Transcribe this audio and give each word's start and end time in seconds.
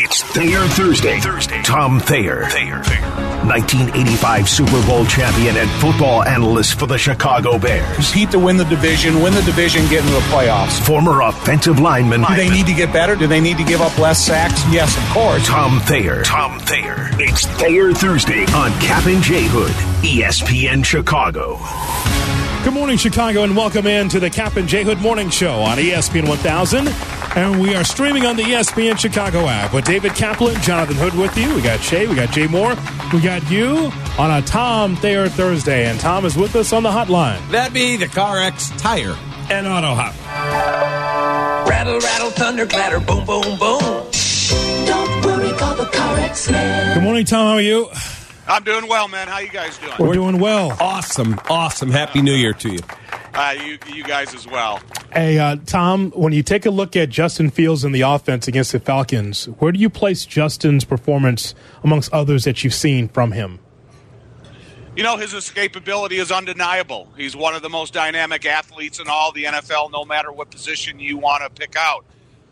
It's 0.00 0.22
Thayer 0.22 0.60
Thursday. 0.68 1.18
Thursday. 1.18 1.60
Tom 1.62 1.98
Thayer. 1.98 2.44
Thayer. 2.50 2.84
Thayer. 2.84 3.00
1985 3.48 4.48
Super 4.48 4.86
Bowl 4.86 5.04
champion 5.06 5.56
and 5.56 5.68
football 5.80 6.22
analyst 6.22 6.78
for 6.78 6.86
the 6.86 6.96
Chicago 6.96 7.58
Bears. 7.58 7.96
Compete 7.96 8.30
to 8.30 8.38
win 8.38 8.56
the 8.56 8.64
division, 8.66 9.20
win 9.20 9.34
the 9.34 9.42
division, 9.42 9.82
get 9.88 10.02
into 10.04 10.12
the 10.12 10.20
playoffs. 10.30 10.80
Former 10.86 11.22
offensive 11.22 11.80
lineman. 11.80 12.22
Do 12.22 12.36
they 12.36 12.48
need 12.48 12.66
to 12.66 12.74
get 12.74 12.92
better? 12.92 13.16
Do 13.16 13.26
they 13.26 13.40
need 13.40 13.56
to 13.56 13.64
give 13.64 13.80
up 13.80 13.98
less 13.98 14.24
sacks? 14.24 14.62
Yes, 14.72 14.96
of 14.96 15.02
course. 15.12 15.44
Tom 15.44 15.80
Thayer. 15.80 16.22
Tom 16.22 16.60
Thayer. 16.60 17.08
It's 17.14 17.46
Thayer 17.60 17.92
Thursday 17.92 18.44
on 18.52 18.70
Kap 18.80 19.04
and 19.06 19.20
J 19.20 19.48
Hood, 19.48 19.72
ESPN 20.04 20.84
Chicago. 20.84 21.58
Good 22.64 22.74
morning, 22.74 22.98
Chicago, 22.98 23.44
and 23.44 23.56
welcome 23.56 23.86
in 23.86 24.08
to 24.10 24.20
the 24.20 24.28
Kap 24.28 24.56
and 24.56 24.68
J 24.68 24.82
Hood 24.82 24.98
Morning 24.98 25.30
Show 25.30 25.54
on 25.60 25.78
ESPN 25.78 26.28
1000. 26.28 26.88
And 27.36 27.60
we 27.62 27.74
are 27.74 27.84
streaming 27.84 28.26
on 28.26 28.36
the 28.36 28.42
ESPN 28.42 28.98
Chicago 28.98 29.46
app 29.46 29.72
with 29.72 29.84
David 29.84 30.14
Kaplan, 30.14 30.60
Jonathan 30.60 30.96
Hood 30.96 31.14
with 31.14 31.36
you. 31.38 31.54
We 31.54 31.62
got 31.62 31.80
Shay, 31.80 32.06
we 32.06 32.14
got 32.14 32.30
Jay 32.30 32.46
Moore, 32.46 32.74
we 33.12 33.20
got 33.20 33.48
you 33.50 33.90
on 34.18 34.30
a 34.30 34.42
Tom 34.42 34.96
Thayer 34.96 35.28
Thursday. 35.28 35.86
And 35.88 35.98
Tom 36.00 36.26
is 36.26 36.36
with 36.36 36.56
us 36.56 36.72
on 36.72 36.82
the 36.82 36.90
hotline. 36.90 37.38
That'd 37.50 37.72
be 37.72 37.96
the 37.96 38.06
CarX 38.06 38.76
Tire 38.78 39.16
and 39.50 39.66
Auto 39.66 39.94
Hop. 39.94 40.14
Rattle, 41.68 42.00
rattle, 42.00 42.30
thunder, 42.30 42.66
clatter, 42.66 42.98
boom, 43.00 43.24
boom, 43.24 43.58
boom. 43.58 43.80
Don't 44.84 45.24
worry, 45.24 45.52
call 45.56 45.74
the 45.76 45.88
CarX 45.92 46.50
man. 46.50 46.94
Good 46.94 47.04
morning, 47.04 47.24
Tom. 47.24 47.46
How 47.46 47.52
are 47.54 47.60
you? 47.60 47.88
I'm 48.48 48.64
doing 48.64 48.88
well, 48.88 49.08
man. 49.08 49.28
How 49.28 49.40
you 49.40 49.50
guys 49.50 49.76
doing? 49.76 49.92
We're 49.98 50.14
doing 50.14 50.38
well. 50.38 50.74
Awesome, 50.80 51.38
awesome. 51.50 51.90
Happy 51.90 52.22
New 52.22 52.32
Year 52.32 52.54
to 52.54 52.72
you. 52.72 52.80
Uh, 53.34 53.54
you, 53.62 53.78
you 53.94 54.02
guys 54.02 54.34
as 54.34 54.46
well. 54.46 54.80
Hey, 55.12 55.38
uh, 55.38 55.56
Tom, 55.66 56.10
when 56.12 56.32
you 56.32 56.42
take 56.42 56.64
a 56.64 56.70
look 56.70 56.96
at 56.96 57.10
Justin 57.10 57.50
Fields 57.50 57.84
in 57.84 57.92
the 57.92 58.00
offense 58.00 58.48
against 58.48 58.72
the 58.72 58.80
Falcons, 58.80 59.44
where 59.58 59.70
do 59.70 59.78
you 59.78 59.90
place 59.90 60.24
Justin's 60.24 60.84
performance 60.84 61.54
amongst 61.84 62.12
others 62.12 62.44
that 62.44 62.64
you've 62.64 62.74
seen 62.74 63.08
from 63.08 63.32
him? 63.32 63.58
You 64.96 65.02
know, 65.04 65.16
his 65.16 65.34
escapability 65.34 66.18
is 66.18 66.32
undeniable. 66.32 67.06
He's 67.16 67.36
one 67.36 67.54
of 67.54 67.62
the 67.62 67.68
most 67.68 67.92
dynamic 67.92 68.46
athletes 68.46 68.98
in 68.98 69.08
all 69.08 69.30
the 69.30 69.44
NFL, 69.44 69.92
no 69.92 70.04
matter 70.04 70.32
what 70.32 70.50
position 70.50 70.98
you 70.98 71.18
want 71.18 71.44
to 71.44 71.50
pick 71.50 71.76
out. 71.76 72.04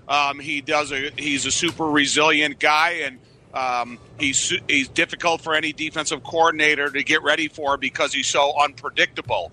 Um, 0.07 0.39
he 0.39 0.61
does 0.61 0.93
a, 0.93 1.11
he's 1.17 1.47
a 1.47 1.51
super 1.51 1.87
resilient 1.87 2.61
guy, 2.61 3.01
and 3.05 3.19
um, 3.57 3.99
he's 4.21 4.53
he's 4.69 4.89
difficult 4.89 5.41
for 5.41 5.55
any 5.55 5.73
defensive 5.73 6.23
coordinator 6.23 6.91
to 6.91 7.03
get 7.03 7.23
ready 7.23 7.49
for 7.49 7.79
because 7.79 8.13
he's 8.13 8.27
so 8.27 8.53
unpredictable. 8.63 9.51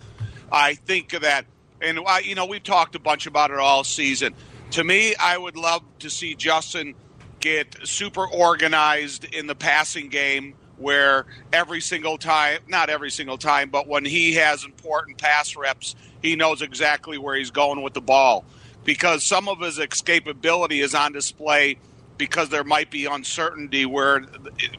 I 0.52 0.76
think 0.76 1.12
that, 1.22 1.46
and 1.82 2.00
I, 2.06 2.20
you 2.20 2.36
know, 2.36 2.46
we've 2.46 2.64
talked 2.64 2.96
a 2.96 3.00
bunch 3.00 3.28
about 3.28 3.50
it 3.50 3.59
all 3.59 3.86
season. 3.86 4.36
To 4.72 4.84
me, 4.84 5.16
I 5.16 5.38
would 5.38 5.56
love 5.56 5.84
to 6.00 6.09
see 6.09 6.36
Justin 6.36 6.96
get 7.40 7.76
super 7.88 8.28
organized 8.28 9.24
in 9.24 9.48
the 9.48 9.56
passing 9.56 10.09
game 10.09 10.56
where 10.78 11.26
every 11.54 11.80
single 11.80 12.18
time, 12.18 12.59
not 12.68 12.90
every 12.90 13.12
single 13.12 13.38
time, 13.38 13.70
but 13.70 13.88
when 13.88 14.04
he 14.04 14.34
has 14.34 14.66
important 14.66 15.18
pass 15.18 15.56
reps, 15.56 15.96
he 16.22 16.36
knows 16.36 16.62
exactly 16.62 17.18
where 17.18 17.36
he's 17.36 17.52
going 17.52 17.81
with 17.81 17.94
the 17.94 18.02
ball. 18.02 18.44
Because 18.84 19.24
some 19.24 19.48
of 19.48 19.62
his 19.62 19.80
escapability 19.80 20.84
is 20.84 20.94
on 20.94 21.14
display 21.14 21.78
because 22.17 22.50
there 22.50 22.64
might 22.64 22.89
be 22.89 23.06
uncertainty 23.06 23.86
where 23.86 24.22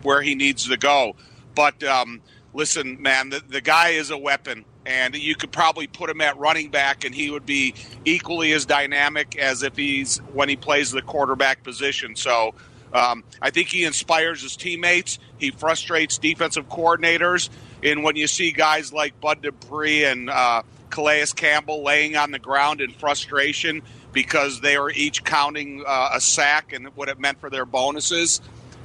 where 0.02 0.22
he 0.22 0.34
needs 0.34 0.68
to 0.68 0.76
go. 0.76 1.16
But 1.54 1.82
um, 1.84 2.20
listen, 2.52 3.00
man, 3.00 3.30
the, 3.30 3.42
the 3.46 3.60
guy 3.60 3.90
is 3.90 4.10
a 4.10 4.18
weapon, 4.18 4.64
and 4.86 5.14
you 5.14 5.34
could 5.34 5.52
probably 5.52 5.86
put 5.86 6.10
him 6.10 6.20
at 6.20 6.36
running 6.38 6.70
back, 6.70 7.04
and 7.04 7.14
he 7.14 7.30
would 7.30 7.46
be 7.46 7.74
equally 8.04 8.52
as 8.52 8.66
dynamic 8.66 9.36
as 9.36 9.62
if 9.62 9.76
he's 9.76 10.18
when 10.32 10.48
he 10.48 10.56
plays 10.56 10.90
the 10.90 11.02
quarterback 11.02 11.62
position. 11.62 12.16
So. 12.16 12.54
Um, 12.92 13.24
I 13.42 13.50
think 13.50 13.70
he 13.70 13.82
inspires 13.82 14.40
his 14.40 14.54
teammates. 14.54 15.18
He 15.36 15.50
frustrates 15.50 16.16
defensive 16.16 16.68
coordinators. 16.68 17.48
And 17.82 18.04
when 18.04 18.14
you 18.14 18.28
see 18.28 18.52
guys 18.52 18.92
like 18.92 19.20
Bud 19.20 19.42
Dupree 19.42 20.04
and 20.04 20.30
uh, 20.30 20.62
Calais 20.90 21.26
Campbell 21.34 21.82
laying 21.82 22.16
on 22.16 22.30
the 22.30 22.38
ground 22.38 22.80
in 22.80 22.92
frustration 22.92 23.82
because 24.14 24.60
they 24.60 24.78
were 24.78 24.90
each 24.90 25.24
counting 25.24 25.84
uh, 25.86 26.10
a 26.14 26.20
sack 26.20 26.72
and 26.72 26.86
what 26.96 27.08
it 27.08 27.18
meant 27.18 27.40
for 27.40 27.50
their 27.50 27.66
bonuses, 27.66 28.40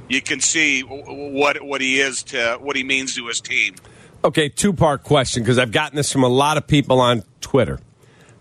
you 0.09 0.21
can 0.21 0.41
see 0.41 0.81
what 0.81 1.61
what 1.63 1.79
he 1.79 2.01
is 2.01 2.23
to 2.23 2.57
what 2.59 2.75
he 2.75 2.83
means 2.83 3.15
to 3.15 3.27
his 3.27 3.39
team. 3.39 3.75
Okay, 4.23 4.49
two 4.49 4.73
part 4.73 5.03
question 5.03 5.43
because 5.43 5.57
I've 5.57 5.71
gotten 5.71 5.95
this 5.95 6.11
from 6.11 6.23
a 6.23 6.27
lot 6.27 6.57
of 6.57 6.67
people 6.67 6.99
on 6.99 7.23
Twitter. 7.39 7.79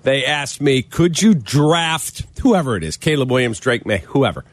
They 0.03 0.25
asked 0.25 0.61
me, 0.61 0.83
could 0.83 1.21
you 1.21 1.35
draft 1.35 2.25
whoever 2.41 2.77
it 2.77 2.83
is, 2.83 2.97
Caleb 2.97 3.31
Williams, 3.31 3.61
Drake 3.61 3.85
Maye, 3.85 3.99
whoever, 3.99 4.45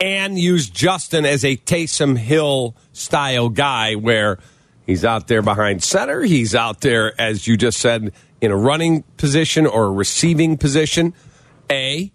and 0.00 0.38
use 0.38 0.70
Justin 0.70 1.26
as 1.26 1.44
a 1.44 1.56
Taysom 1.56 2.16
Hill 2.16 2.74
style 2.92 3.48
guy 3.48 3.94
where 3.96 4.38
he's 4.86 5.04
out 5.04 5.28
there 5.28 5.42
behind 5.42 5.82
center, 5.82 6.22
he's 6.22 6.54
out 6.54 6.80
there, 6.80 7.20
as 7.20 7.46
you 7.46 7.56
just 7.56 7.78
said, 7.78 8.12
in 8.40 8.50
a 8.50 8.56
running 8.56 9.02
position 9.16 9.66
or 9.66 9.84
a 9.86 9.90
receiving 9.90 10.56
position? 10.56 11.12
A. 11.70 12.12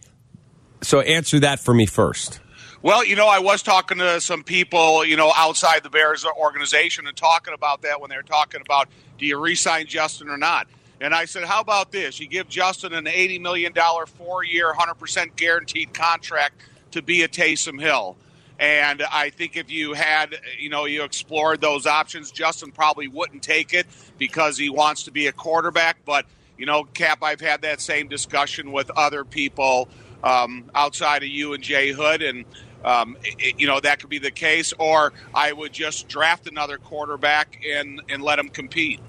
So 0.81 1.01
answer 1.01 1.39
that 1.41 1.59
for 1.59 1.73
me 1.73 1.85
first. 1.85 2.39
Well, 2.81 3.05
you 3.05 3.17
know, 3.17 3.27
I 3.27 3.39
was 3.39 3.61
talking 3.61 3.97
to 3.97 4.21
some 4.21 4.43
people, 4.43 5.03
you 5.03 5.17
know, 5.17 5.33
outside 5.35 5.83
the 5.83 5.89
Bears 5.89 6.25
organization 6.25 7.07
and 7.07 7.17
talking 7.17 7.53
about 7.53 7.81
that 7.81 7.99
when 7.99 8.09
they 8.09 8.15
were 8.15 8.23
talking 8.23 8.61
about 8.61 8.87
do 9.17 9.25
you 9.25 9.37
re 9.37 9.55
sign 9.55 9.85
Justin 9.85 10.29
or 10.29 10.37
not? 10.37 10.67
And 11.01 11.13
I 11.13 11.25
said, 11.25 11.43
how 11.43 11.61
about 11.61 11.91
this? 11.91 12.19
You 12.19 12.27
give 12.27 12.49
Justin 12.49 12.93
an 12.93 13.05
$80 13.05 13.41
million, 13.41 13.73
four 14.17 14.43
year, 14.43 14.73
100% 14.73 15.35
guaranteed 15.35 15.93
contract 15.93 16.61
to 16.91 17.01
be 17.01 17.23
a 17.23 17.27
Taysom 17.27 17.79
Hill. 17.79 18.17
And 18.59 19.01
I 19.09 19.29
think 19.29 19.55
if 19.55 19.71
you 19.71 19.93
had, 19.93 20.35
you 20.57 20.69
know, 20.69 20.83
you 20.83 21.03
explored 21.03 21.61
those 21.61 21.85
options, 21.87 22.31
Justin 22.31 22.71
probably 22.71 23.07
wouldn't 23.07 23.41
take 23.41 23.73
it 23.73 23.87
because 24.17 24.57
he 24.57 24.69
wants 24.69 25.03
to 25.03 25.11
be 25.11 25.27
a 25.27 25.31
quarterback. 25.31 25.97
But, 26.05 26.25
you 26.59 26.65
know, 26.65 26.83
Cap, 26.83 27.19
I've 27.23 27.39
had 27.39 27.61
that 27.61 27.79
same 27.79 28.09
discussion 28.09 28.73
with 28.73 28.91
other 28.91 29.23
people 29.23 29.87
um, 30.23 30.65
outside 30.75 31.23
of 31.23 31.29
you 31.29 31.53
and 31.53 31.63
Jay 31.63 31.93
Hood. 31.93 32.21
And, 32.21 32.43
um, 32.83 33.15
it, 33.23 33.59
you 33.59 33.65
know, 33.65 33.79
that 33.79 34.01
could 34.01 34.09
be 34.09 34.19
the 34.19 34.29
case. 34.29 34.73
Or 34.77 35.13
I 35.33 35.53
would 35.53 35.71
just 35.71 36.09
draft 36.09 36.47
another 36.47 36.77
quarterback 36.77 37.63
and, 37.65 38.01
and 38.09 38.21
let 38.21 38.37
him 38.39 38.49
compete. 38.49 38.99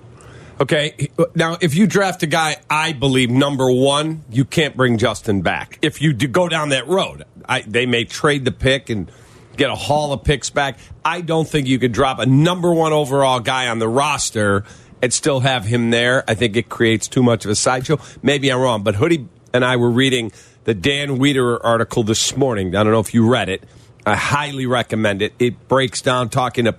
Okay. 0.60 1.08
Now, 1.34 1.58
if 1.60 1.74
you 1.74 1.88
draft 1.88 2.22
a 2.22 2.26
guy, 2.28 2.58
I 2.70 2.92
believe 2.92 3.30
number 3.30 3.70
one, 3.72 4.24
you 4.30 4.44
can't 4.44 4.76
bring 4.76 4.96
Justin 4.98 5.42
back. 5.42 5.78
If 5.82 6.00
you 6.00 6.12
do 6.12 6.28
go 6.28 6.48
down 6.48 6.68
that 6.68 6.86
road, 6.86 7.24
I, 7.48 7.62
they 7.62 7.86
may 7.86 8.04
trade 8.04 8.44
the 8.44 8.52
pick 8.52 8.90
and 8.90 9.10
get 9.56 9.70
a 9.70 9.74
haul 9.74 10.12
of 10.12 10.22
picks 10.22 10.50
back. 10.50 10.78
I 11.04 11.20
don't 11.20 11.48
think 11.48 11.66
you 11.66 11.80
could 11.80 11.92
drop 11.92 12.20
a 12.20 12.26
number 12.26 12.72
one 12.72 12.92
overall 12.92 13.40
guy 13.40 13.66
on 13.68 13.80
the 13.80 13.88
roster 13.88 14.64
and 15.02 15.12
still 15.12 15.40
have 15.40 15.64
him 15.64 15.90
there. 15.90 16.24
I 16.28 16.34
think 16.34 16.56
it 16.56 16.68
creates 16.68 17.08
too 17.08 17.22
much 17.22 17.44
of 17.44 17.50
a 17.50 17.54
sideshow. 17.54 17.98
Maybe 18.22 18.50
I'm 18.50 18.60
wrong, 18.60 18.82
but 18.82 18.96
Hoodie 18.96 19.26
and 19.52 19.64
I 19.64 19.76
were 19.76 19.90
reading 19.90 20.32
the 20.64 20.74
Dan 20.74 21.18
Wiederer 21.18 21.58
article 21.62 22.02
this 22.02 22.36
morning. 22.36 22.74
I 22.76 22.82
don't 22.82 22.92
know 22.92 23.00
if 23.00 23.14
you 23.14 23.28
read 23.28 23.48
it. 23.48 23.64
I 24.06 24.16
highly 24.16 24.66
recommend 24.66 25.22
it. 25.22 25.34
It 25.38 25.68
breaks 25.68 26.02
down 26.02 26.28
talking 26.28 26.64
to 26.66 26.76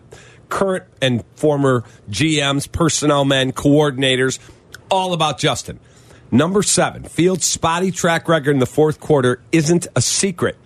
current 0.49 0.85
and 1.01 1.23
former 1.35 1.83
GMs, 2.09 2.71
personnel 2.71 3.25
men, 3.25 3.51
coordinators, 3.51 4.39
all 4.89 5.13
about 5.13 5.39
Justin. 5.39 5.79
Number 6.31 6.63
seven, 6.63 7.03
Fields' 7.03 7.45
spotty 7.45 7.91
track 7.91 8.29
record 8.29 8.51
in 8.51 8.59
the 8.59 8.65
fourth 8.65 8.99
quarter 8.99 9.41
isn't 9.51 9.87
a 9.95 10.01
secret. 10.01 10.57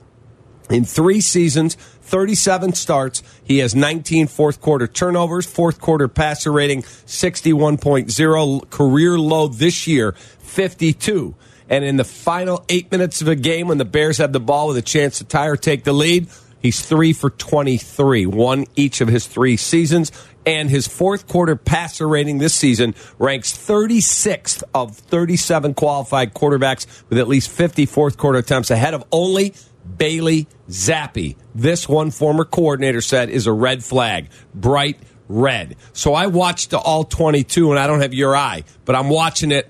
In 0.69 0.85
three 0.85 1.21
seasons, 1.21 1.77
37 2.05 2.73
starts, 2.73 3.23
he 3.43 3.57
has 3.59 3.75
19 3.75 4.27
fourth 4.27 4.61
quarter 4.61 4.87
turnovers, 4.87 5.45
fourth 5.45 5.81
quarter 5.81 6.07
passer 6.07 6.51
rating 6.51 6.83
61.0, 6.83 8.69
career 8.69 9.19
low 9.19 9.47
this 9.47 9.87
year 9.87 10.11
52. 10.11 11.35
And 11.67 11.83
in 11.83 11.97
the 11.97 12.03
final 12.03 12.63
eight 12.69 12.91
minutes 12.91 13.21
of 13.21 13.27
a 13.27 13.35
game, 13.35 13.67
when 13.67 13.79
the 13.79 13.85
Bears 13.85 14.19
have 14.19 14.33
the 14.33 14.39
ball 14.39 14.67
with 14.67 14.77
a 14.77 14.83
chance 14.83 15.17
to 15.17 15.23
tie 15.23 15.47
or 15.47 15.57
take 15.57 15.83
the 15.83 15.93
lead, 15.93 16.27
He's 16.65 16.83
three 16.83 17.13
for 17.13 17.29
23, 17.29 18.25
one 18.25 18.65
each 18.75 18.99
of 18.99 19.07
his 19.07 19.27
three 19.27 19.55
seasons. 19.55 20.11
And 20.47 20.67
his 20.67 20.87
fourth 20.87 21.27
quarter 21.27 21.55
passer 21.55 22.07
rating 22.07 22.39
this 22.39 22.55
season 22.55 22.95
ranks 23.19 23.55
36th 23.55 24.63
of 24.73 24.97
37 24.97 25.75
qualified 25.75 26.33
quarterbacks 26.33 26.87
with 27.07 27.19
at 27.19 27.27
least 27.27 27.51
50 27.51 27.85
fourth 27.85 28.17
quarter 28.17 28.39
attempts, 28.39 28.71
ahead 28.71 28.95
of 28.95 29.03
only 29.11 29.53
Bailey 29.97 30.47
Zappe. 30.69 31.35
This 31.53 31.87
one 31.87 32.11
former 32.11 32.45
coordinator 32.45 33.01
said 33.01 33.29
is 33.29 33.47
a 33.47 33.53
red 33.53 33.83
flag, 33.83 34.29
bright 34.53 34.99
red. 35.27 35.75
So 35.93 36.13
I 36.13 36.27
watched 36.27 36.71
the 36.71 36.77
all 36.77 37.03
22, 37.03 37.71
and 37.71 37.79
I 37.79 37.87
don't 37.87 38.01
have 38.01 38.13
your 38.13 38.35
eye, 38.35 38.63
but 38.85 38.95
I'm 38.95 39.09
watching 39.09 39.51
it 39.51 39.69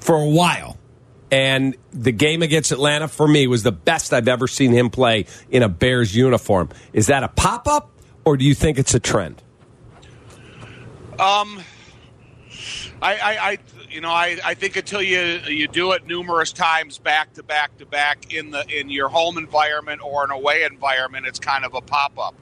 for 0.00 0.16
a 0.16 0.28
while. 0.28 0.76
And 1.30 1.76
the 1.92 2.12
game 2.12 2.42
against 2.42 2.72
Atlanta 2.72 3.06
for 3.06 3.28
me 3.28 3.46
was 3.46 3.62
the 3.62 3.72
best 3.72 4.14
I've 4.14 4.28
ever 4.28 4.48
seen 4.48 4.72
him 4.72 4.88
play 4.88 5.26
in 5.50 5.62
a 5.62 5.68
Bears 5.68 6.16
uniform. 6.16 6.70
Is 6.92 7.08
that 7.08 7.22
a 7.22 7.28
pop 7.28 7.68
up, 7.68 7.90
or 8.24 8.36
do 8.36 8.44
you 8.44 8.54
think 8.54 8.78
it's 8.78 8.94
a 8.94 9.00
trend? 9.00 9.42
Um, 11.18 11.60
I, 13.02 13.16
I, 13.16 13.48
I 13.50 13.58
you 13.90 14.00
know, 14.00 14.10
I, 14.10 14.38
I 14.44 14.54
think 14.54 14.76
until 14.76 15.02
you 15.02 15.40
you 15.46 15.68
do 15.68 15.92
it 15.92 16.06
numerous 16.06 16.52
times 16.52 16.98
back 16.98 17.34
to 17.34 17.42
back 17.42 17.76
to 17.78 17.86
back 17.86 18.32
in 18.32 18.50
the 18.50 18.64
in 18.68 18.90
your 18.90 19.08
home 19.08 19.38
environment 19.38 20.00
or 20.02 20.24
an 20.24 20.30
away 20.30 20.64
environment, 20.64 21.26
it's 21.26 21.38
kind 21.38 21.64
of 21.64 21.74
a 21.74 21.80
pop 21.80 22.18
up. 22.18 22.34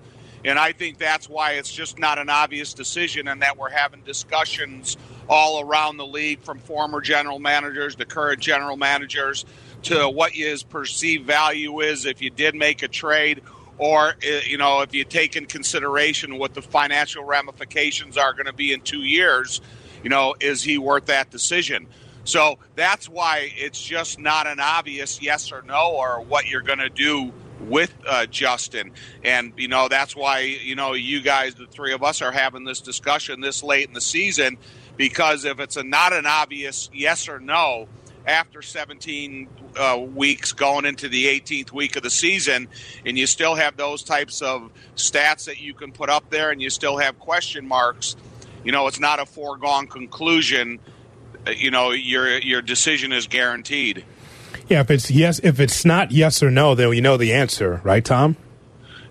And 0.44 0.58
I 0.58 0.72
think 0.72 0.98
that's 0.98 1.28
why 1.28 1.52
it's 1.52 1.72
just 1.72 1.98
not 1.98 2.18
an 2.18 2.28
obvious 2.28 2.74
decision, 2.74 3.28
and 3.28 3.42
that 3.42 3.56
we're 3.56 3.70
having 3.70 4.02
discussions 4.02 4.96
all 5.28 5.60
around 5.60 5.96
the 5.96 6.06
league 6.06 6.40
from 6.42 6.58
former 6.58 7.00
general 7.00 7.38
managers 7.38 7.96
to 7.96 8.04
current 8.04 8.40
general 8.40 8.76
managers 8.76 9.44
to 9.82 10.08
what 10.08 10.32
his 10.32 10.62
perceived 10.62 11.26
value 11.26 11.80
is 11.80 12.06
if 12.06 12.22
you 12.22 12.30
did 12.30 12.54
make 12.54 12.82
a 12.82 12.88
trade 12.88 13.42
or 13.78 14.08
uh, 14.08 14.40
you 14.44 14.56
know 14.56 14.82
if 14.82 14.94
you 14.94 15.04
take 15.04 15.36
in 15.36 15.46
consideration 15.46 16.38
what 16.38 16.54
the 16.54 16.62
financial 16.62 17.24
ramifications 17.24 18.16
are 18.16 18.32
going 18.32 18.46
to 18.46 18.52
be 18.52 18.72
in 18.72 18.80
two 18.80 19.02
years 19.02 19.60
you 20.06 20.10
know 20.10 20.36
is 20.38 20.62
he 20.62 20.78
worth 20.78 21.06
that 21.06 21.30
decision 21.32 21.84
so 22.22 22.60
that's 22.76 23.08
why 23.08 23.50
it's 23.56 23.82
just 23.82 24.20
not 24.20 24.46
an 24.46 24.60
obvious 24.60 25.20
yes 25.20 25.50
or 25.50 25.62
no 25.62 25.96
or 25.96 26.20
what 26.20 26.46
you're 26.46 26.62
going 26.62 26.78
to 26.78 26.88
do 26.88 27.32
with 27.60 27.92
uh, 28.06 28.26
Justin. 28.26 28.92
And, 29.24 29.52
you 29.56 29.66
know, 29.66 29.88
that's 29.88 30.14
why, 30.14 30.40
you 30.40 30.76
know, 30.76 30.92
you 30.94 31.20
guys, 31.20 31.54
the 31.56 31.66
three 31.66 31.92
of 31.92 32.02
us, 32.02 32.22
are 32.22 32.30
having 32.32 32.64
this 32.64 32.80
discussion 32.80 33.40
this 33.40 33.62
late 33.62 33.88
in 33.88 33.94
the 33.94 34.00
season 34.00 34.58
because 34.96 35.44
if 35.44 35.58
it's 35.58 35.76
a 35.76 35.82
not 35.82 36.12
an 36.12 36.26
obvious 36.26 36.88
yes 36.92 37.28
or 37.28 37.38
no 37.38 37.88
after 38.26 38.62
17 38.62 39.48
uh, 39.76 39.98
weeks 40.14 40.52
going 40.52 40.84
into 40.84 41.08
the 41.08 41.26
18th 41.26 41.72
week 41.72 41.96
of 41.96 42.02
the 42.02 42.10
season, 42.10 42.68
and 43.04 43.16
you 43.18 43.26
still 43.26 43.54
have 43.54 43.76
those 43.76 44.02
types 44.02 44.42
of 44.42 44.70
stats 44.96 45.46
that 45.46 45.60
you 45.60 45.74
can 45.74 45.92
put 45.92 46.10
up 46.10 46.28
there 46.30 46.50
and 46.50 46.60
you 46.60 46.70
still 46.70 46.96
have 46.96 47.18
question 47.18 47.66
marks, 47.68 48.16
you 48.66 48.72
know, 48.72 48.88
it's 48.88 49.00
not 49.00 49.20
a 49.20 49.24
foregone 49.24 49.86
conclusion. 49.86 50.80
Uh, 51.46 51.52
You 51.52 51.70
know, 51.70 51.92
your 51.92 52.38
your 52.38 52.60
decision 52.60 53.12
is 53.12 53.26
guaranteed. 53.26 54.04
Yeah, 54.68 54.80
if 54.80 54.90
it's 54.90 55.10
yes, 55.10 55.38
if 55.44 55.60
it's 55.60 55.84
not 55.84 56.10
yes 56.10 56.42
or 56.42 56.50
no, 56.50 56.74
then 56.74 56.92
you 56.92 57.00
know 57.00 57.16
the 57.16 57.32
answer, 57.32 57.80
right, 57.84 58.04
Tom? 58.04 58.36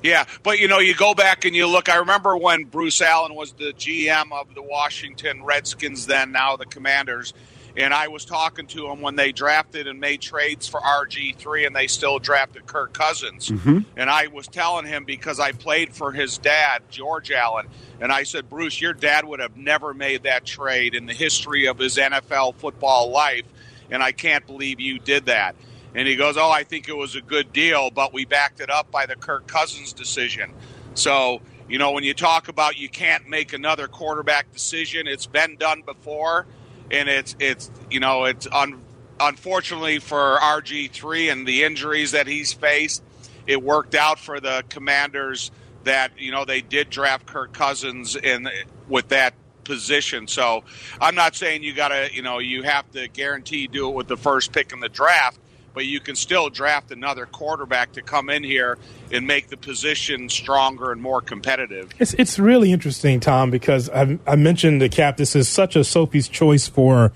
Yeah, 0.04 0.25
but 0.44 0.60
you 0.60 0.68
know, 0.68 0.80
you 0.80 0.94
go 0.94 1.13
back 1.13 1.46
and 1.46 1.56
you 1.56 1.66
look. 1.68 1.90
I 1.90 1.96
remember 1.96 2.36
when 2.38 2.66
Bruce 2.66 3.02
Allen 3.02 3.34
was 3.34 3.54
the 3.54 3.74
GM 3.74 4.31
of 4.31 4.54
the 4.54 4.62
Washington 4.62 5.44
Redskins, 5.44 6.06
then 6.06 6.31
now 6.31 6.57
the 6.57 6.66
Commanders, 6.66 7.34
and 7.77 7.94
I 7.94 8.07
was 8.07 8.24
talking 8.24 8.68
to 8.68 8.88
him 8.89 9.01
when 9.01 9.16
they 9.16 9.31
drafted 9.31 9.88
and 9.88 10.00
made 10.00 10.22
trades 10.22 10.68
for 10.68 10.80
RG 10.80 11.36
three, 11.36 11.66
and 11.66 11.75
they 11.75 11.88
still 11.88 12.19
drafted 12.19 12.66
Kirk 12.66 12.94
Cousins. 12.94 13.50
Mm-hmm. 13.50 13.80
And 13.98 14.10
I 14.10 14.27
was 14.27 14.48
telling 14.48 14.86
him 14.86 15.04
because 15.04 15.39
I 15.39 15.51
played 15.51 15.94
for 15.94 16.12
his 16.12 16.38
dad, 16.38 16.83
George 16.89 17.31
Allen, 17.31 17.68
and 18.00 18.12
I 18.12 18.24
said, 18.24 18.50
Bruce, 18.50 18.80
your 18.80 18.94
dad 18.94 19.25
would 19.25 19.39
have 19.39 19.57
never 19.57 19.94
made 19.94 20.24
that 20.24 20.45
trade 20.45 20.95
in 20.95 21.06
the 21.06 21.13
history 21.13 21.68
of 21.68 21.77
his 21.77 21.98
NFL 21.98 22.56
football 22.56 23.12
life, 23.12 23.45
and 23.92 24.01
I 24.01 24.13
can't 24.13 24.45
believe 24.45 24.80
you 24.80 25.00
did 25.00 25.25
that. 25.25 25.56
And 25.94 26.07
he 26.07 26.16
goes, 26.16 26.38
Oh, 26.38 26.51
I 26.51 26.63
think 26.63 26.88
it 26.88 26.95
was 26.95 27.16
a 27.16 27.21
good 27.21 27.51
deal, 27.51 27.89
but 27.89 28.13
we 28.13 28.25
backed 28.25 28.60
it 28.60 28.69
up 28.69 28.92
by 28.92 29.06
the 29.06 29.16
Kirk 29.16 29.48
Cousins 29.48 29.94
decision. 29.94 30.54
So, 30.94 31.42
you 31.68 31.78
know, 31.78 31.92
when 31.92 32.04
you 32.04 32.13
talk 32.13 32.48
about 32.48 32.78
you 32.78 32.89
can't 32.89 33.28
make 33.28 33.54
another 33.54 33.88
quarterback 33.88 34.51
decision, 34.54 35.07
it's 35.07 35.25
been 35.25 35.57
done 35.57 35.81
before. 35.86 36.45
And 36.91 37.09
it's, 37.09 37.35
it's 37.39 37.71
you 37.89 37.99
know, 37.99 38.25
it's 38.25 38.47
un- 38.51 38.81
unfortunately 39.19 39.99
for 39.99 40.37
RG3 40.41 41.31
and 41.31 41.47
the 41.47 41.63
injuries 41.63 42.11
that 42.11 42.27
he's 42.27 42.53
faced, 42.53 43.03
it 43.47 43.61
worked 43.61 43.95
out 43.95 44.19
for 44.19 44.39
the 44.39 44.63
commanders 44.69 45.51
that, 45.83 46.11
you 46.17 46.31
know, 46.31 46.45
they 46.45 46.61
did 46.61 46.89
draft 46.89 47.25
Kirk 47.25 47.53
Cousins 47.53 48.15
in 48.15 48.49
with 48.87 49.09
that 49.09 49.33
position. 49.63 50.27
So 50.27 50.63
I'm 51.01 51.15
not 51.15 51.35
saying 51.35 51.63
you 51.63 51.73
got 51.73 51.89
to, 51.89 52.09
you 52.13 52.21
know, 52.21 52.39
you 52.39 52.63
have 52.63 52.89
to 52.91 53.07
guarantee 53.07 53.67
do 53.67 53.89
it 53.89 53.95
with 53.95 54.07
the 54.07 54.17
first 54.17 54.51
pick 54.51 54.71
in 54.71 54.79
the 54.79 54.89
draft, 54.89 55.39
but 55.75 55.86
you 55.86 56.00
can 56.00 56.16
still 56.16 56.50
draft 56.50 56.92
another 56.92 57.25
quarterback 57.27 57.92
to 57.92 58.01
come 58.01 58.30
in 58.30 58.44
here 58.44 58.80
and 59.12 59.27
make 59.27 59.50
the 59.50 59.57
position 59.57 60.30
stronger 60.30 60.92
and 60.92 61.01
more 61.01 61.22
competitive. 61.22 61.92
It's 62.00 62.13
it's 62.16 62.39
really 62.39 62.72
interesting, 62.72 63.19
Tom, 63.19 63.51
because 63.51 63.89
I, 63.89 64.18
I 64.25 64.38
mentioned 64.38 64.81
the 64.81 64.89
cap. 64.89 65.18
This 65.18 65.36
is 65.36 65.48
such 65.48 65.75
a 65.75 65.83
Sophie's 65.83 66.27
choice 66.27 66.68
for 66.68 67.12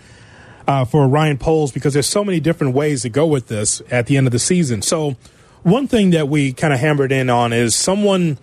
uh, 0.68 0.86
for 0.86 1.08
Ryan 1.08 1.38
Poles 1.38 1.72
because 1.72 1.94
there's 1.94 2.06
so 2.06 2.24
many 2.24 2.40
different 2.40 2.76
ways 2.76 3.02
to 3.02 3.10
go 3.10 3.26
with 3.26 3.48
this 3.48 3.82
at 3.90 4.06
the 4.06 4.18
end 4.18 4.28
of 4.28 4.32
the 4.32 4.40
season. 4.40 4.84
So 4.84 5.16
one 5.64 5.88
thing 5.88 6.12
that 6.12 6.28
we 6.28 6.54
kind 6.54 6.74
of 6.74 6.80
hammered 6.80 7.12
in 7.12 7.30
on 7.30 7.54
is 7.54 7.74
someone. 7.74 8.38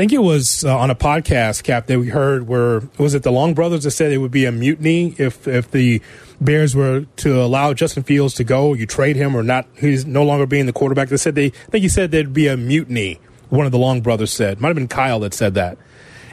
I 0.00 0.02
think 0.02 0.14
it 0.14 0.22
was 0.22 0.64
uh, 0.64 0.78
on 0.78 0.88
a 0.88 0.94
podcast, 0.94 1.62
Cap, 1.62 1.86
that 1.88 1.98
we 1.98 2.08
heard 2.08 2.48
where 2.48 2.80
was 2.96 3.12
it 3.12 3.22
the 3.22 3.30
Long 3.30 3.52
Brothers 3.52 3.84
that 3.84 3.90
said 3.90 4.12
it 4.12 4.16
would 4.16 4.30
be 4.30 4.46
a 4.46 4.50
mutiny 4.50 5.14
if 5.18 5.46
if 5.46 5.70
the 5.70 6.00
Bears 6.40 6.74
were 6.74 7.02
to 7.16 7.42
allow 7.42 7.74
Justin 7.74 8.02
Fields 8.02 8.32
to 8.36 8.44
go, 8.44 8.72
you 8.72 8.86
trade 8.86 9.16
him 9.16 9.36
or 9.36 9.42
not. 9.42 9.66
He's 9.76 10.06
no 10.06 10.24
longer 10.24 10.46
being 10.46 10.64
the 10.64 10.72
quarterback. 10.72 11.10
They 11.10 11.18
said 11.18 11.34
they. 11.34 11.48
I 11.48 11.50
think 11.50 11.82
he 11.82 11.90
said 11.90 12.12
there'd 12.12 12.32
be 12.32 12.46
a 12.46 12.56
mutiny. 12.56 13.20
One 13.50 13.66
of 13.66 13.72
the 13.72 13.78
Long 13.78 14.00
Brothers 14.00 14.32
said. 14.32 14.58
Might 14.58 14.68
have 14.68 14.76
been 14.76 14.88
Kyle 14.88 15.20
that 15.20 15.34
said 15.34 15.52
that. 15.52 15.76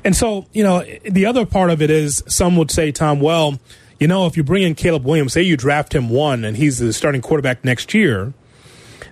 And 0.01 0.15
so, 0.15 0.45
you 0.53 0.63
know, 0.63 0.85
the 1.03 1.25
other 1.25 1.45
part 1.45 1.69
of 1.69 1.81
it 1.81 1.89
is 1.89 2.23
some 2.25 2.55
would 2.55 2.71
say, 2.71 2.93
Tom, 2.93 3.19
well, 3.19 3.59
you 3.99 4.07
know, 4.07 4.27
if 4.27 4.37
you 4.37 4.45
bring 4.45 4.63
in 4.63 4.75
Caleb 4.75 5.03
Williams, 5.03 5.33
say 5.33 5.41
you 5.41 5.57
draft 5.57 5.93
him 5.93 6.07
one 6.09 6.45
and 6.45 6.55
he's 6.55 6.79
the 6.79 6.93
starting 6.93 7.21
quarterback 7.21 7.65
next 7.65 7.93
year, 7.93 8.33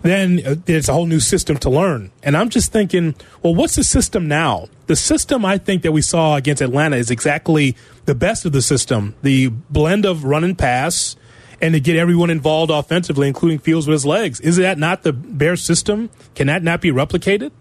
then 0.05 0.41
uh, 0.45 0.55
there's 0.65 0.89
a 0.89 0.93
whole 0.93 1.05
new 1.05 1.19
system 1.19 1.57
to 1.57 1.69
learn. 1.69 2.11
And 2.23 2.37
I'm 2.37 2.49
just 2.49 2.71
thinking, 2.71 3.15
well, 3.41 3.55
what's 3.55 3.75
the 3.75 3.83
system 3.83 4.27
now? 4.27 4.67
The 4.87 4.95
system 4.95 5.45
I 5.45 5.57
think 5.57 5.81
that 5.83 5.91
we 5.91 6.01
saw 6.01 6.35
against 6.35 6.61
Atlanta 6.61 6.97
is 6.97 7.09
exactly 7.09 7.75
the 8.05 8.15
best 8.15 8.45
of 8.45 8.51
the 8.51 8.61
system 8.61 9.15
the 9.23 9.47
blend 9.47 10.05
of 10.05 10.23
run 10.23 10.43
and 10.43 10.57
pass 10.57 11.15
and 11.61 11.73
to 11.73 11.79
get 11.79 11.95
everyone 11.95 12.29
involved 12.29 12.71
offensively, 12.71 13.27
including 13.27 13.59
Fields 13.59 13.87
with 13.87 13.93
his 13.93 14.05
legs. 14.05 14.39
Is 14.41 14.57
that 14.57 14.77
not 14.77 15.03
the 15.03 15.13
Bears 15.13 15.63
system? 15.63 16.09
Can 16.35 16.47
that 16.47 16.61
not 16.63 16.81
be 16.81 16.91
replicated? 16.91 17.51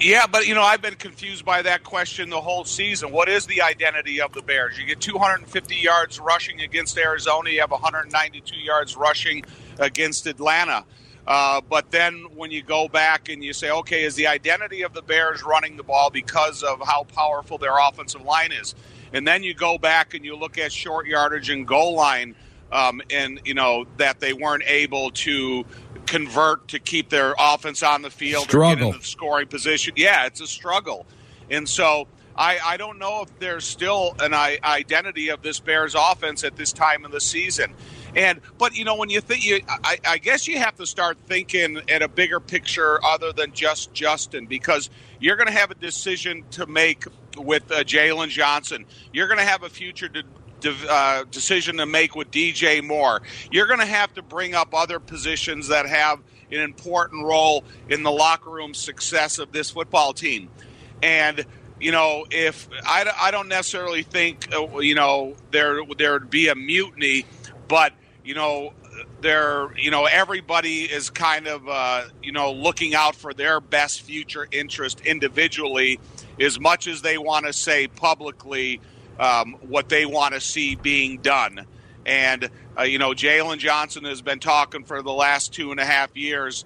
Yeah, 0.00 0.26
but 0.26 0.46
you 0.46 0.54
know, 0.54 0.62
I've 0.62 0.80
been 0.80 0.94
confused 0.94 1.44
by 1.44 1.62
that 1.62 1.84
question 1.84 2.30
the 2.30 2.40
whole 2.40 2.64
season. 2.64 3.12
What 3.12 3.28
is 3.28 3.46
the 3.46 3.62
identity 3.62 4.20
of 4.20 4.32
the 4.32 4.42
Bears? 4.42 4.78
You 4.78 4.86
get 4.86 5.00
250 5.00 5.74
yards 5.74 6.18
rushing 6.18 6.60
against 6.60 6.96
Arizona, 6.96 7.50
you 7.50 7.60
have 7.60 7.70
192 7.70 8.56
yards 8.56 8.96
rushing 8.96 9.44
against 9.78 10.26
Atlanta. 10.26 10.84
Uh, 11.26 11.60
but 11.60 11.90
then 11.90 12.26
when 12.34 12.50
you 12.50 12.62
go 12.62 12.88
back 12.88 13.28
and 13.28 13.42
you 13.42 13.52
say, 13.52 13.70
okay, 13.70 14.04
is 14.04 14.14
the 14.14 14.26
identity 14.26 14.82
of 14.82 14.92
the 14.92 15.02
Bears 15.02 15.42
running 15.42 15.76
the 15.76 15.82
ball 15.82 16.10
because 16.10 16.62
of 16.62 16.82
how 16.86 17.04
powerful 17.04 17.56
their 17.56 17.76
offensive 17.78 18.22
line 18.22 18.52
is? 18.52 18.74
And 19.12 19.26
then 19.26 19.42
you 19.42 19.54
go 19.54 19.78
back 19.78 20.14
and 20.14 20.24
you 20.24 20.36
look 20.36 20.58
at 20.58 20.72
short 20.72 21.06
yardage 21.06 21.48
and 21.48 21.66
goal 21.66 21.94
line, 21.94 22.34
um, 22.72 23.00
and 23.10 23.40
you 23.44 23.54
know 23.54 23.86
that 23.96 24.20
they 24.20 24.32
weren't 24.32 24.64
able 24.66 25.12
to 25.12 25.64
convert 26.06 26.68
to 26.68 26.78
keep 26.78 27.08
their 27.10 27.34
offense 27.38 27.82
on 27.82 28.02
the 28.02 28.10
field 28.10 28.46
or 28.46 28.48
Struggle. 28.48 28.76
get 28.76 28.86
into 28.86 28.98
the 28.98 29.04
scoring 29.04 29.46
position. 29.46 29.94
Yeah, 29.96 30.26
it's 30.26 30.40
a 30.40 30.46
struggle, 30.46 31.06
and 31.48 31.68
so 31.68 32.08
I, 32.36 32.58
I 32.64 32.76
don't 32.76 32.98
know 32.98 33.22
if 33.22 33.38
there's 33.38 33.64
still 33.64 34.16
an 34.18 34.34
I- 34.34 34.58
identity 34.64 35.28
of 35.28 35.42
this 35.42 35.60
Bears 35.60 35.94
offense 35.94 36.42
at 36.42 36.56
this 36.56 36.72
time 36.72 37.04
of 37.04 37.12
the 37.12 37.20
season. 37.20 37.74
And 38.16 38.40
but 38.58 38.76
you 38.76 38.84
know 38.84 38.96
when 38.96 39.10
you 39.10 39.20
think 39.20 39.44
you, 39.44 39.60
I, 39.68 39.98
I 40.06 40.18
guess 40.18 40.46
you 40.46 40.58
have 40.58 40.76
to 40.76 40.86
start 40.86 41.18
thinking 41.26 41.80
at 41.88 42.02
a 42.02 42.08
bigger 42.08 42.40
picture 42.40 43.04
other 43.04 43.32
than 43.32 43.52
just 43.52 43.92
Justin 43.92 44.46
because 44.46 44.90
you're 45.20 45.36
going 45.36 45.48
to 45.48 45.52
have 45.52 45.70
a 45.70 45.74
decision 45.74 46.44
to 46.52 46.66
make 46.66 47.04
with 47.36 47.70
uh, 47.72 47.82
Jaylon 47.82 48.28
Johnson. 48.28 48.86
You're 49.12 49.26
going 49.26 49.38
to 49.38 49.44
have 49.44 49.62
a 49.62 49.68
future 49.68 50.08
to 50.08 50.22
uh, 50.88 51.24
decision 51.30 51.76
to 51.78 51.86
make 51.86 52.14
with 52.14 52.30
DJ 52.30 52.82
Moore. 52.82 53.22
You're 53.50 53.66
going 53.66 53.80
to 53.80 53.86
have 53.86 54.14
to 54.14 54.22
bring 54.22 54.54
up 54.54 54.74
other 54.74 54.98
positions 54.98 55.68
that 55.68 55.86
have 55.86 56.20
an 56.50 56.60
important 56.60 57.24
role 57.24 57.64
in 57.88 58.02
the 58.02 58.10
locker 58.10 58.50
room 58.50 58.74
success 58.74 59.38
of 59.38 59.52
this 59.52 59.70
football 59.70 60.12
team. 60.12 60.48
And 61.02 61.44
you 61.80 61.92
know, 61.92 62.24
if 62.30 62.68
I, 62.86 63.10
I 63.20 63.30
don't 63.30 63.48
necessarily 63.48 64.02
think 64.02 64.54
uh, 64.54 64.78
you 64.78 64.94
know 64.94 65.34
there 65.50 65.80
there 65.98 66.12
would 66.12 66.30
be 66.30 66.48
a 66.48 66.54
mutiny, 66.54 67.26
but 67.68 67.92
you 68.24 68.34
know 68.34 68.72
there 69.20 69.76
you 69.76 69.90
know 69.90 70.06
everybody 70.06 70.82
is 70.82 71.10
kind 71.10 71.46
of 71.46 71.68
uh, 71.68 72.04
you 72.22 72.32
know 72.32 72.52
looking 72.52 72.94
out 72.94 73.14
for 73.14 73.34
their 73.34 73.60
best 73.60 74.02
future 74.02 74.46
interest 74.50 75.00
individually 75.02 76.00
as 76.40 76.58
much 76.58 76.86
as 76.86 77.02
they 77.02 77.18
want 77.18 77.46
to 77.46 77.52
say 77.52 77.86
publicly 77.86 78.80
um, 79.18 79.56
what 79.60 79.88
they 79.88 80.06
want 80.06 80.34
to 80.34 80.40
see 80.40 80.74
being 80.74 81.18
done. 81.18 81.66
And 82.06 82.50
uh, 82.78 82.82
you 82.82 82.98
know, 82.98 83.10
Jaylon 83.10 83.58
Johnson 83.58 84.04
has 84.04 84.20
been 84.22 84.40
talking 84.40 84.84
for 84.84 85.02
the 85.02 85.12
last 85.12 85.52
two 85.52 85.70
and 85.70 85.80
a 85.80 85.84
half 85.84 86.16
years 86.16 86.64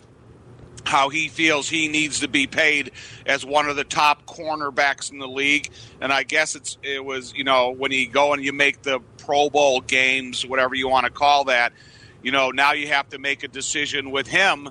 how 0.88 1.11
he 1.11 1.28
feels 1.28 1.68
he 1.68 1.87
needs 1.87 2.21
to 2.21 2.28
be 2.28 2.47
paid 2.47 2.90
as 3.26 3.45
one 3.45 3.68
of 3.68 3.76
the 3.76 3.85
top 3.85 4.25
cornerbacks 4.25 5.12
in 5.12 5.18
the 5.18 5.28
league. 5.28 5.71
And 6.00 6.12
I 6.12 6.23
guess 6.23 6.54
it's 6.54 6.78
it 6.83 7.04
was 7.04 7.35
you 7.35 7.45
know 7.45 7.71
when 7.71 7.92
you 7.92 8.09
go 8.09 8.33
and 8.33 8.42
you 8.42 8.52
make 8.52 8.83
the 8.83 9.00
Pro 9.18 9.50
Bowl 9.50 9.80
games, 9.80 10.47
whatever 10.47 10.75
you 10.75 10.88
want 10.88 11.04
to 11.04 11.12
call 11.12 11.45
that, 11.45 11.73
you 12.23 12.33
know 12.33 12.50
now 12.50 12.73
you 12.73 12.88
have 12.88 13.09
to 13.11 13.18
make 13.18 13.45
a 13.45 13.49
decision 13.49 14.11
with 14.11 14.26
him 14.26 14.71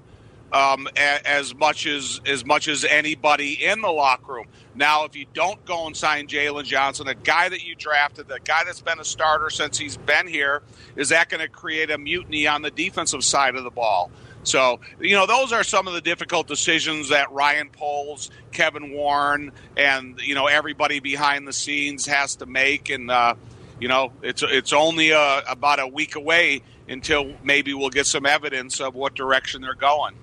um, 0.51 0.87
a, 0.95 1.27
as 1.27 1.53
much 1.53 1.85
as 1.85 2.19
as 2.25 2.45
much 2.45 2.67
as 2.67 2.83
anybody 2.83 3.65
in 3.65 3.81
the 3.81 3.91
locker 3.91 4.33
room. 4.33 4.47
Now, 4.73 5.05
if 5.05 5.15
you 5.15 5.25
don't 5.33 5.63
go 5.65 5.87
and 5.87 5.95
sign 5.95 6.27
Jaylon 6.27 6.63
Johnson, 6.63 7.07
a 7.07 7.15
guy 7.15 7.49
that 7.49 7.63
you 7.63 7.75
drafted, 7.75 8.27
the 8.27 8.39
guy 8.43 8.63
that's 8.63 8.81
been 8.81 8.99
a 8.99 9.05
starter 9.05 9.49
since 9.49 9.77
he's 9.77 9.97
been 9.97 10.27
here, 10.27 10.61
is 10.95 11.09
that 11.09 11.29
going 11.29 11.41
to 11.41 11.47
create 11.47 11.91
a 11.91 11.97
mutiny 11.97 12.47
on 12.47 12.61
the 12.61 12.71
defensive 12.71 13.23
side 13.23 13.55
of 13.55 13.63
the 13.63 13.71
ball? 13.71 14.11
So, 14.43 14.79
you 14.99 15.15
know, 15.15 15.25
those 15.25 15.51
are 15.51 15.63
some 15.63 15.87
of 15.87 15.93
the 15.93 16.01
difficult 16.01 16.47
decisions 16.47 17.09
that 17.09 17.31
Ryan 17.31 17.69
Poles, 17.69 18.31
Kevin 18.51 18.93
Warren, 18.93 19.51
and 19.75 20.19
you 20.21 20.35
know 20.35 20.47
everybody 20.47 20.99
behind 20.99 21.47
the 21.47 21.53
scenes 21.53 22.05
has 22.05 22.37
to 22.37 22.45
make. 22.45 22.89
And 22.89 23.11
uh, 23.11 23.35
you 23.79 23.87
know, 23.87 24.13
it's 24.21 24.43
it's 24.43 24.73
only 24.73 25.11
uh, 25.11 25.41
about 25.47 25.79
a 25.79 25.87
week 25.87 26.15
away 26.15 26.61
until 26.87 27.33
maybe 27.43 27.73
we'll 27.73 27.89
get 27.89 28.07
some 28.07 28.25
evidence 28.25 28.79
of 28.79 28.95
what 28.95 29.15
direction 29.15 29.61
they're 29.61 29.75
going. 29.75 30.15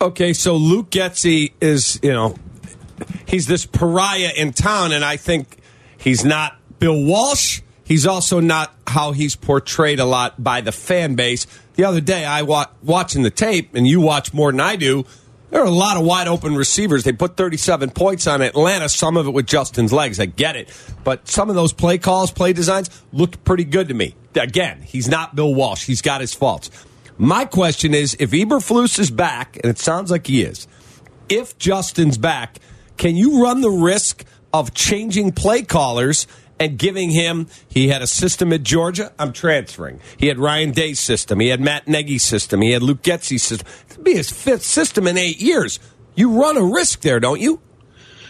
Okay, 0.00 0.32
so 0.32 0.56
Luke 0.56 0.90
Getsy 0.90 1.52
is, 1.60 2.00
you 2.02 2.12
know, 2.12 2.34
he's 3.26 3.46
this 3.46 3.66
pariah 3.66 4.32
in 4.36 4.52
town, 4.52 4.92
and 4.92 5.04
I 5.04 5.16
think 5.16 5.58
he's 5.98 6.24
not 6.24 6.56
Bill 6.78 7.04
Walsh. 7.04 7.60
He's 7.90 8.06
also 8.06 8.38
not 8.38 8.72
how 8.86 9.10
he's 9.10 9.34
portrayed 9.34 9.98
a 9.98 10.04
lot 10.04 10.40
by 10.40 10.60
the 10.60 10.70
fan 10.70 11.16
base. 11.16 11.48
The 11.74 11.82
other 11.82 12.00
day, 12.00 12.24
I 12.24 12.42
wa- 12.42 12.68
watching 12.84 13.24
the 13.24 13.30
tape, 13.30 13.74
and 13.74 13.84
you 13.84 14.00
watch 14.00 14.32
more 14.32 14.52
than 14.52 14.60
I 14.60 14.76
do. 14.76 15.04
There 15.50 15.60
are 15.60 15.66
a 15.66 15.72
lot 15.72 15.96
of 15.96 16.04
wide 16.04 16.28
open 16.28 16.54
receivers. 16.54 17.02
They 17.02 17.12
put 17.12 17.36
37 17.36 17.90
points 17.90 18.28
on 18.28 18.42
Atlanta, 18.42 18.88
some 18.88 19.16
of 19.16 19.26
it 19.26 19.32
with 19.32 19.46
Justin's 19.46 19.92
legs. 19.92 20.20
I 20.20 20.26
get 20.26 20.54
it. 20.54 20.72
But 21.02 21.26
some 21.26 21.50
of 21.50 21.56
those 21.56 21.72
play 21.72 21.98
calls, 21.98 22.30
play 22.30 22.52
designs 22.52 22.90
looked 23.12 23.42
pretty 23.42 23.64
good 23.64 23.88
to 23.88 23.94
me. 23.94 24.14
Again, 24.36 24.82
he's 24.82 25.08
not 25.08 25.34
Bill 25.34 25.52
Walsh. 25.52 25.84
He's 25.84 26.00
got 26.00 26.20
his 26.20 26.32
faults. 26.32 26.70
My 27.18 27.44
question 27.44 27.92
is 27.92 28.16
if 28.20 28.30
Eberflus 28.30 29.00
is 29.00 29.10
back, 29.10 29.56
and 29.56 29.64
it 29.64 29.80
sounds 29.80 30.12
like 30.12 30.28
he 30.28 30.42
is, 30.42 30.68
if 31.28 31.58
Justin's 31.58 32.18
back, 32.18 32.60
can 32.98 33.16
you 33.16 33.42
run 33.42 33.62
the 33.62 33.70
risk 33.70 34.24
of 34.52 34.74
changing 34.74 35.32
play 35.32 35.62
callers 35.62 36.28
and 36.60 36.78
giving 36.78 37.10
him? 37.10 37.48
He 37.68 37.88
had 37.88 38.02
a 38.02 38.06
system 38.06 38.52
at 38.52 38.62
Georgia. 38.62 39.12
I'm 39.18 39.32
transferring. 39.32 39.98
He 40.18 40.26
had 40.28 40.38
Ryan 40.38 40.70
Day's 40.70 41.00
system. 41.00 41.40
He 41.40 41.48
had 41.48 41.60
Matt 41.60 41.88
Nagy's 41.88 42.22
system. 42.22 42.60
He 42.60 42.70
had 42.70 42.82
Luke 42.82 43.02
Getsy's 43.02 43.42
system. 43.42 43.66
It'd 43.88 44.04
be 44.04 44.14
his 44.14 44.30
fifth 44.30 44.62
system 44.62 45.08
in 45.08 45.16
eight 45.16 45.40
years. 45.40 45.80
You 46.14 46.40
run 46.40 46.56
a 46.56 46.64
risk 46.64 47.00
there, 47.00 47.18
don't 47.18 47.40
you? 47.40 47.60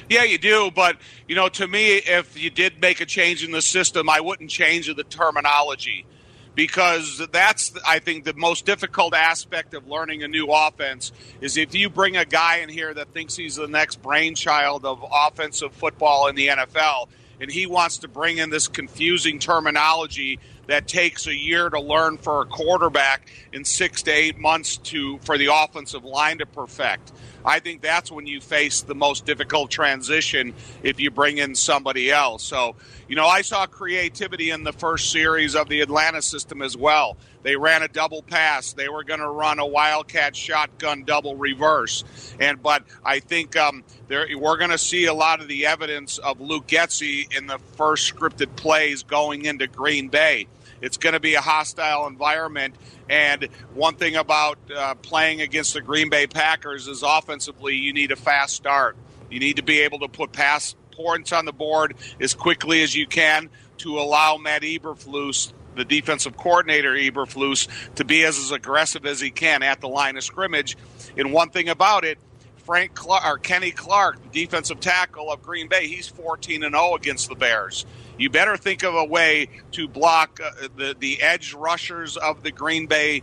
Yeah, 0.09 0.25
you 0.25 0.39
do. 0.39 0.71
But, 0.75 0.97
you 1.29 1.35
know, 1.35 1.49
to 1.51 1.67
me, 1.67 1.97
if 1.97 2.41
you 2.41 2.51
did 2.51 2.81
make 2.81 3.01
a 3.01 3.07
change 3.07 3.45
in 3.45 3.51
the 3.51 3.63
system, 3.63 4.09
I 4.09 4.21
wouldn't 4.21 4.51
change 4.51 4.95
the 4.95 5.05
terminology 5.05 6.07
because 6.55 7.27
that's, 7.33 7.73
I 7.87 8.01
think, 8.01 8.25
the 8.25 8.35
most 8.35 8.67
difficult 8.67 9.15
aspect 9.15 9.73
of 9.73 9.87
learning 9.87 10.23
a 10.25 10.29
new 10.29 10.49
offense 10.49 11.13
is 11.41 11.57
if 11.57 11.75
you 11.75 11.89
bring 11.89 12.17
a 12.17 12.25
guy 12.25 12.57
in 12.57 12.69
here 12.69 12.93
that 12.93 13.13
thinks 13.13 13.37
he's 13.37 13.57
the 13.57 13.69
next 13.69 14.03
brainchild 14.03 14.85
of 14.85 15.05
offensive 15.13 15.73
football 15.73 16.27
in 16.27 16.35
the 16.35 16.49
NFL 16.49 17.09
and 17.41 17.51
he 17.51 17.67
wants 17.67 17.99
to 17.99 18.09
bring 18.09 18.39
in 18.39 18.51
this 18.51 18.69
confusing 18.69 19.39
terminology 19.39 20.39
that 20.67 20.87
takes 20.87 21.27
a 21.27 21.35
year 21.35 21.69
to 21.71 21.81
learn 21.81 22.19
for 22.19 22.43
a 22.43 22.47
quarterback 22.47 23.29
in 23.53 23.65
six 23.65 24.03
to 24.03 24.11
eight 24.11 24.39
months 24.39 24.77
to 24.77 25.19
for 25.19 25.37
the 25.37 25.47
offensive 25.53 26.05
line 26.05 26.39
to 26.39 26.47
perfect. 26.47 27.13
I 27.45 27.61
think 27.61 27.83
that's 27.83 28.11
when 28.11 28.27
you 28.27 28.41
face 28.41 28.83
the 28.83 28.95
most 28.95 29.25
difficult 29.25 29.71
transition 29.71 30.55
if 30.83 31.01
you 31.01 31.11
bring 31.11 31.39
in 31.39 31.55
somebody 31.55 32.11
else. 32.11 32.43
So, 32.43 32.77
you 33.09 33.17
know, 33.17 33.27
I 33.27 33.43
saw 33.43 33.67
creativity 33.67 34.51
in 34.51 34.65
the 34.65 34.73
first 34.73 35.11
series 35.11 35.55
of 35.55 35.69
the 35.69 35.81
Atlanta 35.81 36.23
system 36.23 36.63
as 36.63 36.77
well. 36.77 37.17
They 37.43 37.57
ran 37.57 37.83
a 37.83 37.89
double 37.89 38.23
pass. 38.23 38.73
They 38.73 38.89
were 38.89 39.05
going 39.05 39.21
to 39.21 39.29
run 39.29 39.59
a 39.59 39.67
wildcat 39.67 40.37
shotgun 40.37 41.05
double 41.05 41.37
reverse. 41.37 42.05
And 42.39 42.63
but 42.63 42.85
I 43.05 43.21
think 43.21 43.57
um, 43.57 43.83
there, 44.09 44.27
we're 44.37 44.59
going 44.59 44.71
to 44.71 44.79
see 44.79 45.07
a 45.07 45.15
lot 45.15 45.41
of 45.41 45.49
the 45.49 45.67
evidence 45.67 46.19
of 46.19 46.41
Luke 46.41 46.67
Getsy 46.67 47.35
in 47.37 47.47
the 47.47 47.59
first 47.77 48.15
scripted 48.15 48.55
plays 48.57 49.03
going 49.03 49.47
into 49.47 49.67
Green 49.67 50.09
Bay. 50.09 50.47
It's 50.81 50.97
going 50.97 51.13
to 51.13 51.21
be 51.21 51.35
a 51.35 51.41
hostile 51.41 52.07
environment. 52.07 52.75
And 53.09 53.49
one 53.75 53.97
thing 53.97 54.17
about 54.17 54.59
uh, 54.75 54.95
playing 54.97 55.41
against 55.41 55.75
the 55.75 55.81
Green 55.81 56.11
Bay 56.11 56.27
Packers 56.27 56.89
is 56.89 57.03
offensively, 57.03 57.77
you 57.77 57.93
need 57.93 58.13
a 58.13 58.17
fast 58.17 58.55
start. 58.55 58.97
You 59.31 59.41
need 59.41 59.57
to 59.57 59.63
be 59.63 59.81
able 59.81 60.01
to 60.01 60.09
put 60.09 60.33
pass 60.33 60.75
points 60.93 61.33
on 61.33 61.45
the 61.45 61.53
board 61.53 61.95
as 62.21 62.35
quickly 62.35 62.83
as 62.83 62.95
you 62.95 63.07
can 63.07 63.49
to 63.79 63.99
allow 63.99 64.37
Matt 64.37 64.63
Eberflus, 64.63 65.53
the 65.75 65.85
defensive 65.85 66.37
coordinator 66.37 66.93
Eberflus, 66.93 67.69
to 67.95 68.05
be 68.05 68.25
as, 68.25 68.39
as 68.39 68.51
aggressive 68.51 69.07
as 69.07 69.21
he 69.21 69.31
can 69.31 69.63
at 69.63 69.81
the 69.81 69.89
line 69.89 70.17
of 70.17 70.25
scrimmage. 70.25 70.77
And 71.17 71.33
one 71.33 71.51
thing 71.51 71.69
about 71.69 72.05
it, 72.05 72.19
Frank 72.59 72.95
Clark, 72.95 73.25
or 73.25 73.39
Kenny 73.39 73.71
Clark, 73.71 74.33
defensive 74.33 74.81
tackle 74.81 75.33
of 75.33 75.43
Green 75.43 75.69
Bay, 75.69 75.89
he's 75.89 76.09
14 76.09 76.63
and 76.63 76.75
0 76.75 76.95
against 76.95 77.29
the 77.29 77.35
Bears. 77.35 77.87
You 78.21 78.29
better 78.29 78.59
think 78.59 78.83
of 78.83 78.95
a 78.95 79.05
way 79.05 79.49
to 79.73 79.89
block 79.89 80.41
uh, 80.45 80.69
the 80.77 80.95
the 80.99 81.23
edge 81.23 81.55
rushers 81.55 82.19
of 82.19 82.43
the 82.43 82.53
Green 82.53 82.87
Bay 82.87 83.23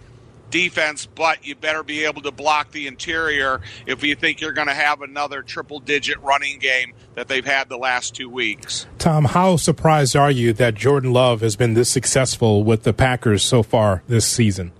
defense, 0.49 1.05
but 1.05 1.45
you 1.45 1.53
better 1.53 1.83
be 1.83 2.05
able 2.05 2.23
to 2.23 2.31
block 2.31 2.71
the 2.71 2.87
interior 2.87 3.61
if 3.85 4.03
you 4.03 4.15
think 4.15 4.41
you're 4.41 4.53
going 4.53 4.67
to 4.67 4.73
have 4.73 5.01
another 5.01 5.43
triple 5.43 5.79
digit 5.79 6.19
running 6.23 6.57
game 6.57 6.93
that 7.13 7.27
they've 7.27 7.45
had 7.45 7.69
the 7.69 7.77
last 7.77 8.15
two 8.15 8.27
weeks. 8.27 8.87
Tom, 8.97 9.25
how 9.25 9.55
surprised 9.57 10.15
are 10.15 10.31
you 10.31 10.51
that 10.53 10.73
Jordan 10.73 11.13
Love 11.13 11.41
has 11.41 11.55
been 11.55 11.75
this 11.75 11.89
successful 11.89 12.63
with 12.63 12.81
the 12.81 12.93
Packers 12.93 13.43
so 13.43 13.61
far 13.61 14.01
this 14.07 14.25
season? 14.25 14.71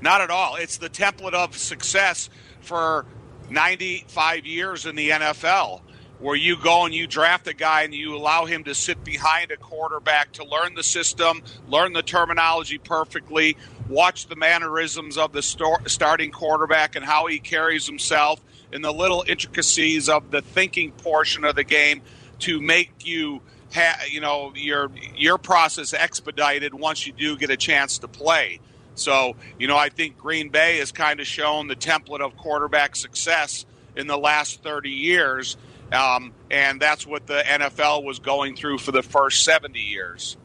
Not 0.00 0.22
at 0.22 0.30
all. 0.30 0.56
It's 0.56 0.78
the 0.78 0.88
template 0.88 1.34
of 1.34 1.54
success 1.54 2.30
for 2.60 3.04
95 3.50 4.46
years 4.46 4.86
in 4.86 4.96
the 4.96 5.10
NFL 5.10 5.82
where 6.18 6.36
you 6.36 6.56
go 6.56 6.84
and 6.84 6.94
you 6.94 7.06
draft 7.06 7.46
a 7.46 7.54
guy 7.54 7.82
and 7.82 7.94
you 7.94 8.16
allow 8.16 8.46
him 8.46 8.64
to 8.64 8.74
sit 8.74 9.02
behind 9.04 9.50
a 9.50 9.56
quarterback 9.56 10.32
to 10.32 10.44
learn 10.44 10.74
the 10.74 10.82
system, 10.82 11.42
learn 11.68 11.92
the 11.92 12.02
terminology 12.02 12.78
perfectly, 12.78 13.56
watch 13.88 14.26
the 14.26 14.36
mannerisms 14.36 15.18
of 15.18 15.32
the 15.32 15.42
starting 15.42 16.30
quarterback 16.30 16.96
and 16.96 17.04
how 17.04 17.26
he 17.26 17.38
carries 17.38 17.86
himself, 17.86 18.40
and 18.72 18.82
the 18.82 18.92
little 18.92 19.24
intricacies 19.28 20.08
of 20.08 20.30
the 20.30 20.40
thinking 20.40 20.90
portion 20.92 21.44
of 21.44 21.54
the 21.54 21.64
game 21.64 22.02
to 22.40 22.60
make 22.60 23.06
you. 23.06 23.42
Ha- 23.74 24.04
you 24.08 24.20
know 24.20 24.52
your 24.54 24.90
your 25.16 25.38
process 25.38 25.92
expedited 25.92 26.72
once 26.72 27.04
you 27.04 27.12
do 27.12 27.36
get 27.36 27.50
a 27.50 27.56
chance 27.56 27.98
to 27.98 28.08
play. 28.08 28.60
So 28.94 29.34
you 29.58 29.66
know 29.66 29.76
I 29.76 29.88
think 29.88 30.16
Green 30.16 30.50
Bay 30.50 30.78
has 30.78 30.92
kind 30.92 31.18
of 31.18 31.26
shown 31.26 31.66
the 31.66 31.74
template 31.74 32.20
of 32.20 32.36
quarterback 32.36 32.94
success 32.94 33.66
in 33.96 34.06
the 34.06 34.16
last 34.16 34.62
30 34.62 34.90
years 34.90 35.56
um, 35.92 36.32
and 36.50 36.80
that's 36.80 37.06
what 37.06 37.26
the 37.26 37.42
NFL 37.46 38.04
was 38.04 38.18
going 38.18 38.56
through 38.56 38.78
for 38.78 38.92
the 38.92 39.02
first 39.02 39.44
70 39.44 39.78
years. 39.78 40.36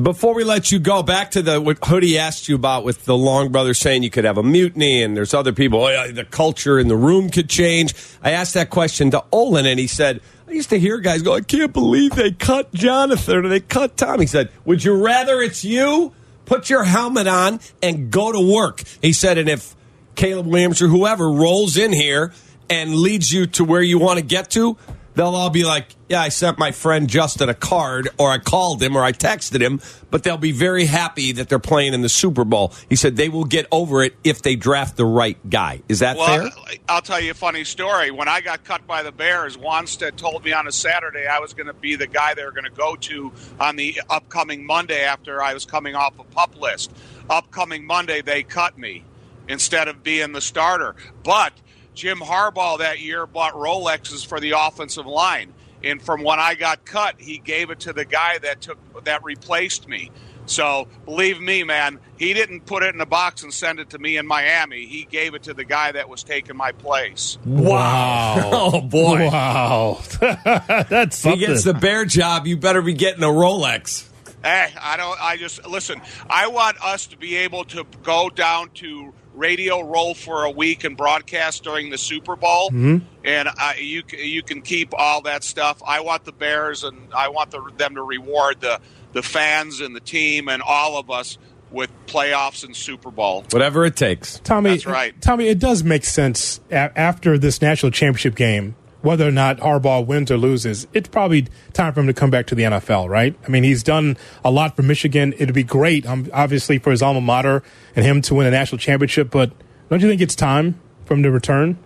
Before 0.00 0.34
we 0.34 0.44
let 0.44 0.70
you 0.70 0.78
go, 0.78 1.02
back 1.02 1.32
to 1.32 1.42
the 1.42 1.60
what 1.60 1.84
Hoodie 1.84 2.16
asked 2.16 2.48
you 2.48 2.54
about 2.54 2.84
with 2.84 3.06
the 3.06 3.16
Long 3.16 3.50
brothers 3.50 3.78
saying 3.78 4.04
you 4.04 4.10
could 4.10 4.24
have 4.24 4.38
a 4.38 4.42
mutiny 4.42 5.02
and 5.02 5.16
there's 5.16 5.34
other 5.34 5.52
people, 5.52 5.80
oh, 5.80 6.12
the 6.12 6.24
culture 6.24 6.78
in 6.78 6.86
the 6.86 6.96
room 6.96 7.28
could 7.28 7.50
change. 7.50 7.92
I 8.22 8.30
asked 8.30 8.54
that 8.54 8.70
question 8.70 9.10
to 9.10 9.24
Olin 9.32 9.66
and 9.66 9.80
he 9.80 9.88
said, 9.88 10.20
I 10.46 10.52
used 10.52 10.70
to 10.70 10.78
hear 10.78 10.98
guys 10.98 11.22
go, 11.22 11.34
I 11.34 11.40
can't 11.40 11.72
believe 11.72 12.14
they 12.14 12.30
cut 12.30 12.72
Jonathan 12.72 13.36
or 13.44 13.48
they 13.48 13.58
cut 13.58 13.96
Tom. 13.96 14.20
He 14.20 14.26
said, 14.26 14.50
Would 14.64 14.84
you 14.84 14.94
rather 14.94 15.40
it's 15.40 15.64
you? 15.64 16.12
Put 16.44 16.70
your 16.70 16.84
helmet 16.84 17.26
on 17.26 17.60
and 17.82 18.10
go 18.10 18.32
to 18.32 18.40
work. 18.40 18.82
He 19.02 19.12
said, 19.12 19.38
and 19.38 19.48
if 19.48 19.76
Caleb 20.16 20.46
Williams 20.46 20.82
or 20.82 20.88
whoever 20.88 21.30
rolls 21.30 21.76
in 21.76 21.92
here 21.92 22.32
and 22.70 22.94
leads 22.94 23.32
you 23.32 23.46
to 23.46 23.64
where 23.64 23.82
you 23.82 23.98
want 23.98 24.18
to 24.18 24.24
get 24.24 24.50
to, 24.52 24.78
they'll 25.14 25.34
all 25.34 25.50
be 25.50 25.64
like, 25.64 25.88
yeah, 26.08 26.20
I 26.20 26.28
sent 26.28 26.56
my 26.56 26.70
friend 26.70 27.08
Justin 27.08 27.48
a 27.48 27.54
card, 27.54 28.08
or 28.16 28.30
I 28.30 28.38
called 28.38 28.80
him, 28.80 28.96
or 28.96 29.02
I 29.02 29.12
texted 29.12 29.60
him, 29.60 29.80
but 30.10 30.22
they'll 30.22 30.38
be 30.38 30.52
very 30.52 30.84
happy 30.84 31.32
that 31.32 31.48
they're 31.48 31.58
playing 31.58 31.94
in 31.94 32.02
the 32.02 32.08
Super 32.08 32.44
Bowl. 32.44 32.72
He 32.88 32.94
said 32.96 33.16
they 33.16 33.28
will 33.28 33.44
get 33.44 33.66
over 33.72 34.02
it 34.04 34.14
if 34.22 34.42
they 34.42 34.54
draft 34.54 34.96
the 34.96 35.04
right 35.04 35.36
guy. 35.50 35.82
Is 35.88 35.98
that 35.98 36.16
well, 36.16 36.50
fair? 36.50 36.78
I'll 36.88 37.02
tell 37.02 37.20
you 37.20 37.32
a 37.32 37.34
funny 37.34 37.64
story. 37.64 38.12
When 38.12 38.28
I 38.28 38.40
got 38.40 38.64
cut 38.64 38.86
by 38.86 39.02
the 39.02 39.12
Bears, 39.12 39.56
Wannstedt 39.56 40.16
told 40.16 40.44
me 40.44 40.52
on 40.52 40.68
a 40.68 40.72
Saturday 40.72 41.26
I 41.26 41.40
was 41.40 41.54
going 41.54 41.66
to 41.66 41.74
be 41.74 41.96
the 41.96 42.06
guy 42.06 42.34
they 42.34 42.44
were 42.44 42.52
going 42.52 42.64
to 42.64 42.70
go 42.70 42.94
to 42.96 43.32
on 43.58 43.76
the 43.76 44.00
upcoming 44.08 44.64
Monday 44.64 45.02
after 45.02 45.42
I 45.42 45.54
was 45.54 45.64
coming 45.64 45.96
off 45.96 46.18
a 46.18 46.24
pup 46.24 46.58
list. 46.58 46.92
Upcoming 47.28 47.84
Monday, 47.84 48.22
they 48.22 48.42
cut 48.42 48.78
me 48.78 49.04
instead 49.48 49.88
of 49.88 50.04
being 50.04 50.32
the 50.32 50.40
starter. 50.40 50.94
But– 51.24 51.52
Jim 51.94 52.18
Harbaugh 52.18 52.78
that 52.78 53.00
year 53.00 53.26
bought 53.26 53.54
Rolexes 53.54 54.26
for 54.26 54.40
the 54.40 54.52
offensive 54.56 55.06
line. 55.06 55.52
And 55.82 56.00
from 56.00 56.22
when 56.22 56.38
I 56.38 56.54
got 56.54 56.84
cut, 56.84 57.16
he 57.18 57.38
gave 57.38 57.70
it 57.70 57.80
to 57.80 57.92
the 57.92 58.04
guy 58.04 58.38
that 58.38 58.60
took 58.60 59.04
that 59.04 59.24
replaced 59.24 59.88
me. 59.88 60.10
So 60.46 60.88
believe 61.04 61.40
me, 61.40 61.62
man, 61.62 62.00
he 62.18 62.34
didn't 62.34 62.66
put 62.66 62.82
it 62.82 62.94
in 62.94 63.00
a 63.00 63.06
box 63.06 63.42
and 63.44 63.54
send 63.54 63.78
it 63.78 63.90
to 63.90 63.98
me 63.98 64.16
in 64.16 64.26
Miami. 64.26 64.84
He 64.84 65.04
gave 65.04 65.34
it 65.34 65.44
to 65.44 65.54
the 65.54 65.64
guy 65.64 65.92
that 65.92 66.08
was 66.08 66.24
taking 66.24 66.56
my 66.56 66.72
place. 66.72 67.38
Wow! 67.44 68.50
oh 68.52 68.80
boy! 68.80 69.28
Wow! 69.30 70.00
That's 70.20 71.18
something. 71.18 71.40
He 71.40 71.46
gets 71.46 71.64
the 71.64 71.74
bear 71.74 72.04
job. 72.04 72.46
You 72.46 72.56
better 72.56 72.82
be 72.82 72.94
getting 72.94 73.22
a 73.22 73.28
Rolex. 73.28 74.08
Hey, 74.42 74.72
I 74.80 74.96
don't. 74.96 75.22
I 75.22 75.36
just 75.36 75.66
listen. 75.66 76.00
I 76.28 76.48
want 76.48 76.82
us 76.82 77.06
to 77.08 77.16
be 77.16 77.36
able 77.36 77.64
to 77.66 77.84
go 78.02 78.30
down 78.30 78.70
to 78.74 79.12
radio 79.40 79.80
row 79.80 80.14
for 80.14 80.44
a 80.44 80.50
week 80.50 80.84
and 80.84 80.96
broadcast 80.96 81.64
during 81.64 81.90
the 81.90 81.98
Super 81.98 82.36
Bowl, 82.36 82.70
Mm-hmm. 82.70 82.98
and 83.24 83.48
I, 83.48 83.76
you 83.80 84.02
you 84.16 84.42
can 84.42 84.62
keep 84.62 84.94
all 84.96 85.22
that 85.22 85.42
stuff. 85.42 85.82
I 85.84 86.00
want 86.00 86.24
the 86.24 86.32
Bears, 86.32 86.84
and 86.84 86.96
I 87.14 87.28
want 87.30 87.50
the, 87.50 87.60
them 87.76 87.94
to 87.96 88.02
reward 88.02 88.60
the 88.60 88.78
the 89.12 89.22
fans 89.22 89.80
and 89.80 89.96
the 89.96 90.00
team 90.00 90.48
and 90.48 90.62
all 90.62 90.96
of 90.98 91.10
us 91.10 91.38
with 91.72 91.90
playoffs 92.06 92.64
and 92.64 92.74
Super 92.76 93.10
Bowl. 93.10 93.44
Whatever 93.50 93.84
it 93.84 93.96
takes. 93.96 94.38
Tommy, 94.40 94.70
That's 94.70 94.86
right. 94.86 95.20
Tommy, 95.20 95.46
it 95.48 95.58
does 95.58 95.82
make 95.84 96.04
sense 96.04 96.60
after 96.70 97.38
this 97.38 97.62
national 97.62 97.92
championship 97.92 98.34
game, 98.34 98.74
whether 99.02 99.26
or 99.26 99.32
not 99.32 99.58
Harbaugh 99.58 100.04
wins 100.04 100.30
or 100.30 100.36
loses. 100.36 100.86
It's 100.92 101.08
probably 101.08 101.46
time 101.72 101.92
for 101.92 102.00
him 102.00 102.06
to 102.06 102.14
come 102.14 102.30
back 102.30 102.46
to 102.48 102.54
the 102.54 102.64
NFL, 102.64 103.08
right? 103.08 103.34
I 103.44 103.48
mean, 103.48 103.62
he's 103.62 103.82
done 103.82 104.16
a 104.44 104.50
lot 104.50 104.76
for 104.76 104.82
Michigan. 104.82 105.34
It'd 105.38 105.54
be 105.54 105.62
great, 105.62 106.06
um, 106.06 106.28
obviously, 106.32 106.78
for 106.78 106.90
his 106.90 107.02
alma 107.02 107.20
mater 107.20 107.62
and 107.96 108.04
him 108.04 108.22
to 108.22 108.34
win 108.34 108.46
a 108.46 108.50
national 108.50 108.78
championship. 108.78 109.30
But 109.30 109.52
don't 109.88 110.00
you 110.02 110.08
think 110.08 110.20
it's 110.20 110.34
time 110.34 110.80
for 111.04 111.14
him 111.14 111.22
to 111.22 111.30
return? 111.30 111.78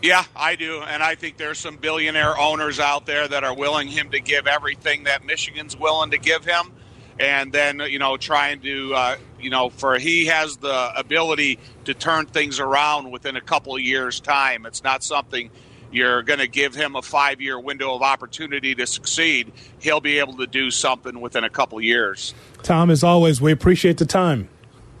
Yeah, 0.00 0.24
I 0.36 0.54
do, 0.54 0.80
and 0.82 1.02
I 1.02 1.16
think 1.16 1.38
there's 1.38 1.58
some 1.58 1.76
billionaire 1.76 2.38
owners 2.38 2.78
out 2.78 3.04
there 3.04 3.26
that 3.26 3.42
are 3.42 3.54
willing 3.54 3.88
him 3.88 4.10
to 4.10 4.20
give 4.20 4.46
everything 4.46 5.04
that 5.04 5.24
Michigan's 5.24 5.76
willing 5.76 6.12
to 6.12 6.18
give 6.18 6.44
him, 6.44 6.72
and 7.18 7.52
then 7.52 7.80
you 7.80 7.98
know 7.98 8.16
trying 8.16 8.60
to 8.60 8.94
uh, 8.94 9.16
you 9.40 9.50
know 9.50 9.70
for 9.70 9.98
he 9.98 10.26
has 10.26 10.56
the 10.58 10.92
ability 10.96 11.58
to 11.86 11.94
turn 11.94 12.26
things 12.26 12.60
around 12.60 13.10
within 13.10 13.34
a 13.34 13.40
couple 13.40 13.74
of 13.74 13.80
years' 13.80 14.20
time. 14.20 14.66
It's 14.66 14.84
not 14.84 15.02
something 15.02 15.50
you're 15.90 16.22
going 16.22 16.40
to 16.40 16.48
give 16.48 16.74
him 16.74 16.96
a 16.96 17.02
five 17.02 17.40
year 17.40 17.58
window 17.58 17.94
of 17.94 18.02
opportunity 18.02 18.74
to 18.74 18.86
succeed. 18.86 19.52
He'll 19.78 20.00
be 20.00 20.18
able 20.18 20.36
to 20.38 20.46
do 20.46 20.70
something 20.70 21.20
within 21.20 21.44
a 21.44 21.50
couple 21.50 21.80
years. 21.80 22.34
Tom, 22.62 22.90
as 22.90 23.02
always, 23.02 23.40
we 23.40 23.52
appreciate 23.52 23.98
the 23.98 24.06
time. 24.06 24.48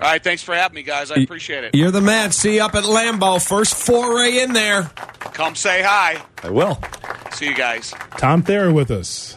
All 0.00 0.08
right, 0.08 0.22
thanks 0.22 0.44
for 0.44 0.54
having 0.54 0.76
me, 0.76 0.84
guys. 0.84 1.10
I 1.10 1.16
appreciate 1.16 1.64
it. 1.64 1.74
You're 1.74 1.90
the 1.90 2.00
man. 2.00 2.30
See 2.30 2.56
you 2.56 2.62
up 2.62 2.76
at 2.76 2.84
Lambeau. 2.84 3.44
First 3.44 3.74
foray 3.74 4.38
in 4.38 4.52
there. 4.52 4.84
Come 5.18 5.56
say 5.56 5.82
hi. 5.82 6.22
I 6.44 6.50
will. 6.50 6.78
See 7.32 7.46
you 7.46 7.54
guys. 7.54 7.92
Tom 8.16 8.42
Thayer 8.42 8.72
with 8.72 8.92
us. 8.92 9.36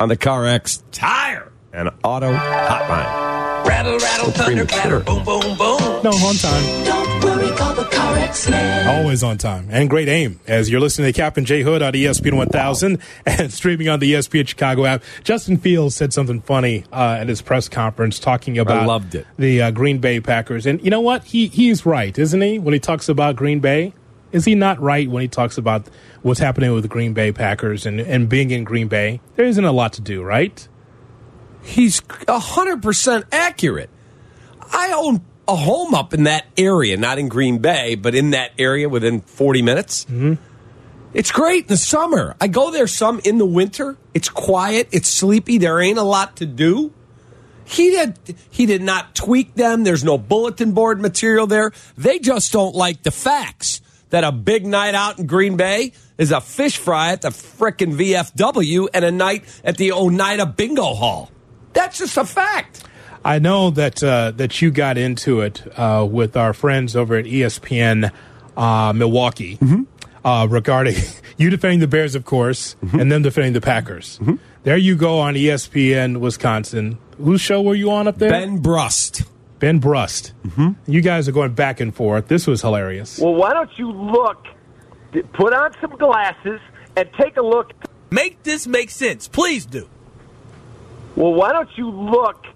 On 0.00 0.08
the 0.08 0.16
CarX 0.16 0.82
Tire 0.92 1.52
and 1.72 1.90
Auto 2.02 2.32
Hotline. 2.32 3.66
Rattle, 3.66 3.98
rattle, 3.98 4.30
thunder, 4.30 4.64
clatter, 4.64 5.00
boom, 5.00 5.24
boom, 5.24 5.42
boom. 5.58 5.78
No, 6.02 6.10
on 6.10 6.36
time. 6.36 6.84
Don't 6.84 7.24
worry, 7.24 7.54
call 7.56 7.74
the 7.74 7.82
CarX 7.82 8.50
man. 8.50 8.77
Always 9.08 9.22
on 9.22 9.38
time 9.38 9.68
and 9.70 9.88
great 9.88 10.06
aim. 10.06 10.38
As 10.46 10.68
you're 10.68 10.82
listening 10.82 11.10
to 11.10 11.18
Captain 11.18 11.46
Jay 11.46 11.62
Hood 11.62 11.80
on 11.80 11.94
ESPN 11.94 12.36
1000 12.36 13.00
and 13.26 13.50
streaming 13.50 13.88
on 13.88 14.00
the 14.00 14.12
ESPN 14.12 14.46
Chicago 14.46 14.84
app, 14.84 15.02
Justin 15.24 15.56
Fields 15.56 15.96
said 15.96 16.12
something 16.12 16.42
funny 16.42 16.84
uh, 16.92 17.16
at 17.18 17.26
his 17.26 17.40
press 17.40 17.70
conference 17.70 18.18
talking 18.18 18.58
about 18.58 18.86
loved 18.86 19.14
it. 19.14 19.26
the 19.38 19.62
uh, 19.62 19.70
Green 19.70 19.96
Bay 19.96 20.20
Packers. 20.20 20.66
And 20.66 20.84
you 20.84 20.90
know 20.90 21.00
what? 21.00 21.24
He 21.24 21.46
he's 21.46 21.86
right, 21.86 22.18
isn't 22.18 22.38
he? 22.38 22.58
When 22.58 22.74
he 22.74 22.78
talks 22.78 23.08
about 23.08 23.34
Green 23.34 23.60
Bay, 23.60 23.94
is 24.30 24.44
he 24.44 24.54
not 24.54 24.78
right 24.78 25.10
when 25.10 25.22
he 25.22 25.28
talks 25.28 25.56
about 25.56 25.88
what's 26.20 26.40
happening 26.40 26.70
with 26.74 26.82
the 26.82 26.88
Green 26.88 27.14
Bay 27.14 27.32
Packers 27.32 27.86
and 27.86 28.00
and 28.00 28.28
being 28.28 28.50
in 28.50 28.62
Green 28.62 28.88
Bay? 28.88 29.22
There 29.36 29.46
isn't 29.46 29.64
a 29.64 29.72
lot 29.72 29.94
to 29.94 30.02
do, 30.02 30.22
right? 30.22 30.68
He's 31.62 32.02
100% 32.02 33.24
accurate. 33.32 33.88
I 34.70 34.92
own 34.94 35.24
a 35.48 35.56
home 35.56 35.94
up 35.94 36.12
in 36.12 36.24
that 36.24 36.44
area, 36.56 36.96
not 36.96 37.18
in 37.18 37.28
Green 37.28 37.58
Bay, 37.58 37.94
but 37.94 38.14
in 38.14 38.30
that 38.30 38.52
area 38.58 38.88
within 38.88 39.22
40 39.22 39.62
minutes. 39.62 40.04
Mm-hmm. 40.04 40.34
It's 41.14 41.32
great 41.32 41.62
in 41.62 41.68
the 41.68 41.76
summer. 41.78 42.36
I 42.40 42.48
go 42.48 42.70
there 42.70 42.86
some 42.86 43.20
in 43.24 43.38
the 43.38 43.46
winter. 43.46 43.96
It's 44.12 44.28
quiet, 44.28 44.88
it's 44.92 45.08
sleepy, 45.08 45.56
there 45.58 45.80
ain't 45.80 45.98
a 45.98 46.02
lot 46.02 46.36
to 46.36 46.46
do. 46.46 46.92
He 47.64 47.90
did 47.90 48.18
he 48.50 48.64
did 48.64 48.82
not 48.82 49.14
tweak 49.14 49.54
them. 49.54 49.84
There's 49.84 50.04
no 50.04 50.16
bulletin 50.16 50.72
board 50.72 51.00
material 51.00 51.46
there. 51.46 51.72
They 51.98 52.18
just 52.18 52.50
don't 52.50 52.74
like 52.74 53.02
the 53.02 53.10
facts 53.10 53.82
that 54.08 54.24
a 54.24 54.32
big 54.32 54.64
night 54.66 54.94
out 54.94 55.18
in 55.18 55.26
Green 55.26 55.56
Bay 55.56 55.92
is 56.16 56.32
a 56.32 56.40
fish 56.40 56.78
fry 56.78 57.12
at 57.12 57.20
the 57.20 57.28
frickin' 57.28 57.94
VFW 57.94 58.88
and 58.94 59.04
a 59.04 59.10
night 59.10 59.44
at 59.64 59.76
the 59.76 59.92
Oneida 59.92 60.46
Bingo 60.46 60.94
Hall. 60.94 61.30
That's 61.74 61.98
just 61.98 62.16
a 62.16 62.24
fact. 62.24 62.84
I 63.28 63.38
know 63.40 63.68
that 63.68 64.02
uh, 64.02 64.30
that 64.36 64.62
you 64.62 64.70
got 64.70 64.96
into 64.96 65.42
it 65.42 65.62
uh, 65.78 66.06
with 66.10 66.34
our 66.34 66.54
friends 66.54 66.96
over 66.96 67.14
at 67.14 67.26
ESPN 67.26 68.10
uh, 68.56 68.94
Milwaukee 68.94 69.58
uh, 70.24 70.46
regarding 70.48 70.94
you 71.36 71.50
defending 71.50 71.80
the 71.80 71.86
Bears, 71.86 72.14
of 72.14 72.24
course, 72.24 72.74
and 72.80 73.12
them 73.12 73.20
defending 73.20 73.52
the 73.52 73.60
Packers. 73.60 74.18
There 74.62 74.78
you 74.78 74.96
go 74.96 75.18
on 75.18 75.34
ESPN 75.34 76.20
Wisconsin. 76.20 76.96
Whose 77.18 77.42
show 77.42 77.60
were 77.60 77.74
you 77.74 77.90
on 77.90 78.08
up 78.08 78.16
there? 78.16 78.30
Ben 78.30 78.62
Brust. 78.62 79.24
Ben 79.58 79.78
Brust. 79.78 80.32
You 80.86 81.02
guys 81.02 81.28
are 81.28 81.32
going 81.32 81.52
back 81.52 81.80
and 81.80 81.94
forth. 81.94 82.28
This 82.28 82.46
was 82.46 82.62
hilarious. 82.62 83.18
Well, 83.18 83.34
why 83.34 83.52
don't 83.52 83.78
you 83.78 83.92
look, 83.92 84.46
put 85.34 85.52
on 85.52 85.74
some 85.82 85.90
glasses, 85.98 86.60
and 86.96 87.10
take 87.20 87.36
a 87.36 87.42
look? 87.42 87.72
Make 88.10 88.42
this 88.44 88.66
make 88.66 88.88
sense. 88.88 89.28
Please 89.28 89.66
do. 89.66 89.86
Well, 91.14 91.34
why 91.34 91.52
don't 91.52 91.68
you 91.76 91.90
look, 91.90 92.46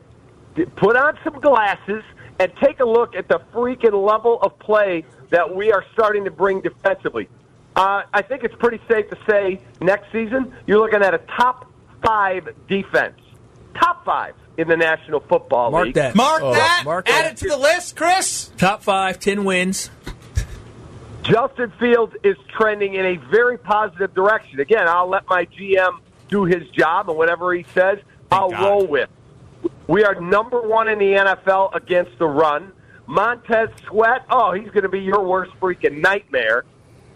put 0.76 0.96
on 0.96 1.18
some 1.24 1.40
glasses, 1.40 2.02
and 2.40 2.52
take 2.62 2.80
a 2.80 2.84
look 2.84 3.14
at 3.14 3.28
the 3.28 3.40
freaking 3.52 4.06
level 4.06 4.40
of 4.42 4.58
play 4.58 5.04
that 5.30 5.54
we 5.54 5.72
are 5.72 5.84
starting 5.92 6.24
to 6.24 6.30
bring 6.30 6.60
defensively? 6.60 7.28
Uh, 7.76 8.02
I 8.12 8.22
think 8.22 8.44
it's 8.44 8.54
pretty 8.56 8.80
safe 8.90 9.08
to 9.10 9.18
say 9.28 9.60
next 9.80 10.12
season 10.12 10.52
you're 10.66 10.78
looking 10.78 11.02
at 11.02 11.14
a 11.14 11.18
top 11.18 11.70
five 12.04 12.48
defense, 12.68 13.18
top 13.74 14.04
five 14.04 14.34
in 14.58 14.68
the 14.68 14.76
National 14.76 15.20
Football 15.20 15.66
league. 15.68 15.72
Mark 15.72 15.84
League. 15.86 15.94
that. 15.94 16.14
Mark 16.14 16.42
Oh, 16.42 16.52
that. 16.52 16.82
Mark 16.84 17.08
Add 17.08 17.24
that. 17.24 17.32
it 17.32 17.36
to 17.38 17.48
the 17.48 17.56
list, 17.56 17.96
Chris. 17.96 18.50
Top 18.58 18.82
five, 18.82 19.18
ten 19.20 19.44
wins. 19.44 19.90
Justin 21.22 21.72
Fields 21.78 22.14
is 22.24 22.36
trending 22.48 22.94
in 22.94 23.06
a 23.06 23.16
very 23.30 23.56
positive 23.56 24.12
direction. 24.14 24.58
Again, 24.60 24.88
I'll 24.88 25.08
let 25.08 25.26
my 25.28 25.46
GM 25.46 26.00
do 26.28 26.44
his 26.44 26.68
job, 26.70 27.08
and 27.08 27.16
whatever 27.16 27.54
he 27.54 27.64
says, 27.74 27.98
I'll 28.30 28.50
God. 28.50 28.60
roll 28.62 28.86
with. 28.86 29.08
We 29.92 30.05
are 30.05 30.14
number 30.14 30.62
one 30.62 30.88
in 30.88 30.98
the 30.98 31.12
NFL 31.12 31.74
against 31.74 32.18
the 32.18 32.26
run. 32.26 32.72
Montez 33.07 33.68
Sweat, 33.87 34.24
oh, 34.31 34.52
he's 34.52 34.70
going 34.70 34.85
to 34.85 34.88
be 34.88 35.00
your 35.00 35.22
worst 35.22 35.52
freaking 35.61 36.00
nightmare. 36.00 36.64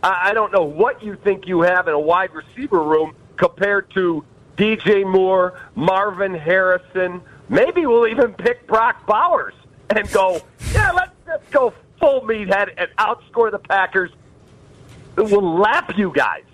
I, 0.02 0.28
I 0.28 0.34
don't 0.34 0.52
know 0.52 0.64
what 0.64 1.02
you 1.02 1.16
think 1.24 1.46
you 1.46 1.62
have 1.62 1.88
in 1.88 1.94
a 1.94 1.98
wide 1.98 2.34
receiver 2.34 2.82
room 2.82 3.14
compared 3.38 3.90
to 3.92 4.22
DJ 4.58 5.10
Moore, 5.10 5.58
Marvin 5.74 6.34
Harrison. 6.34 7.22
Maybe 7.48 7.86
we'll 7.86 8.08
even 8.08 8.34
pick 8.34 8.66
Brock 8.66 9.06
Bowers 9.06 9.54
and 9.88 10.06
go, 10.12 10.42
yeah, 10.74 10.92
let's, 10.92 11.12
let's 11.26 11.48
go 11.48 11.72
full 11.98 12.20
meathead 12.26 12.74
and 12.76 12.90
outscore 12.98 13.50
the 13.50 13.58
Packers. 13.58 14.10
We'll 15.16 15.60
lap 15.60 15.96
you 15.96 16.12
guys. 16.14 16.44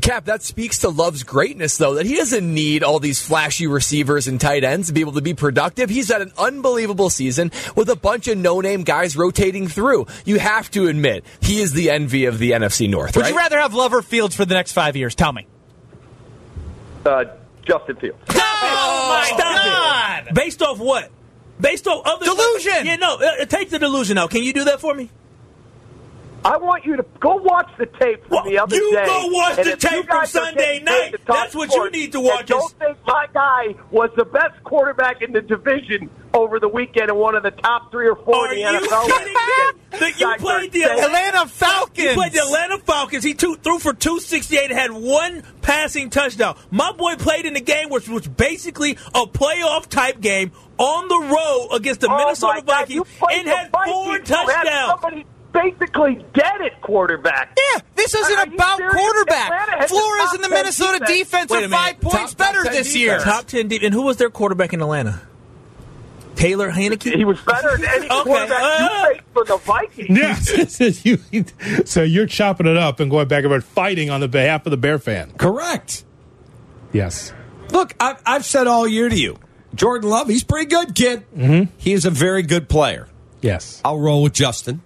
Cap, 0.00 0.24
that 0.26 0.42
speaks 0.42 0.80
to 0.80 0.88
Love's 0.88 1.22
greatness, 1.22 1.76
though, 1.76 1.94
that 1.94 2.06
he 2.06 2.16
doesn't 2.16 2.52
need 2.52 2.82
all 2.82 2.98
these 3.00 3.20
flashy 3.22 3.66
receivers 3.66 4.28
and 4.28 4.40
tight 4.40 4.64
ends 4.64 4.88
to 4.88 4.92
be 4.92 5.00
able 5.00 5.12
to 5.12 5.20
be 5.22 5.34
productive. 5.34 5.90
He's 5.90 6.10
had 6.10 6.22
an 6.22 6.32
unbelievable 6.38 7.10
season 7.10 7.50
with 7.76 7.88
a 7.90 7.96
bunch 7.96 8.28
of 8.28 8.38
no 8.38 8.60
name 8.60 8.82
guys 8.82 9.16
rotating 9.16 9.68
through. 9.68 10.06
You 10.24 10.38
have 10.38 10.70
to 10.72 10.88
admit, 10.88 11.24
he 11.40 11.60
is 11.60 11.72
the 11.72 11.90
envy 11.90 12.26
of 12.26 12.38
the 12.38 12.52
NFC 12.52 12.88
North, 12.88 13.16
Would 13.16 13.22
right? 13.22 13.30
you 13.32 13.36
rather 13.36 13.58
have 13.58 13.74
Lover 13.74 14.02
Fields 14.02 14.34
for 14.34 14.44
the 14.44 14.54
next 14.54 14.72
five 14.72 14.96
years? 14.96 15.14
Tell 15.14 15.32
me. 15.32 15.46
Uh, 17.04 17.24
Justin 17.66 17.96
Fields. 17.96 18.18
Oh, 18.30 19.22
my 19.24 19.36
Stop 19.36 20.26
it. 20.28 20.34
Based 20.34 20.62
off 20.62 20.78
what? 20.78 21.10
Based 21.60 21.86
off 21.86 22.02
other 22.06 22.24
Delusion. 22.24 22.86
Yeah, 22.86 22.96
no. 22.96 23.16
Uh, 23.16 23.44
take 23.44 23.70
the 23.70 23.78
delusion 23.78 24.18
out. 24.18 24.30
Can 24.30 24.42
you 24.42 24.52
do 24.52 24.64
that 24.64 24.80
for 24.80 24.94
me? 24.94 25.10
I 26.44 26.56
want 26.56 26.86
you 26.86 26.96
to 26.96 27.04
go 27.20 27.36
watch 27.36 27.70
the 27.78 27.86
tape 27.86 28.22
from 28.26 28.30
Well, 28.36 28.44
the 28.44 28.58
other 28.58 28.74
you 28.76 28.92
day. 28.94 29.04
go 29.04 29.26
watch 29.28 29.58
and 29.58 29.66
the 29.68 29.76
tape 29.76 30.06
from 30.06 30.24
Sunday 30.26 30.80
night. 30.82 31.14
That's 31.26 31.54
what 31.54 31.72
you 31.74 31.90
need 31.90 32.12
to 32.12 32.18
and 32.18 32.26
watch 32.28 32.46
Don't 32.46 32.72
think 32.78 32.96
my 33.06 33.26
guy 33.34 33.74
was 33.90 34.10
the 34.16 34.24
best 34.24 34.62
quarterback 34.64 35.20
in 35.22 35.32
the 35.32 35.42
division 35.42 36.08
over 36.32 36.58
the 36.58 36.68
weekend 36.68 37.10
and 37.10 37.18
one 37.18 37.34
of 37.34 37.42
the 37.42 37.50
top 37.50 37.90
three 37.90 38.08
or 38.08 38.16
four 38.16 38.46
Are 38.48 38.52
in 38.54 38.62
the 38.64 38.72
you 38.72 38.88
NFL. 38.88 39.06
kidding 39.06 39.34
me? 39.34 40.14
You 40.16 40.34
played 40.38 40.72
the 40.72 40.80
saying- 40.84 41.00
Atlanta 41.04 41.46
Falcons. 41.46 42.08
He 42.08 42.14
played 42.14 42.32
the 42.32 42.38
Atlanta 42.40 42.78
Falcons. 42.78 43.22
He 43.24 43.34
two, 43.34 43.56
threw 43.56 43.78
for 43.78 43.92
268 43.92 44.70
and 44.70 44.78
had 44.80 44.92
one 44.92 45.42
passing 45.60 46.08
touchdown. 46.08 46.56
My 46.70 46.92
boy 46.92 47.16
played 47.16 47.44
in 47.44 47.52
the 47.54 47.60
game, 47.60 47.90
which 47.90 48.08
was 48.08 48.26
basically 48.26 48.92
a 49.14 49.26
playoff 49.26 49.88
type 49.88 50.20
game 50.20 50.52
on 50.78 51.08
the 51.08 51.18
road 51.34 51.76
against 51.76 52.00
the 52.00 52.08
Oh, 52.10 52.16
Minnesota 52.16 52.52
my 52.54 52.60
God, 52.60 52.88
Vikings 52.88 53.06
and 53.30 53.46
had 53.48 53.70
four 53.72 53.84
Vikings. 53.84 54.30
You 54.30 54.34
had 54.36 54.64
touchdowns. 54.64 55.24
Somebody 55.52 55.70
basically 55.72 56.24
dead 56.34 56.60
at 56.62 56.80
quarterback. 56.80 57.56
Yeah, 57.74 57.80
this 57.96 58.14
isn't 58.14 58.48
you 58.50 58.54
about 58.54 58.78
quarterback. 58.78 59.50
Atlanta 59.50 59.82
the 59.82 59.88
Flores 59.88 60.20
top 60.24 60.34
and 60.34 60.44
the 60.44 60.48
Minnesota 60.48 60.98
defense. 61.00 61.50
defense 61.50 61.52
are 61.52 61.68
five 61.68 62.00
points 62.00 62.34
Top- 62.34 62.38
better 62.38 62.62
top 62.62 62.72
10 62.72 62.72
this 62.74 62.96
year. 62.96 63.18
Top 63.20 63.46
10 63.46 63.68
deep. 63.68 63.82
And 63.82 63.92
who 63.94 64.02
was 64.02 64.16
their 64.16 64.30
quarterback 64.30 64.72
in 64.72 64.80
Atlanta? 64.80 65.20
Taylor 66.36 66.70
Heinicke? 66.70 67.14
He 67.16 67.24
was 67.24 67.38
better 67.40 67.76
than 67.76 67.86
any 67.88 68.06
Okay, 68.10 68.22
quarterback 68.22 68.62
uh, 68.62 69.06
you 69.10 69.14
faced 69.14 69.26
for 69.34 69.44
the 69.44 69.56
Vikings. 69.58 70.08
Yes. 70.18 71.04
You- 71.04 71.44
so 71.84 72.02
you're 72.02 72.26
chopping 72.26 72.66
it 72.66 72.76
up 72.76 73.00
and 73.00 73.10
going 73.10 73.28
back 73.28 73.44
and 73.44 73.50
forth, 73.52 73.64
fighting 73.64 74.08
on 74.10 74.20
the 74.20 74.28
behalf 74.28 74.64
of 74.66 74.70
the 74.70 74.76
Bear 74.76 74.98
fan. 74.98 75.32
Correct. 75.32 76.04
Yes. 76.92 77.32
Look, 77.72 77.94
I've, 78.00 78.20
I've 78.24 78.44
said 78.44 78.66
all 78.66 78.86
year 78.88 79.08
to 79.08 79.16
you, 79.18 79.36
Jordan 79.74 80.08
Love, 80.10 80.28
he's 80.28 80.42
pretty 80.44 80.66
good, 80.66 80.94
kid. 80.94 81.24
Mm-hmm. 81.36 81.72
He 81.76 81.92
is 81.92 82.04
a 82.04 82.10
very 82.10 82.42
good 82.42 82.68
player. 82.68 83.06
Yes. 83.42 83.80
I'll 83.84 83.98
roll 83.98 84.22
with 84.22 84.32
Justin. 84.32 84.80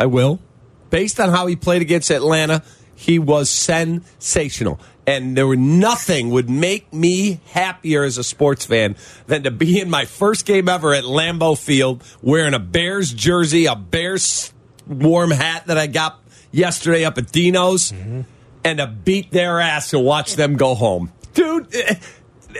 I 0.00 0.06
will. 0.06 0.40
Based 0.88 1.20
on 1.20 1.28
how 1.28 1.46
he 1.46 1.54
played 1.54 1.82
against 1.82 2.10
Atlanta, 2.10 2.62
he 2.94 3.18
was 3.18 3.50
sensational. 3.50 4.80
And 5.06 5.36
there 5.36 5.46
were 5.46 5.56
nothing 5.56 6.30
would 6.30 6.48
make 6.48 6.92
me 6.92 7.40
happier 7.50 8.02
as 8.02 8.16
a 8.16 8.24
sports 8.24 8.64
fan 8.64 8.96
than 9.26 9.42
to 9.42 9.50
be 9.50 9.78
in 9.78 9.90
my 9.90 10.06
first 10.06 10.46
game 10.46 10.68
ever 10.68 10.94
at 10.94 11.04
Lambeau 11.04 11.58
Field 11.58 12.02
wearing 12.22 12.54
a 12.54 12.58
Bears 12.58 13.12
jersey, 13.12 13.66
a 13.66 13.76
Bears 13.76 14.52
warm 14.86 15.30
hat 15.30 15.66
that 15.66 15.76
I 15.76 15.86
got 15.86 16.18
yesterday 16.50 17.04
up 17.04 17.18
at 17.18 17.30
Dino's, 17.30 17.92
and 17.92 18.78
to 18.78 18.86
beat 18.86 19.30
their 19.30 19.60
ass 19.60 19.92
and 19.92 20.04
watch 20.04 20.34
them 20.36 20.56
go 20.56 20.74
home. 20.74 21.12
Dude, 21.34 21.74
eh, 21.74 21.94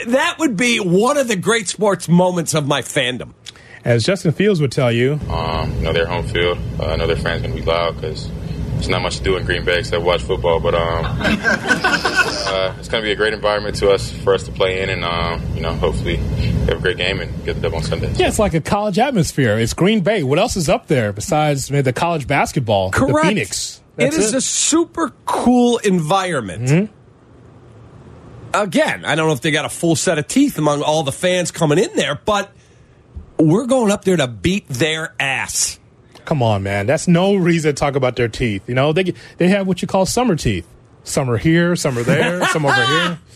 that 0.09 0.39
would 0.39 0.57
be 0.57 0.79
one 0.79 1.17
of 1.17 1.29
the 1.29 1.37
great 1.37 1.69
sports 1.69 2.09
moments 2.09 2.55
of 2.55 2.67
my 2.67 2.83
fandom. 2.83 3.33
As 3.85 4.05
Justin 4.05 4.33
Fields 4.33 4.61
would 4.61 4.73
tell 4.73 4.93
you, 4.93 5.19
Um, 5.29 5.73
you 5.77 5.83
know, 5.83 5.93
their 5.93 6.07
home 6.07 6.27
field. 6.27 6.59
Uh, 6.79 6.87
I 6.87 6.97
know 6.97 7.07
their 7.07 7.17
fans 7.17 7.43
going 7.43 7.55
to 7.55 7.61
be 7.61 7.67
loud 7.67 7.95
because 8.01 8.29
there's 8.75 8.89
not 8.89 9.03
much 9.03 9.19
to 9.19 9.23
do 9.23 9.37
in 9.37 9.45
Green 9.45 9.65
Bay 9.65 9.79
except 9.79 10.03
watch 10.05 10.23
football. 10.23 10.61
But 10.61 10.75
um, 10.75 11.05
uh, 11.21 12.75
it's 12.79 12.89
going 12.89 13.03
to 13.03 13.07
be 13.07 13.13
a 13.13 13.17
great 13.17 13.33
environment 13.33 13.77
to 13.77 13.91
us 13.91 14.11
for 14.11 14.35
us 14.35 14.43
to 14.45 14.53
play 14.53 14.83
in, 14.83 14.91
and 14.91 15.05
um, 15.05 15.43
you 15.55 15.61
know, 15.63 15.73
hopefully 15.75 16.17
have 16.17 16.79
a 16.79 16.81
great 16.81 16.97
game 16.99 17.21
and 17.21 17.45
get 17.45 17.55
the 17.57 17.63
dub 17.63 17.75
on 17.75 17.83
Sunday. 17.83 18.13
yeah, 18.15 18.29
it's 18.29 18.39
like 18.39 18.55
a 18.55 18.61
college 18.61 18.99
atmosphere. 18.99 19.59
It's 19.59 19.73
Green 19.75 20.01
Bay. 20.03 20.23
What 20.23 20.39
else 20.39 20.57
is 20.57 20.69
up 20.69 20.87
there 20.87 21.13
besides 21.13 21.71
maybe 21.71 21.83
the 21.83 21.93
college 21.93 22.27
basketball? 22.27 22.91
Correct. 22.91 23.15
The 23.23 23.29
Phoenix. 23.29 23.81
it 23.97 24.03
That's 24.05 24.17
is 24.19 24.35
a 24.35 24.41
super 24.41 25.13
cool 25.27 25.79
environment. 25.79 26.91
Again, 28.53 29.05
I 29.05 29.15
don't 29.15 29.29
know 29.29 29.33
if 29.33 29.41
they 29.43 29.53
got 29.53 29.65
a 29.65 29.69
full 29.69 29.95
set 29.95 30.19
of 30.19 30.27
teeth 30.27 30.59
among 30.59 30.83
all 30.83 31.03
the 31.05 31.13
fans 31.13 31.51
coming 31.53 31.79
in 31.79 31.95
there, 31.95 32.21
but 32.25 32.51
we're 33.41 33.67
going 33.67 33.91
up 33.91 34.05
there 34.05 34.17
to 34.17 34.29
beat 34.29 34.69
their 34.69 35.15
ass. 35.19 35.79
Come 36.25 36.43
on, 36.43 36.63
man. 36.63 36.87
That's 36.87 37.09
no 37.09 37.35
reason 37.35 37.75
to 37.75 37.79
talk 37.79 37.97
about 37.97 38.17
their 38.17 38.29
teeth. 38.29 38.69
You 38.69 38.75
know, 38.75 38.93
they 38.93 39.15
they 39.39 39.49
have 39.49 39.67
what 39.67 39.83
you 39.83 39.89
call 39.89 40.07
summer 40.07 40.37
teeth. 40.37 40.67
Some 41.03 41.31
are 41.31 41.39
here, 41.39 41.75
some 41.77 41.99
are 41.99 42.03
there, 42.03 42.47
some 42.49 42.67
over 42.67 42.87
here. 42.87 43.19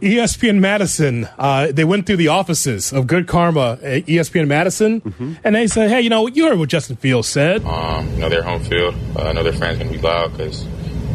ESPN 0.00 0.60
Madison, 0.60 1.28
uh, 1.38 1.70
they 1.72 1.84
went 1.84 2.06
through 2.06 2.16
the 2.16 2.28
offices 2.28 2.90
of 2.90 3.06
Good 3.06 3.26
Karma 3.26 3.78
at 3.82 4.06
ESPN 4.06 4.46
Madison, 4.48 5.38
and 5.44 5.54
they 5.54 5.66
said, 5.66 5.90
hey, 5.90 6.00
you 6.00 6.08
know, 6.08 6.26
you 6.26 6.48
heard 6.48 6.58
what 6.58 6.70
Justin 6.70 6.96
Fields 6.96 7.28
said. 7.28 7.62
Um, 7.66 8.08
you 8.14 8.20
know, 8.20 8.30
their 8.30 8.42
home 8.42 8.64
field. 8.64 8.94
Uh, 9.14 9.24
I 9.24 9.32
know 9.32 9.42
their 9.42 9.52
fans 9.52 9.76
going 9.78 9.92
to 9.92 9.98
be 9.98 10.02
loud 10.02 10.32
because 10.32 10.64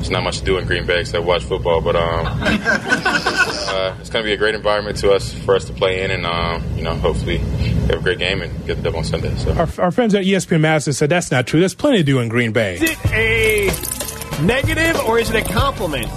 there's 0.06 0.12
not 0.12 0.24
much 0.24 0.38
to 0.38 0.46
do 0.46 0.60
in 0.60 0.68
Green 0.68 0.86
Bay 0.86 1.00
except 1.00 1.26
watch 1.26 1.44
football. 1.44 1.82
But 1.82 1.96
um, 1.96 2.26
uh, 2.28 3.96
it's 4.00 4.10
going 4.12 4.24
to 4.24 4.28
be 4.28 4.34
a 4.34 4.38
great 4.38 4.54
environment 4.54 4.98
to 4.98 5.12
us 5.12 5.34
for 5.34 5.56
us 5.56 5.66
to 5.66 5.74
play 5.74 6.04
in, 6.04 6.12
and 6.12 6.26
um, 6.28 6.64
you 6.78 6.84
know, 6.84 6.94
hopefully 6.94 7.38
have 7.38 8.00
a 8.00 8.02
great 8.02 8.20
game 8.20 8.42
and 8.42 8.66
get 8.68 8.76
the 8.76 8.84
dub 8.84 8.96
on 8.96 9.04
Sunday. 9.04 9.36
So. 9.38 9.52
Our, 9.54 9.68
our 9.80 9.92
friends 9.92 10.14
at 10.14 10.24
ESPN 10.24 10.62
Madison 10.62 10.94
said 10.94 11.10
that's 11.10 11.32
not 11.32 11.48
true. 11.48 11.60
There's 11.60 11.74
plenty 11.74 11.98
to 11.98 12.04
do 12.04 12.20
in 12.20 12.30
Green 12.30 12.52
Bay. 12.52 12.76
Is 12.76 12.84
it 12.84 13.06
a 13.12 14.42
negative 14.44 15.00
or 15.08 15.18
is 15.18 15.32
it 15.32 15.44
a 15.44 15.52
compliment 15.52 16.08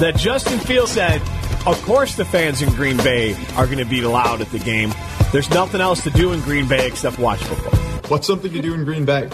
that 0.00 0.14
Justin 0.16 0.58
Fields 0.60 0.92
said, 0.92 1.20
of 1.66 1.80
course 1.82 2.16
the 2.16 2.24
fans 2.24 2.62
in 2.62 2.70
Green 2.70 2.96
Bay 2.98 3.34
are 3.56 3.66
going 3.66 3.78
to 3.78 3.84
be 3.84 4.00
loud 4.00 4.40
at 4.40 4.48
the 4.50 4.58
game. 4.58 4.94
There's 5.30 5.50
nothing 5.50 5.80
else 5.82 6.02
to 6.04 6.10
do 6.10 6.32
in 6.32 6.40
Green 6.40 6.66
Bay 6.66 6.86
except 6.86 7.18
watch 7.18 7.42
football. 7.42 7.78
What's 8.08 8.26
something 8.26 8.52
to 8.52 8.62
do 8.62 8.72
in 8.72 8.84
Green 8.84 9.04
Bay? 9.04 9.28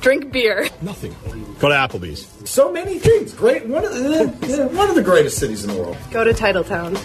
Drink 0.00 0.32
beer. 0.32 0.68
Nothing. 0.80 1.14
Go 1.58 1.68
to 1.68 1.74
Applebee's. 1.74 2.26
So 2.48 2.72
many 2.72 2.98
things. 2.98 3.34
Great. 3.34 3.66
One 3.66 3.84
of 3.84 3.92
the 3.94 4.68
one 4.72 4.88
of 4.88 4.94
the 4.94 5.02
greatest 5.02 5.38
cities 5.38 5.64
in 5.64 5.70
the 5.74 5.80
world. 5.80 5.96
Go 6.10 6.24
to 6.24 6.32
Titletown. 6.32 6.98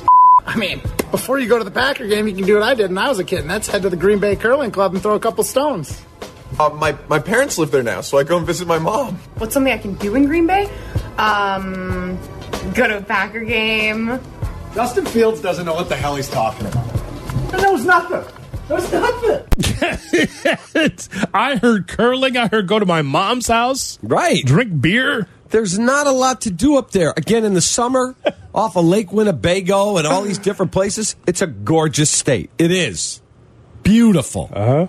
I 0.46 0.56
mean, 0.58 0.80
before 1.12 1.40
you 1.40 1.50
go 1.50 1.58
to 1.58 1.64
the 1.64 1.72
Packer 1.72 2.08
game, 2.08 2.28
you 2.28 2.36
can 2.36 2.46
do 2.46 2.54
what 2.54 2.64
I 2.64 2.74
did 2.76 2.90
when 2.90 2.98
I 2.98 3.10
was 3.10 3.20
a 3.20 3.24
kid, 3.24 3.40
and 3.40 3.50
that's 3.50 3.68
head 3.68 3.82
to 3.82 3.90
the 3.90 3.98
Green 3.98 4.20
Bay 4.20 4.36
Curling 4.36 4.72
Club 4.72 4.94
and 4.94 5.02
throw 5.02 5.16
a 5.16 5.20
couple 5.20 5.44
stones. 5.44 6.02
Uh, 6.60 6.70
my 6.70 6.96
my 7.10 7.20
parents 7.20 7.58
live 7.58 7.72
there 7.72 7.84
now, 7.84 8.00
so 8.02 8.18
I 8.18 8.24
go 8.24 8.38
and 8.38 8.46
visit 8.46 8.68
my 8.68 8.80
mom. 8.80 9.16
What's 9.38 9.54
something 9.54 9.74
I 9.74 9.78
can 9.78 9.96
do 9.96 10.16
in 10.16 10.26
Green 10.26 10.48
Bay? 10.48 10.70
Um, 11.18 12.18
go 12.76 12.88
to 12.88 12.98
a 12.98 13.02
Packer 13.02 13.44
game. 13.44 14.20
Justin 14.74 15.06
Fields 15.06 15.42
doesn't 15.42 15.66
know 15.66 15.74
what 15.74 15.90
the 15.90 15.96
hell 15.96 16.16
he's 16.16 16.30
talking 16.30 16.68
about. 16.68 16.86
He 17.52 17.62
knows 17.62 17.86
nothing. 17.86 18.24
Knows 18.70 18.92
nothing. 18.92 19.46
I 21.34 21.58
heard 21.58 21.88
curling. 21.88 22.36
I 22.38 22.48
heard 22.48 22.68
go 22.68 22.80
to 22.80 22.86
my 22.86 23.02
mom's 23.04 23.48
house. 23.48 24.00
Right. 24.02 24.44
Drink 24.46 24.82
beer. 24.82 25.28
There's 25.50 25.78
not 25.78 26.08
a 26.08 26.12
lot 26.12 26.42
to 26.42 26.50
do 26.50 26.78
up 26.78 26.92
there. 26.92 27.14
Again, 27.16 27.46
in 27.46 27.54
the 27.54 27.62
summer, 27.62 28.16
off 28.56 28.76
of 28.76 28.86
Lake 28.86 29.12
Winnebago 29.12 29.98
and 29.98 30.08
all 30.08 30.24
these 30.24 30.40
different 30.40 30.72
places, 30.72 31.16
it's 31.28 31.42
a 31.42 31.48
gorgeous 31.48 32.10
state. 32.10 32.50
It 32.58 32.72
is. 32.72 33.22
Beautiful. 33.84 34.50
Uh 34.52 34.66
huh. 34.66 34.88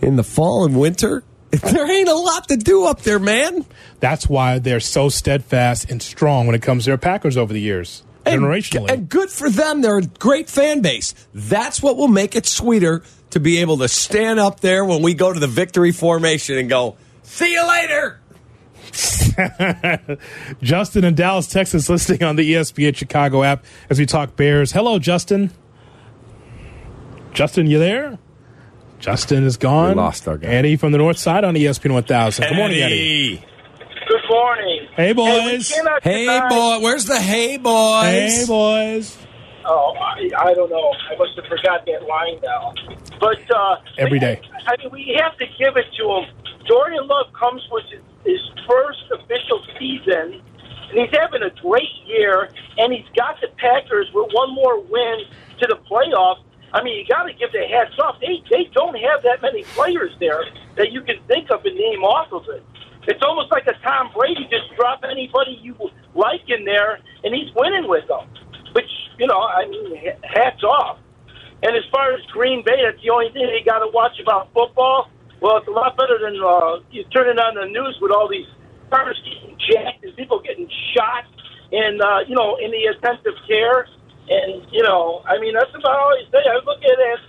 In 0.00 0.16
the 0.16 0.24
fall 0.24 0.64
and 0.64 0.78
winter, 0.78 1.22
there 1.50 1.90
ain't 1.90 2.08
a 2.08 2.14
lot 2.14 2.48
to 2.48 2.56
do 2.56 2.86
up 2.86 3.02
there, 3.02 3.20
man. 3.20 3.64
That's 4.00 4.28
why 4.28 4.58
they're 4.58 4.80
so 4.80 5.08
steadfast 5.08 5.88
and 5.90 6.02
strong 6.02 6.46
when 6.46 6.56
it 6.56 6.62
comes 6.62 6.84
to 6.84 6.90
their 6.90 6.98
Packers 6.98 7.36
over 7.36 7.52
the 7.52 7.60
years, 7.60 8.02
generationally. 8.24 8.90
And 8.90 9.08
good 9.08 9.30
for 9.30 9.50
them. 9.50 9.82
They're 9.82 9.98
a 9.98 10.06
great 10.06 10.48
fan 10.48 10.80
base. 10.80 11.14
That's 11.34 11.82
what 11.82 11.96
will 11.96 12.08
make 12.08 12.36
it 12.36 12.46
sweeter 12.46 13.02
to 13.30 13.40
be 13.40 13.58
able 13.58 13.78
to 13.78 13.88
stand 13.88 14.38
up 14.38 14.60
there 14.60 14.84
when 14.84 15.02
we 15.02 15.14
go 15.14 15.32
to 15.32 15.40
the 15.40 15.46
victory 15.46 15.92
formation 15.92 16.58
and 16.58 16.68
go, 16.68 16.96
see 17.22 17.52
you 17.52 17.66
later. 17.66 18.20
Justin 20.62 21.04
in 21.04 21.14
Dallas, 21.14 21.46
Texas, 21.46 21.88
listening 21.88 22.22
on 22.22 22.36
the 22.36 22.52
ESPN 22.52 22.94
Chicago 22.94 23.42
app 23.42 23.64
as 23.88 23.98
we 23.98 24.06
talk 24.06 24.36
Bears. 24.36 24.72
Hello, 24.72 24.98
Justin. 24.98 25.50
Justin, 27.32 27.66
you 27.66 27.78
there? 27.78 28.18
Justin 28.98 29.44
is 29.44 29.56
gone. 29.56 29.90
We 29.90 29.94
lost 29.94 30.28
our 30.28 30.36
guy. 30.36 30.48
Eddie 30.48 30.76
from 30.76 30.92
the 30.92 30.98
north 30.98 31.18
side 31.18 31.44
on 31.44 31.54
ESPN 31.54 31.92
1000. 31.92 32.48
Good 32.48 32.56
morning, 32.56 32.80
Eddie. 32.80 33.44
Good 34.12 34.28
morning. 34.28 34.88
Hey, 34.94 35.14
boys. 35.14 35.70
we 35.70 35.74
cannot 35.74 36.04
Hey, 36.04 36.26
deny- 36.26 36.48
boy. 36.50 36.80
Where's 36.80 37.06
the 37.06 37.18
hey, 37.18 37.56
boys? 37.56 38.04
Hey, 38.04 38.44
boys. 38.46 39.16
Oh, 39.64 39.94
I, 39.96 40.28
I 40.38 40.52
don't 40.52 40.68
know. 40.68 40.92
I 41.10 41.16
must 41.16 41.34
have 41.36 41.46
forgot 41.46 41.86
that 41.86 42.02
line 42.06 42.36
now. 42.44 42.74
But 43.18 43.40
uh, 43.50 43.76
Every 43.96 44.18
day. 44.18 44.42
I 44.66 44.76
mean, 44.76 44.90
we 44.92 45.18
have 45.18 45.38
to 45.38 45.46
give 45.58 45.78
it 45.78 45.86
to 45.96 46.04
him. 46.04 46.24
Jordan 46.68 47.06
Love 47.08 47.32
comes 47.32 47.62
with 47.70 47.84
his, 47.88 48.02
his 48.26 48.40
first 48.68 49.00
official 49.14 49.64
season, 49.78 50.42
and 50.90 50.98
he's 51.00 51.18
having 51.18 51.40
a 51.42 51.50
great 51.62 51.88
year. 52.04 52.50
And 52.76 52.92
he's 52.92 53.08
got 53.16 53.40
the 53.40 53.48
Packers 53.56 54.08
with 54.12 54.28
one 54.34 54.54
more 54.54 54.78
win 54.78 55.20
to 55.60 55.66
the 55.68 55.78
playoffs. 55.90 56.44
I 56.74 56.82
mean, 56.84 56.98
you 56.98 57.06
got 57.08 57.22
to 57.24 57.32
give 57.32 57.50
the 57.52 57.64
hats 57.66 57.96
off. 57.98 58.16
They 58.20 58.44
they 58.50 58.68
don't 58.74 58.94
have 59.08 59.22
that 59.22 59.40
many 59.40 59.62
players 59.72 60.12
there 60.20 60.44
that 60.76 60.92
you 60.92 61.00
can 61.00 61.16
think 61.28 61.50
of 61.50 61.64
and 61.64 61.76
name 61.76 62.04
off 62.04 62.30
of 62.30 62.44
it. 62.54 62.62
It's 63.08 63.22
almost 63.22 63.50
like 63.50 63.66
a 63.66 63.74
Tom 63.82 64.10
Brady. 64.14 64.46
Just 64.50 64.74
drop 64.76 65.02
anybody 65.02 65.58
you 65.60 65.74
like 66.14 66.42
in 66.48 66.64
there, 66.64 66.98
and 67.24 67.34
he's 67.34 67.52
winning 67.54 67.88
with 67.88 68.06
them. 68.06 68.28
Which 68.72 68.90
you 69.18 69.26
know, 69.26 69.40
I 69.40 69.66
mean, 69.66 69.96
hats 70.22 70.62
off. 70.62 70.98
And 71.62 71.76
as 71.76 71.84
far 71.92 72.12
as 72.12 72.20
Green 72.32 72.62
Bay, 72.64 72.82
that's 72.84 73.00
the 73.02 73.10
only 73.10 73.30
thing 73.30 73.46
they 73.46 73.62
got 73.64 73.78
to 73.80 73.90
watch 73.94 74.18
about 74.20 74.52
football. 74.52 75.10
Well, 75.40 75.58
it's 75.58 75.68
a 75.68 75.70
lot 75.70 75.96
better 75.96 76.18
than 76.18 76.38
uh, 76.42 76.82
you 76.90 77.04
turning 77.14 77.38
on 77.38 77.54
the 77.54 77.66
news 77.66 77.98
with 78.00 78.10
all 78.10 78.28
these 78.28 78.46
cars 78.90 79.18
getting 79.26 79.58
jacked 79.58 80.04
and 80.04 80.14
people 80.16 80.40
getting 80.40 80.68
shot, 80.94 81.24
and 81.72 82.00
uh, 82.00 82.20
you 82.26 82.34
know, 82.34 82.56
in 82.56 82.70
the 82.70 82.86
intensive 82.86 83.34
care. 83.46 83.86
And 84.30 84.62
you 84.70 84.82
know, 84.82 85.22
I 85.26 85.38
mean, 85.38 85.54
that's 85.54 85.74
about 85.74 85.98
all 85.98 86.14
I 86.14 86.22
say. 86.30 86.38
I 86.46 86.62
look 86.64 86.78
at 86.78 86.98
it 86.98 87.20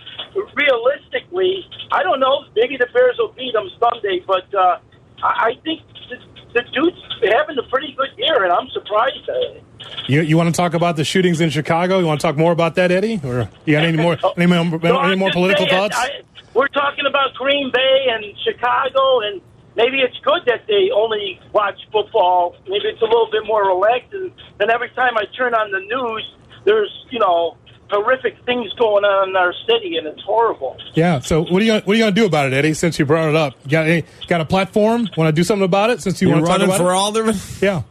realistically. 0.54 1.66
I 1.92 2.02
don't 2.02 2.20
know. 2.20 2.46
Maybe 2.54 2.76
the 2.76 2.86
Bears 2.94 3.16
will 3.18 3.32
beat 3.32 3.52
them 3.52 3.70
Sunday, 3.78 4.22
but 4.26 4.46
uh, 4.54 4.78
I 5.24 5.48
I 5.48 5.54
think 5.64 5.82
the, 6.10 6.16
the 6.54 6.62
dude's 6.72 6.98
having 7.22 7.58
a 7.58 7.62
pretty 7.70 7.94
good 7.96 8.10
year, 8.16 8.44
and 8.44 8.52
I'm 8.52 8.68
surprised 8.70 9.28
at 9.28 9.56
it. 9.56 9.64
You, 10.08 10.20
you 10.22 10.36
want 10.36 10.48
to 10.48 10.56
talk 10.56 10.74
about 10.74 10.96
the 10.96 11.04
shootings 11.04 11.40
in 11.40 11.50
Chicago? 11.50 11.98
You 11.98 12.06
want 12.06 12.20
to 12.20 12.26
talk 12.26 12.36
more 12.36 12.52
about 12.52 12.74
that, 12.76 12.90
Eddie? 12.90 13.20
Or 13.24 13.48
you 13.64 13.74
got 13.74 13.84
any 13.84 13.96
more 13.96 14.18
oh, 14.24 14.32
any 14.36 14.46
more, 14.46 14.78
No, 14.78 15.00
any 15.00 15.16
more 15.16 15.30
political 15.30 15.66
saying, 15.66 15.90
thoughts? 15.90 15.96
I, 15.98 16.22
we're 16.54 16.68
talking 16.68 17.06
about 17.06 17.34
Green 17.34 17.70
Bay 17.72 18.06
and 18.10 18.24
Chicago, 18.44 19.20
and 19.20 19.40
maybe 19.76 19.98
it's 19.98 20.18
good 20.20 20.42
that 20.46 20.66
they 20.66 20.90
only 20.94 21.40
watch 21.52 21.78
football. 21.92 22.56
Maybe 22.66 22.86
it's 22.86 23.02
a 23.02 23.06
little 23.06 23.28
bit 23.30 23.44
more 23.46 23.66
relaxed. 23.66 24.14
And 24.14 24.70
every 24.70 24.90
time 24.90 25.16
I 25.16 25.24
turn 25.36 25.54
on 25.54 25.70
the 25.70 25.80
news, 25.80 26.34
there's 26.64 26.92
you 27.10 27.18
know 27.18 27.56
horrific 27.94 28.36
things 28.44 28.72
going 28.74 29.04
on 29.04 29.30
in 29.30 29.36
our 29.36 29.52
city, 29.66 29.96
and 29.96 30.06
it's 30.06 30.22
horrible. 30.22 30.76
Yeah. 30.94 31.20
So 31.20 31.42
what 31.42 31.62
are 31.62 31.64
you 31.64 31.72
what 31.72 31.88
are 31.88 31.94
you 31.94 32.02
going 32.02 32.14
to 32.14 32.20
do 32.20 32.26
about 32.26 32.46
it, 32.46 32.52
Eddie? 32.52 32.74
Since 32.74 32.98
you 32.98 33.06
brought 33.06 33.28
it 33.28 33.36
up, 33.36 33.54
you 33.64 33.70
got 33.70 33.86
any, 33.86 34.04
got 34.28 34.40
a 34.40 34.44
platform? 34.44 35.08
Want 35.16 35.28
to 35.28 35.32
do 35.32 35.44
something 35.44 35.64
about 35.64 35.90
it? 35.90 36.00
Since 36.02 36.20
you 36.20 36.28
You're 36.28 36.36
want 36.36 36.46
to 36.46 36.50
talk 36.50 36.58
running 36.60 36.74
about 36.74 36.84
for 36.84 36.92
it? 36.92 36.96
alderman? 36.96 37.36
Yeah. 37.60 37.82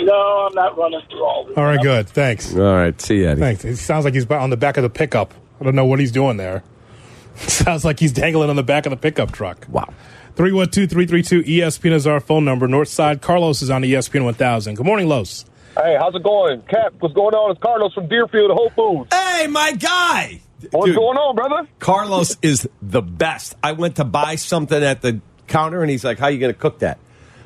No, 0.00 0.46
I'm 0.48 0.54
not 0.54 0.76
running 0.76 1.00
through 1.08 1.24
all 1.24 1.44
this. 1.46 1.56
All 1.56 1.64
right. 1.64 1.80
Good. 1.80 2.08
Thanks. 2.08 2.54
All 2.54 2.62
right. 2.62 3.00
See 3.00 3.18
you, 3.18 3.28
Eddie. 3.28 3.40
Thanks. 3.40 3.64
It 3.64 3.76
sounds 3.76 4.04
like 4.04 4.14
he's 4.14 4.26
on 4.30 4.50
the 4.50 4.56
back 4.56 4.76
of 4.76 4.82
the 4.82 4.90
pickup. 4.90 5.34
I 5.60 5.64
don't 5.64 5.74
know 5.74 5.84
what 5.84 6.00
he's 6.00 6.12
doing 6.12 6.36
there. 6.36 6.62
sounds 7.36 7.84
like 7.84 8.00
he's 8.00 8.12
dangling 8.12 8.50
on 8.50 8.56
the 8.56 8.62
back 8.62 8.86
of 8.86 8.90
the 8.90 8.96
pickup 8.96 9.32
truck. 9.32 9.66
Wow. 9.68 9.88
312 10.36 10.90
332 10.90 11.42
ESPN 11.44 11.92
is 11.92 12.06
our 12.06 12.20
phone 12.20 12.44
number. 12.44 12.66
Northside 12.66 13.20
Carlos 13.20 13.62
is 13.62 13.70
on 13.70 13.82
ESPN 13.82 14.24
1000. 14.24 14.74
Good 14.74 14.86
morning, 14.86 15.08
Los. 15.08 15.44
Hey, 15.76 15.96
how's 15.98 16.14
it 16.14 16.22
going? 16.22 16.62
Cap, 16.62 16.94
what's 17.00 17.14
going 17.14 17.34
on? 17.34 17.50
It's 17.50 17.60
Carlos 17.60 17.92
from 17.94 18.06
Deerfield 18.06 18.52
Whole 18.52 18.70
Foods. 18.70 19.12
Hey, 19.12 19.48
my 19.48 19.72
guy. 19.72 20.40
What's 20.70 20.86
Dude. 20.86 20.96
going 20.96 21.18
on, 21.18 21.34
brother? 21.34 21.68
Carlos 21.80 22.36
is 22.42 22.68
the 22.80 23.02
best. 23.02 23.56
I 23.62 23.72
went 23.72 23.96
to 23.96 24.04
buy 24.04 24.36
something 24.36 24.82
at 24.82 25.02
the 25.02 25.20
counter, 25.48 25.82
and 25.82 25.90
he's 25.90 26.04
like, 26.04 26.18
"How 26.18 26.28
you 26.28 26.38
going 26.38 26.52
to 26.52 26.58
cook 26.58 26.78
that?" 26.78 26.98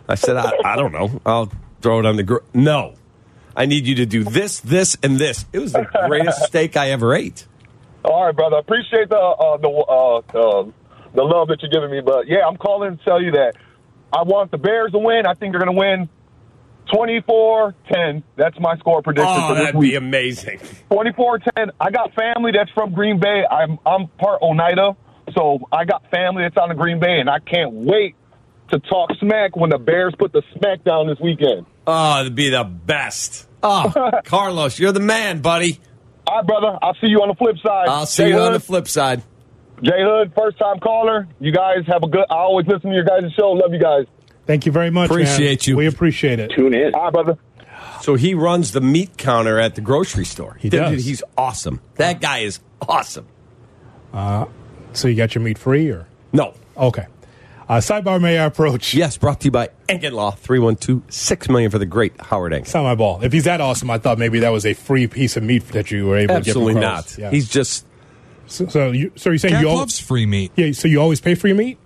I 0.08 0.14
said, 0.14 0.36
I, 0.36 0.52
"I 0.62 0.76
don't 0.76 0.92
know. 0.92 1.20
I'll 1.24 1.50
throw 1.80 2.00
it 2.00 2.06
on 2.06 2.16
the 2.16 2.22
grill." 2.22 2.42
No, 2.52 2.94
I 3.56 3.64
need 3.64 3.86
you 3.86 3.94
to 3.96 4.06
do 4.06 4.24
this, 4.24 4.60
this, 4.60 4.96
and 5.02 5.18
this. 5.18 5.46
It 5.52 5.60
was 5.60 5.72
the 5.72 5.86
greatest 6.06 6.42
steak 6.46 6.76
I 6.76 6.90
ever 6.90 7.14
ate. 7.14 7.46
All 8.04 8.26
right, 8.26 8.36
brother. 8.36 8.56
I 8.56 8.60
appreciate 8.60 9.08
the 9.08 9.16
uh, 9.16 9.56
the 9.56 9.68
uh, 9.68 10.18
uh, 10.18 10.70
the 11.14 11.22
love 11.22 11.48
that 11.48 11.62
you're 11.62 11.70
giving 11.70 11.90
me, 11.90 12.02
but 12.02 12.28
yeah, 12.28 12.46
I'm 12.46 12.58
calling 12.58 12.98
to 12.98 13.04
tell 13.04 13.22
you 13.22 13.32
that 13.32 13.54
I 14.12 14.22
want 14.22 14.50
the 14.50 14.58
Bears 14.58 14.92
to 14.92 14.98
win. 14.98 15.26
I 15.26 15.32
think 15.32 15.52
they're 15.52 15.64
going 15.64 15.74
to 15.74 15.78
win 15.78 16.08
24-10. 16.92 18.22
That's 18.36 18.58
my 18.60 18.76
score 18.78 19.02
prediction 19.02 19.32
Oh, 19.36 19.48
for 19.48 19.54
this 19.54 19.64
that'd 19.66 19.78
week. 19.78 19.92
be 19.92 19.96
amazing. 19.96 20.58
24-10. 20.90 21.70
I 21.80 21.90
got 21.90 22.14
family 22.14 22.52
that's 22.52 22.70
from 22.72 22.92
Green 22.92 23.18
Bay. 23.20 23.44
I'm 23.50 23.78
I'm 23.86 24.08
part 24.18 24.40
Oneida, 24.42 24.96
so 25.36 25.60
I 25.72 25.84
got 25.84 26.08
family 26.10 26.42
that's 26.42 26.56
on 26.56 26.68
the 26.68 26.74
Green 26.74 26.98
Bay, 27.00 27.20
and 27.20 27.28
I 27.30 27.38
can't 27.38 27.72
wait 27.72 28.14
to 28.70 28.78
talk 28.78 29.10
smack 29.20 29.56
when 29.56 29.70
the 29.70 29.78
Bears 29.78 30.14
put 30.18 30.32
the 30.32 30.42
smack 30.58 30.84
down 30.84 31.06
this 31.06 31.18
weekend. 31.20 31.66
Oh, 31.86 32.20
it'd 32.20 32.34
be 32.34 32.50
the 32.50 32.64
best. 32.64 33.48
Oh, 33.62 34.10
Carlos, 34.24 34.78
you're 34.78 34.92
the 34.92 35.00
man, 35.00 35.40
buddy. 35.40 35.80
All 36.26 36.36
right, 36.38 36.46
brother. 36.46 36.78
I'll 36.82 36.94
see 37.00 37.06
you 37.08 37.22
on 37.22 37.28
the 37.28 37.34
flip 37.34 37.56
side. 37.64 37.88
I'll 37.88 38.04
see 38.06 38.24
Jay 38.24 38.28
you 38.30 38.38
on 38.38 38.52
the 38.52 38.60
flip 38.60 38.86
side. 38.88 39.22
Jay 39.82 40.02
Hood, 40.02 40.32
first 40.36 40.58
time 40.58 40.78
caller. 40.80 41.26
You 41.40 41.52
guys 41.52 41.78
have 41.86 42.02
a 42.02 42.08
good. 42.08 42.24
I 42.28 42.34
always 42.34 42.66
listen 42.66 42.90
to 42.90 42.94
your 42.94 43.04
guys' 43.04 43.32
show. 43.38 43.50
Love 43.52 43.72
you 43.72 43.78
guys. 43.80 44.04
Thank 44.48 44.64
you 44.64 44.72
very 44.72 44.88
much. 44.90 45.10
man. 45.10 45.20
Appreciate 45.20 45.66
you. 45.66 45.76
We 45.76 45.86
appreciate 45.86 46.40
it. 46.40 46.50
Tune 46.52 46.72
in. 46.72 46.94
All 46.94 47.04
right, 47.04 47.12
brother. 47.12 47.38
So 48.00 48.14
he 48.14 48.32
runs 48.32 48.72
the 48.72 48.80
meat 48.80 49.18
counter 49.18 49.58
at 49.58 49.74
the 49.74 49.82
grocery 49.82 50.24
store. 50.24 50.56
He 50.58 50.70
Dude, 50.70 50.80
does. 50.80 51.04
He's 51.04 51.22
awesome. 51.36 51.82
That 51.96 52.22
guy 52.22 52.38
is 52.38 52.58
awesome. 52.80 53.26
Uh, 54.10 54.46
so 54.94 55.06
you 55.06 55.16
got 55.16 55.34
your 55.34 55.44
meat 55.44 55.58
free 55.58 55.90
or 55.90 56.06
no? 56.32 56.54
Okay. 56.78 57.04
Uh, 57.68 57.74
sidebar 57.76 58.18
may 58.18 58.38
I 58.38 58.46
approach? 58.46 58.94
Yes, 58.94 59.18
brought 59.18 59.40
to 59.42 59.44
you 59.48 59.50
by 59.50 59.68
Ankin 59.86 60.12
Law, 60.12 60.30
312 60.30 61.12
6 61.12 61.48
million 61.50 61.70
for 61.70 61.78
the 61.78 61.84
great 61.84 62.18
Howard 62.18 62.52
Ankin. 62.52 62.60
It's 62.60 62.72
not 62.72 62.84
my 62.84 62.94
ball. 62.94 63.20
If 63.22 63.34
he's 63.34 63.44
that 63.44 63.60
awesome, 63.60 63.90
I 63.90 63.98
thought 63.98 64.18
maybe 64.18 64.38
that 64.38 64.48
was 64.48 64.64
a 64.64 64.72
free 64.72 65.06
piece 65.08 65.36
of 65.36 65.42
meat 65.42 65.68
that 65.68 65.90
you 65.90 66.06
were 66.06 66.16
able 66.16 66.36
Absolutely 66.36 66.72
to 66.72 66.80
get. 66.80 66.86
from 66.86 66.94
not. 66.94 67.18
Yeah. 67.18 67.30
He's 67.30 67.50
just. 67.50 67.84
So, 68.46 68.66
so, 68.68 68.90
you, 68.92 69.12
so 69.16 69.28
you're 69.28 69.38
saying 69.38 69.52
Cap 69.52 69.62
you 69.62 69.68
al- 69.68 69.76
loves 69.76 69.98
free 69.98 70.24
meat. 70.24 70.52
Yeah. 70.56 70.72
So 70.72 70.88
you 70.88 71.02
always 71.02 71.20
pay 71.20 71.34
for 71.34 71.48
your 71.48 71.56
meat. 71.58 71.76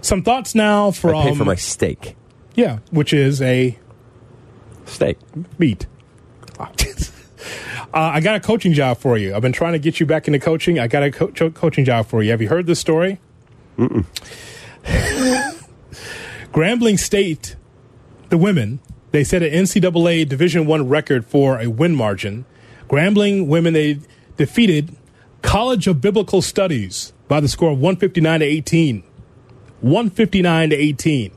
Some 0.00 0.22
thoughts 0.22 0.54
now 0.54 0.90
from 0.90 1.16
I 1.16 1.22
pay 1.30 1.34
for 1.34 1.44
my 1.44 1.54
steak. 1.54 2.16
yeah, 2.54 2.78
which 2.90 3.12
is 3.12 3.42
a 3.42 3.78
steak 4.86 5.18
meat. 5.58 5.86
uh, 6.58 6.64
I 7.92 8.20
got 8.20 8.36
a 8.36 8.40
coaching 8.40 8.72
job 8.72 8.98
for 8.98 9.16
you. 9.16 9.34
I've 9.34 9.42
been 9.42 9.52
trying 9.52 9.72
to 9.74 9.78
get 9.78 10.00
you 10.00 10.06
back 10.06 10.26
into 10.26 10.38
coaching. 10.40 10.78
I 10.78 10.86
got 10.88 11.02
a 11.02 11.10
co- 11.10 11.28
co- 11.28 11.50
coaching 11.50 11.84
job 11.84 12.06
for 12.06 12.22
you. 12.22 12.30
Have 12.30 12.42
you 12.42 12.48
heard 12.48 12.66
this 12.66 12.80
story? 12.80 13.20
Mm-mm. 13.76 14.04
Grambling 16.52 16.98
State, 16.98 17.56
the 18.30 18.38
women, 18.38 18.80
they 19.12 19.22
set 19.24 19.42
an 19.42 19.50
NCAA 19.52 20.28
Division 20.28 20.66
One 20.66 20.88
record 20.88 21.24
for 21.26 21.60
a 21.60 21.68
win 21.68 21.94
margin. 21.94 22.44
Grambling 22.88 23.46
women, 23.46 23.74
they 23.74 24.00
defeated 24.36 24.96
College 25.42 25.86
of 25.86 26.00
Biblical 26.00 26.42
Studies 26.42 27.12
by 27.28 27.38
the 27.40 27.48
score 27.48 27.70
of 27.70 27.78
159 27.78 28.40
to 28.40 28.46
18. 28.46 29.02
159 29.80 30.70
to 30.70 30.76
18. 30.76 31.32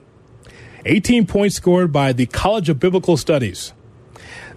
18 0.85 1.27
points 1.27 1.55
scored 1.55 1.91
by 1.91 2.11
the 2.11 2.25
College 2.25 2.69
of 2.69 2.79
Biblical 2.79 3.17
Studies. 3.17 3.73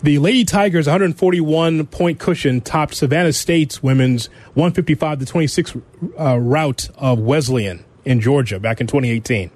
The 0.03 0.19
Lady 0.19 0.45
Tigers 0.45 0.87
141 0.87 1.87
point 1.87 2.19
cushion 2.19 2.61
topped 2.61 2.95
Savannah 2.95 3.33
State's 3.33 3.83
women's 3.83 4.27
155 4.55 5.21
to 5.21 5.27
26 5.27 5.77
uh, 6.19 6.39
rout 6.39 6.89
of 6.97 7.19
Wesleyan 7.21 7.85
in 8.05 8.21
Georgia 8.21 8.61
back 8.61 8.81
in 8.81 8.87
2018. 8.87 9.51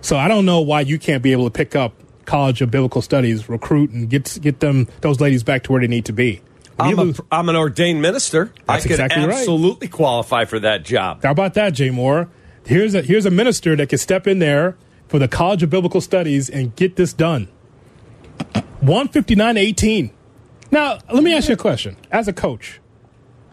So 0.00 0.16
I 0.16 0.28
don't 0.28 0.46
know 0.46 0.60
why 0.60 0.80
you 0.82 0.98
can't 0.98 1.22
be 1.22 1.32
able 1.32 1.44
to 1.44 1.50
pick 1.50 1.76
up 1.76 1.94
College 2.24 2.62
of 2.62 2.70
Biblical 2.70 3.02
Studies, 3.02 3.48
recruit, 3.48 3.90
and 3.90 4.08
get 4.08 4.38
get 4.40 4.60
them 4.60 4.88
those 5.00 5.20
ladies 5.20 5.42
back 5.42 5.62
to 5.64 5.72
where 5.72 5.80
they 5.80 5.86
need 5.86 6.06
to 6.06 6.12
be. 6.12 6.42
I'm, 6.78 6.98
a, 6.98 7.14
I'm 7.32 7.48
an 7.48 7.56
ordained 7.56 8.02
minister. 8.02 8.52
That's 8.66 8.84
I 8.84 8.88
could 8.88 8.90
exactly 8.92 9.24
right. 9.24 9.38
absolutely 9.38 9.88
qualify 9.88 10.44
for 10.44 10.58
that 10.60 10.84
job. 10.84 11.22
How 11.22 11.30
about 11.30 11.54
that, 11.54 11.70
Jay 11.70 11.90
Moore? 11.90 12.28
Here's 12.66 12.94
a 12.94 13.02
here's 13.02 13.24
a 13.26 13.30
minister 13.30 13.76
that 13.76 13.88
can 13.88 13.98
step 13.98 14.26
in 14.26 14.38
there 14.40 14.76
for 15.08 15.18
the 15.18 15.28
College 15.28 15.62
of 15.62 15.70
Biblical 15.70 16.00
Studies 16.00 16.48
and 16.50 16.74
get 16.76 16.96
this 16.96 17.12
done. 17.12 17.48
159 18.80 19.56
18. 19.56 20.10
Now, 20.72 20.98
let 21.12 21.22
me 21.22 21.32
ask 21.32 21.48
you 21.48 21.54
a 21.54 21.56
question. 21.56 21.96
As 22.10 22.26
a 22.28 22.32
coach, 22.32 22.80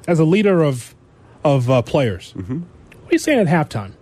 as 0.07 0.19
a 0.19 0.25
leader 0.25 0.63
of 0.63 0.95
of 1.43 1.69
uh, 1.69 1.81
players, 1.83 2.33
Mm-hmm. 2.35 2.59
what 3.01 3.11
are 3.11 3.13
you 3.13 3.19
saying 3.19 3.39
at 3.39 3.47
halftime? 3.47 3.93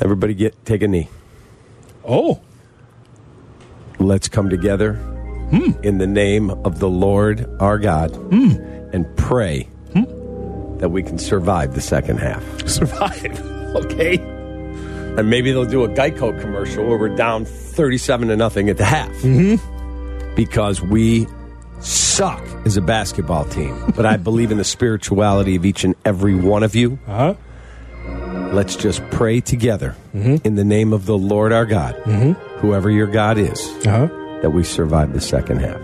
Everybody 0.00 0.34
get 0.34 0.64
take 0.64 0.82
a 0.82 0.88
knee. 0.88 1.08
Oh. 2.06 2.40
Let's 3.98 4.28
come 4.28 4.48
together 4.48 4.94
Hmm. 5.50 5.72
in 5.82 5.98
the 5.98 6.06
name 6.06 6.50
of 6.50 6.78
the 6.78 6.88
Lord 6.88 7.48
our 7.58 7.78
God 7.78 8.12
and 8.32 9.04
pray 9.16 9.68
that 10.78 10.90
we 10.90 11.02
can 11.02 11.18
survive 11.18 11.74
the 11.74 11.80
second 11.80 12.18
half. 12.18 12.42
Survive. 12.68 13.40
Okay. 13.76 14.16
And 14.18 15.28
maybe 15.28 15.50
they'll 15.52 15.64
do 15.64 15.84
a 15.84 15.88
Geico 15.88 16.38
commercial 16.40 16.86
where 16.86 16.96
we're 16.98 17.14
down 17.16 17.44
37 17.44 18.28
to 18.28 18.36
nothing 18.36 18.68
at 18.70 18.76
the 18.76 18.84
half. 18.84 19.10
Mm-hmm. 19.22 20.34
Because 20.36 20.80
we 20.80 21.26
suck 21.80 22.42
as 22.64 22.76
a 22.76 22.80
basketball 22.80 23.44
team. 23.46 23.76
But 23.96 24.06
I 24.06 24.16
believe 24.16 24.50
in 24.52 24.58
the 24.58 24.64
spirituality 24.64 25.56
of 25.56 25.64
each 25.66 25.82
and 25.84 25.94
every 26.04 26.34
one 26.36 26.62
of 26.62 26.74
you. 26.76 26.98
Uh-huh. 27.08 27.34
Let's 28.54 28.76
just 28.76 29.02
pray 29.10 29.40
together 29.40 29.94
Mm-hmm. 30.14 30.36
in 30.46 30.54
the 30.54 30.64
name 30.64 30.92
of 30.92 31.04
the 31.06 31.16
Lord 31.18 31.52
our 31.52 31.66
God, 31.66 31.94
whoever 32.60 32.90
your 32.90 33.06
God 33.06 33.36
is, 33.38 33.60
Uh-huh. 33.86 34.06
that 34.42 34.50
we 34.50 34.64
survive 34.64 35.12
the 35.12 35.20
second 35.20 35.58
half. 35.60 35.76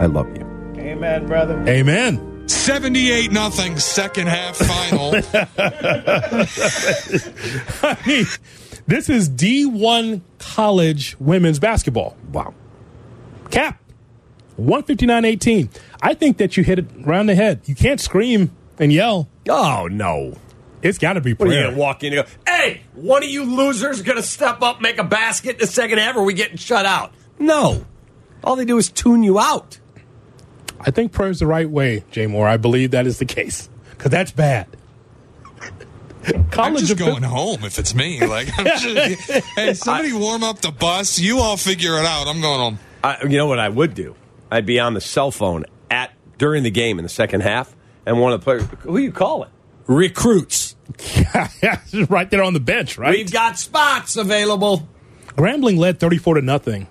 I 0.00 0.06
love 0.06 0.28
you. 0.36 0.44
Amen, 0.78 1.26
brother. 1.26 1.62
Amen. 1.68 2.20
78 2.46 3.32
nothing 3.32 3.78
second 3.78 4.28
half 4.28 4.56
final. 4.56 5.14
I 7.82 7.98
mean, 8.06 8.26
this 8.86 9.08
is 9.08 9.28
D1 9.30 10.20
college 10.38 11.16
women's 11.18 11.58
basketball. 11.58 12.16
Wow. 12.32 12.54
Cap. 13.50 13.80
159-18. 14.58 15.68
I 16.02 16.14
think 16.14 16.36
that 16.38 16.56
you 16.56 16.64
hit 16.64 16.78
it 16.78 16.86
around 17.04 17.26
the 17.26 17.34
head. 17.34 17.62
You 17.66 17.74
can't 17.74 18.00
scream 18.00 18.50
and 18.78 18.92
yell. 18.92 19.28
Oh, 19.48 19.88
no. 19.90 20.34
It's 20.82 20.98
got 20.98 21.12
to 21.14 21.20
be 21.20 21.32
What 21.34 21.48
are 21.48 21.52
you 21.52 21.60
going 21.62 21.74
to 21.74 21.80
walk 21.80 22.02
in 22.02 22.12
and 22.12 22.26
go, 22.26 22.32
hey, 22.46 22.82
one 22.94 23.22
of 23.22 23.28
you 23.28 23.44
losers 23.44 24.02
going 24.02 24.16
to 24.16 24.22
step 24.22 24.62
up, 24.62 24.80
make 24.80 24.98
a 24.98 25.04
basket 25.04 25.54
in 25.54 25.58
the 25.58 25.66
second 25.66 25.98
half, 25.98 26.16
or 26.16 26.20
are 26.20 26.24
we 26.24 26.34
getting 26.34 26.56
shut 26.56 26.84
out? 26.84 27.12
No. 27.38 27.86
All 28.42 28.56
they 28.56 28.64
do 28.64 28.78
is 28.78 28.90
tune 28.90 29.22
you 29.22 29.38
out. 29.38 29.78
I 30.84 30.90
think 30.90 31.12
prayer 31.12 31.30
is 31.30 31.38
the 31.38 31.46
right 31.46 31.68
way, 31.68 32.04
Jay 32.10 32.26
Moore. 32.26 32.46
I 32.46 32.56
believe 32.56 32.90
that 32.90 33.06
is 33.06 33.18
the 33.18 33.24
case 33.24 33.68
because 33.90 34.10
that's 34.10 34.32
bad. 34.32 34.66
I'm 36.52 36.76
just 36.76 36.92
of- 36.92 36.98
going 36.98 37.22
home 37.22 37.64
if 37.64 37.78
it's 37.78 37.94
me. 37.94 38.24
Like, 38.26 38.48
I'm 38.58 38.64
just, 38.64 39.44
hey, 39.56 39.74
somebody 39.74 40.12
warm 40.16 40.42
up 40.44 40.60
the 40.60 40.70
bus. 40.70 41.18
You 41.18 41.38
all 41.38 41.56
figure 41.56 41.94
it 41.98 42.04
out. 42.04 42.26
I'm 42.28 42.40
going 42.40 42.58
home. 42.60 42.78
I, 43.02 43.22
you 43.22 43.36
know 43.36 43.46
what 43.46 43.58
I 43.58 43.68
would 43.68 43.94
do? 43.94 44.14
I'd 44.50 44.66
be 44.66 44.78
on 44.78 44.94
the 44.94 45.00
cell 45.00 45.30
phone 45.30 45.64
at 45.90 46.12
during 46.38 46.62
the 46.62 46.70
game 46.70 46.98
in 46.98 47.04
the 47.04 47.08
second 47.08 47.40
half, 47.42 47.74
and 48.06 48.20
one 48.20 48.32
of 48.32 48.40
the 48.40 48.44
players, 48.44 48.62
who 48.80 48.98
you 48.98 49.12
call 49.12 49.44
it? 49.44 49.50
Recruits. 49.86 50.76
yeah, 51.62 51.80
right 52.08 52.30
there 52.30 52.42
on 52.42 52.52
the 52.52 52.60
bench, 52.60 52.98
right? 52.98 53.10
We've 53.10 53.32
got 53.32 53.58
spots 53.58 54.16
available. 54.16 54.88
Grambling 55.28 55.78
led 55.78 55.98
34 55.98 56.34
to 56.34 56.42
nothing 56.42 56.86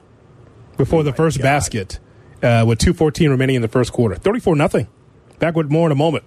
before 0.77 1.03
the 1.03 1.11
oh 1.11 1.13
first 1.13 1.39
basket 1.41 1.99
uh, 2.43 2.65
with 2.67 2.79
2.14 2.79 3.29
remaining 3.29 3.55
in 3.57 3.61
the 3.61 3.67
first 3.67 3.91
quarter. 3.93 4.15
34 4.15 4.55
nothing. 4.55 4.87
Back 5.39 5.55
with 5.55 5.71
more 5.71 5.87
in 5.87 5.91
a 5.91 5.95
moment 5.95 6.23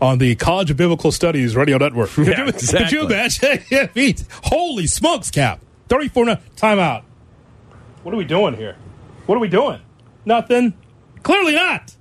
on 0.00 0.18
the 0.18 0.34
College 0.36 0.70
of 0.70 0.76
Biblical 0.76 1.12
Studies 1.12 1.54
radio 1.56 1.76
network. 1.78 2.10
Could 2.10 2.26
Yeah, 2.28 2.42
you, 2.44 2.48
exactly. 2.48 2.78
could 2.84 2.92
you 2.92 3.06
imagine? 3.06 3.64
Yeah, 3.94 4.12
Holy 4.44 4.86
smokes, 4.86 5.30
Cap. 5.30 5.60
34 5.88 6.24
no 6.24 6.36
Timeout. 6.56 7.02
What 8.02 8.14
are 8.14 8.18
we 8.18 8.24
doing 8.24 8.54
here? 8.56 8.76
What 9.26 9.34
are 9.36 9.40
we 9.40 9.48
doing? 9.48 9.80
Nothing. 10.24 10.72
Clearly 11.22 11.54
not. 11.54 11.94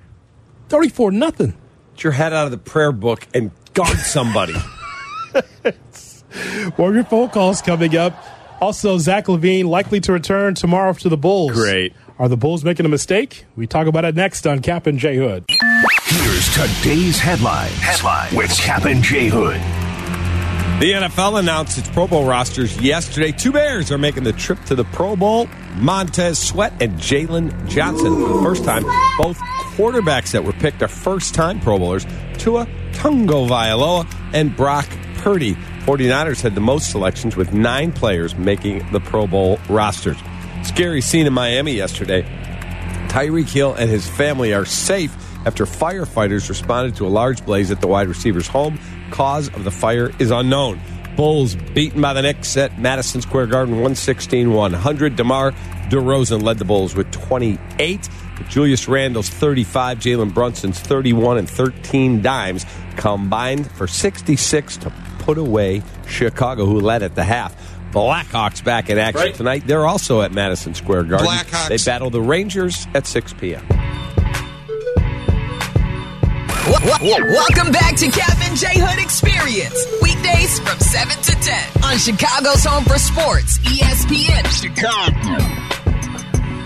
34 0.69 1.11
nothing. 1.11 1.57
Get 1.95 2.03
your 2.03 2.13
head 2.13 2.31
out 2.31 2.45
of 2.45 2.51
the 2.51 2.57
prayer 2.57 2.91
book 2.93 3.27
and 3.33 3.51
guard 3.73 3.97
somebody. 3.97 4.53
More 6.77 6.89
of 6.89 6.95
your 6.95 7.03
phone 7.03 7.29
calls 7.29 7.61
coming 7.61 7.95
up. 7.97 8.13
Also, 8.61 8.97
Zach 8.97 9.25
LaVine 9.25 9.65
likely 9.65 9.99
to 10.01 10.11
return 10.13 10.53
tomorrow 10.53 10.93
to 10.93 11.09
the 11.09 11.17
Bulls. 11.17 11.51
Great. 11.53 11.93
Are 12.19 12.27
the 12.27 12.35
Bulls 12.35 12.65
making 12.65 12.85
a 12.85 12.89
mistake? 12.89 13.45
We 13.55 13.65
talk 13.65 13.87
about 13.87 14.03
it 14.03 14.13
next 14.13 14.45
on 14.45 14.59
Kap 14.59 14.87
and 14.87 14.99
J 14.99 15.15
Hood. 15.15 15.45
Here's 16.03 16.53
today's 16.53 17.17
headline. 17.17 17.71
Headline 17.71 18.35
with 18.35 18.51
Kap 18.57 18.83
and 18.83 19.01
J 19.01 19.29
Hood. 19.29 19.55
The 20.81 20.91
NFL 20.91 21.39
announced 21.39 21.77
its 21.77 21.87
Pro 21.87 22.07
Bowl 22.07 22.25
rosters 22.25 22.77
yesterday. 22.81 23.31
Two 23.31 23.53
Bears 23.53 23.89
are 23.89 23.97
making 23.97 24.25
the 24.25 24.33
trip 24.33 24.61
to 24.65 24.75
the 24.75 24.83
Pro 24.83 25.15
Bowl. 25.15 25.47
Montez 25.77 26.37
Sweat 26.37 26.73
and 26.81 26.99
Jaylon 26.99 27.69
Johnson 27.69 28.13
for 28.13 28.33
the 28.33 28.41
first 28.43 28.65
time. 28.65 28.83
Both 29.17 29.37
quarterbacks 29.77 30.33
that 30.33 30.43
were 30.43 30.51
picked 30.51 30.81
are 30.81 30.89
first 30.89 31.33
time 31.33 31.61
Pro 31.61 31.79
Bowlers. 31.79 32.05
Tua 32.37 32.67
Tagovailoa 32.91 34.13
and 34.33 34.53
Brock 34.57 34.89
Purdy. 35.15 35.55
49ers 35.85 36.41
had 36.41 36.53
the 36.53 36.59
most 36.59 36.91
selections 36.91 37.37
with 37.37 37.53
nine 37.53 37.93
players 37.93 38.35
making 38.35 38.91
the 38.91 38.99
Pro 38.99 39.25
Bowl 39.25 39.57
rosters. 39.69 40.17
Scary 40.63 41.01
scene 41.01 41.25
in 41.25 41.33
Miami 41.33 41.73
yesterday. 41.73 42.23
Tyreek 43.09 43.49
Hill 43.49 43.73
and 43.73 43.89
his 43.89 44.07
family 44.07 44.53
are 44.53 44.65
safe 44.65 45.15
after 45.45 45.65
firefighters 45.65 46.49
responded 46.49 46.95
to 46.97 47.07
a 47.07 47.09
large 47.09 47.43
blaze 47.45 47.71
at 47.71 47.81
the 47.81 47.87
wide 47.87 48.07
receiver's 48.07 48.47
home. 48.47 48.79
Cause 49.11 49.47
of 49.49 49.63
the 49.63 49.71
fire 49.71 50.11
is 50.19 50.31
unknown. 50.31 50.79
Bulls 51.15 51.55
beaten 51.55 52.01
by 52.01 52.13
the 52.13 52.21
Knicks 52.21 52.55
at 52.55 52.79
Madison 52.79 53.21
Square 53.21 53.47
Garden 53.47 53.75
116 53.75 54.51
100. 54.51 55.15
DeMar 55.15 55.51
DeRozan 55.89 56.43
led 56.43 56.59
the 56.59 56.65
Bulls 56.65 56.95
with 56.95 57.11
28. 57.11 58.07
Julius 58.47 58.87
Randle's 58.87 59.29
35, 59.29 59.99
Jalen 59.99 60.33
Brunson's 60.33 60.79
31 60.79 61.39
and 61.39 61.49
13 61.49 62.21
dimes 62.21 62.65
combined 62.95 63.69
for 63.71 63.87
66 63.87 64.77
to 64.77 64.93
put 65.19 65.37
away 65.37 65.81
Chicago, 66.07 66.65
who 66.65 66.79
led 66.79 67.03
at 67.03 67.15
the 67.15 67.23
half. 67.23 67.55
Blackhawks 67.91 68.63
back 68.63 68.89
in 68.89 68.97
action 68.97 69.21
Right. 69.21 69.33
tonight. 69.35 69.63
They're 69.65 69.87
also 69.87 70.21
at 70.21 70.31
Madison 70.31 70.73
Square 70.75 71.03
Garden. 71.03 71.27
Blackhawks. 71.27 71.67
They 71.69 71.77
battle 71.91 72.09
the 72.09 72.21
Rangers 72.21 72.87
at 72.93 73.07
6 73.07 73.33
p.m. 73.33 73.65
Welcome 77.01 77.71
back 77.71 77.95
to 77.97 78.09
Captain 78.11 78.49
and 78.49 78.57
J 78.57 78.67
Hood 78.75 78.99
Experience. 79.03 79.75
Weekdays 80.01 80.59
from 80.59 80.77
7 80.79 81.15
to 81.23 81.31
10 81.31 81.83
on 81.83 81.97
Chicago's 81.97 82.63
Home 82.65 82.83
for 82.83 82.97
Sports, 82.99 83.57
ESPN 83.59 84.45
Chicago. 84.61 85.55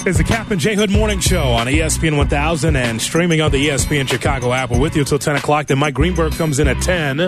It's 0.05 0.17
the 0.17 0.23
Captain 0.25 0.53
and 0.53 0.61
J 0.61 0.75
Hood 0.75 0.91
Morning 0.91 1.19
Show 1.19 1.43
on 1.43 1.67
ESPN 1.67 2.17
1000 2.17 2.75
and 2.75 3.01
streaming 3.01 3.39
on 3.41 3.51
the 3.51 3.69
ESPN 3.69 4.07
Chicago 4.09 4.51
app. 4.51 4.71
We're 4.71 4.79
with 4.79 4.95
you 4.95 5.01
until 5.03 5.19
10 5.19 5.37
o'clock. 5.37 5.67
Then 5.67 5.79
Mike 5.79 5.93
Greenberg 5.93 6.33
comes 6.33 6.59
in 6.59 6.67
at 6.67 6.81
10. 6.81 7.19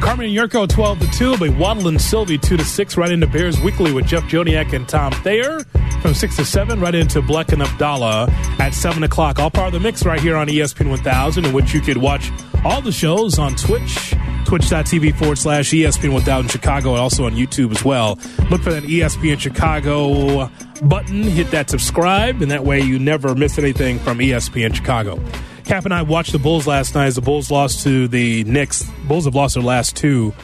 Carmen 0.00 0.26
and 0.26 0.34
Jurko 0.34 0.66
12 0.66 1.00
to 1.00 1.06
2. 1.10 1.32
It'll 1.32 1.46
be 1.46 1.50
Waddle 1.50 1.88
and 1.88 2.00
Silvy 2.00 2.38
2 2.38 2.56
to 2.56 2.64
6. 2.64 2.96
Right 2.96 3.12
into 3.12 3.26
Bears 3.26 3.60
Weekly 3.60 3.92
with 3.92 4.06
Jeff 4.06 4.24
Joniak 4.24 4.72
and 4.72 4.88
Tom 4.88 5.12
Thayer. 5.12 5.64
From 6.00 6.14
6 6.14 6.36
to 6.36 6.44
7, 6.46 6.80
right 6.80 6.94
into 6.94 7.20
Bleck 7.20 7.52
and 7.52 7.62
Abdallah 7.62 8.26
at 8.58 8.72
7 8.72 9.02
o'clock. 9.02 9.38
All 9.38 9.50
part 9.50 9.66
of 9.66 9.72
the 9.74 9.80
mix 9.80 10.06
right 10.06 10.18
here 10.18 10.34
on 10.34 10.48
ESPN 10.48 10.88
1000, 10.88 11.44
in 11.44 11.52
which 11.52 11.74
you 11.74 11.82
could 11.82 11.98
watch 11.98 12.30
all 12.64 12.80
the 12.80 12.90
shows 12.90 13.38
on 13.38 13.54
Twitch, 13.54 14.14
twitch.tv 14.46 15.14
forward 15.16 15.36
slash 15.36 15.70
ESPN 15.70 16.14
1000 16.14 16.48
Chicago, 16.50 16.92
and 16.92 17.00
also 17.00 17.26
on 17.26 17.32
YouTube 17.32 17.70
as 17.70 17.84
well. 17.84 18.18
Look 18.50 18.62
for 18.62 18.72
that 18.72 18.84
ESPN 18.84 19.38
Chicago 19.38 20.50
button, 20.82 21.22
hit 21.22 21.50
that 21.50 21.68
subscribe, 21.68 22.40
and 22.40 22.50
that 22.50 22.64
way 22.64 22.80
you 22.80 22.98
never 22.98 23.34
miss 23.34 23.58
anything 23.58 23.98
from 23.98 24.20
ESPN 24.20 24.74
Chicago. 24.74 25.22
Kap 25.70 25.84
and 25.84 25.94
I 25.94 26.02
watched 26.02 26.32
the 26.32 26.40
Bulls 26.40 26.66
last 26.66 26.96
night 26.96 27.06
as 27.06 27.14
the 27.14 27.20
Bulls 27.20 27.48
lost 27.48 27.84
to 27.84 28.08
the 28.08 28.42
Knicks. 28.42 28.82
Bulls 29.06 29.26
have 29.26 29.36
lost 29.36 29.54
their 29.54 29.62
last 29.62 29.94
two. 29.94 30.34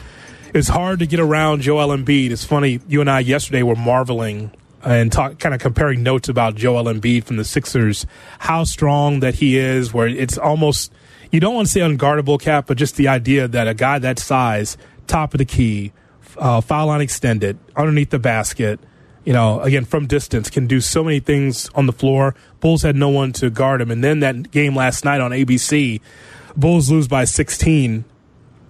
It's 0.53 0.69
hard 0.69 0.99
to 0.99 1.05
get 1.05 1.19
around 1.19 1.63
Joel 1.63 1.89
Embiid. 1.89 2.31
It's 2.31 2.45
funny, 2.45 2.79
you 2.87 3.01
and 3.01 3.09
I 3.09 3.19
yesterday 3.19 3.61
were 3.61 3.75
marveling 3.75 4.51
and 4.85 5.11
talk, 5.11 5.37
kind 5.37 5.53
of 5.53 5.59
comparing 5.59 6.01
notes 6.01 6.29
about 6.29 6.55
Joel 6.55 6.85
Embiid 6.85 7.25
from 7.25 7.35
the 7.35 7.43
Sixers, 7.43 8.05
how 8.39 8.63
strong 8.63 9.19
that 9.19 9.35
he 9.35 9.57
is, 9.57 9.93
where 9.93 10.07
it's 10.07 10.37
almost, 10.37 10.93
you 11.29 11.41
don't 11.41 11.55
want 11.55 11.67
to 11.67 11.73
say 11.73 11.81
unguardable, 11.81 12.39
Kap, 12.39 12.65
but 12.65 12.77
just 12.77 12.95
the 12.95 13.09
idea 13.09 13.49
that 13.49 13.67
a 13.67 13.73
guy 13.73 13.99
that 13.99 14.19
size, 14.19 14.77
top 15.07 15.33
of 15.33 15.39
the 15.39 15.45
key, 15.45 15.91
uh, 16.37 16.61
foul 16.61 16.87
line 16.87 17.01
extended, 17.01 17.59
underneath 17.75 18.11
the 18.11 18.19
basket, 18.19 18.79
you 19.27 19.33
know, 19.33 19.59
again, 19.59 19.83
from 19.83 20.07
distance, 20.07 20.49
can 20.49 20.67
do 20.67 20.79
so 20.79 21.03
many 21.03 21.19
things 21.19 21.69
on 21.75 21.85
the 21.85 21.91
floor. 21.91 22.33
Bulls 22.61 22.83
had 22.83 22.95
no 22.95 23.09
one 23.09 23.33
to 23.33 23.49
guard 23.49 23.81
him. 23.81 23.91
And 23.91 24.01
then 24.01 24.21
that 24.21 24.51
game 24.51 24.73
last 24.73 25.03
night 25.03 25.19
on 25.19 25.31
ABC, 25.31 25.99
Bulls 26.55 26.89
lose 26.89 27.09
by 27.09 27.25
16. 27.25 28.05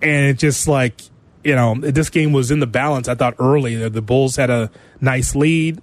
And 0.02 0.26
it 0.26 0.39
just 0.39 0.67
like, 0.67 1.00
you 1.43 1.54
know, 1.54 1.76
this 1.76 2.10
game 2.10 2.34
was 2.34 2.50
in 2.50 2.60
the 2.60 2.65
balance. 2.65 3.08
I 3.08 3.13
thought 3.13 3.36
early 3.38 3.76
the 3.88 4.02
Bulls 4.02 4.38
had 4.38 4.50
a 4.50 4.72
nice 5.00 5.36
lead, 5.36 5.80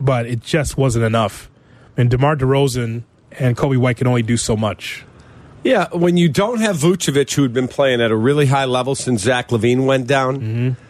but 0.00 0.24
it 0.24 0.40
just 0.40 0.78
wasn't 0.78 1.04
enough. 1.04 1.50
And 1.94 2.10
DeMar 2.10 2.36
DeRozan 2.36 3.02
and 3.32 3.58
Coby 3.58 3.76
White 3.76 3.98
can 3.98 4.06
only 4.06 4.22
do 4.22 4.38
so 4.38 4.56
much. 4.56 5.04
Yeah, 5.64 5.88
when 5.92 6.16
you 6.16 6.30
don't 6.30 6.62
have 6.62 6.76
Vucevic, 6.76 7.34
who 7.34 7.42
had 7.42 7.52
been 7.52 7.68
playing 7.68 8.00
at 8.00 8.10
a 8.10 8.16
really 8.16 8.46
high 8.46 8.64
level 8.64 8.94
since 8.94 9.20
Zach 9.20 9.48
LaVine 9.48 9.84
went 9.84 10.06
down, 10.06 10.40
mm-hmm. 10.40 10.84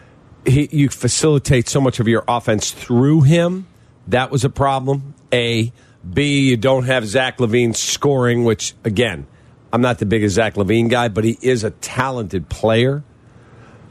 He, 0.47 0.69
you 0.71 0.89
facilitate 0.89 1.69
so 1.69 1.81
much 1.81 2.01
of 2.01 2.09
your 2.09 2.25
offense 2.29 2.71
through 2.71 3.23
him. 3.23 3.67
That 4.09 4.31
was 4.31 4.45
a 4.45 4.51
problem. 4.51 5.15
A. 5.33 5.73
B. 6.13 6.51
You 6.51 6.57
don't 6.57 6.85
have 6.85 7.07
Zach 7.07 7.39
LaVine 7.39 7.75
scoring, 7.75 8.45
which, 8.45 8.75
again, 8.85 9.27
I'm 9.73 9.81
not 9.81 9.99
the 9.99 10.07
biggest 10.07 10.35
Zach 10.35 10.55
LaVine 10.55 10.91
guy, 10.91 11.09
but 11.09 11.25
he 11.25 11.39
is 11.41 11.65
a 11.65 11.71
talented 11.71 12.49
player. 12.49 13.03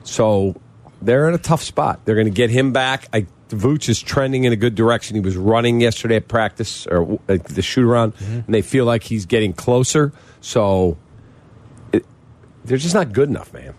So 0.03 0.55
they're 1.01 1.27
in 1.27 1.33
a 1.33 1.39
tough 1.39 1.63
spot. 1.63 2.01
They're 2.05 2.15
going 2.15 2.27
to 2.27 2.31
get 2.31 2.49
him 2.49 2.71
back. 2.71 3.07
I, 3.11 3.25
Vooch 3.49 3.89
is 3.89 4.01
trending 4.01 4.43
in 4.43 4.53
a 4.53 4.55
good 4.55 4.75
direction. 4.75 5.15
He 5.15 5.21
was 5.21 5.35
running 5.35 5.81
yesterday 5.81 6.17
at 6.17 6.27
practice 6.27 6.87
or 6.87 7.19
uh, 7.27 7.37
the 7.43 7.61
shoot 7.61 7.85
around, 7.85 8.13
and 8.19 8.45
they 8.47 8.61
feel 8.61 8.85
like 8.85 9.03
he's 9.03 9.25
getting 9.25 9.53
closer. 9.53 10.13
So 10.41 10.97
it, 11.91 12.05
they're 12.63 12.77
just 12.77 12.95
not 12.95 13.11
good 13.11 13.29
enough, 13.29 13.53
man. 13.53 13.73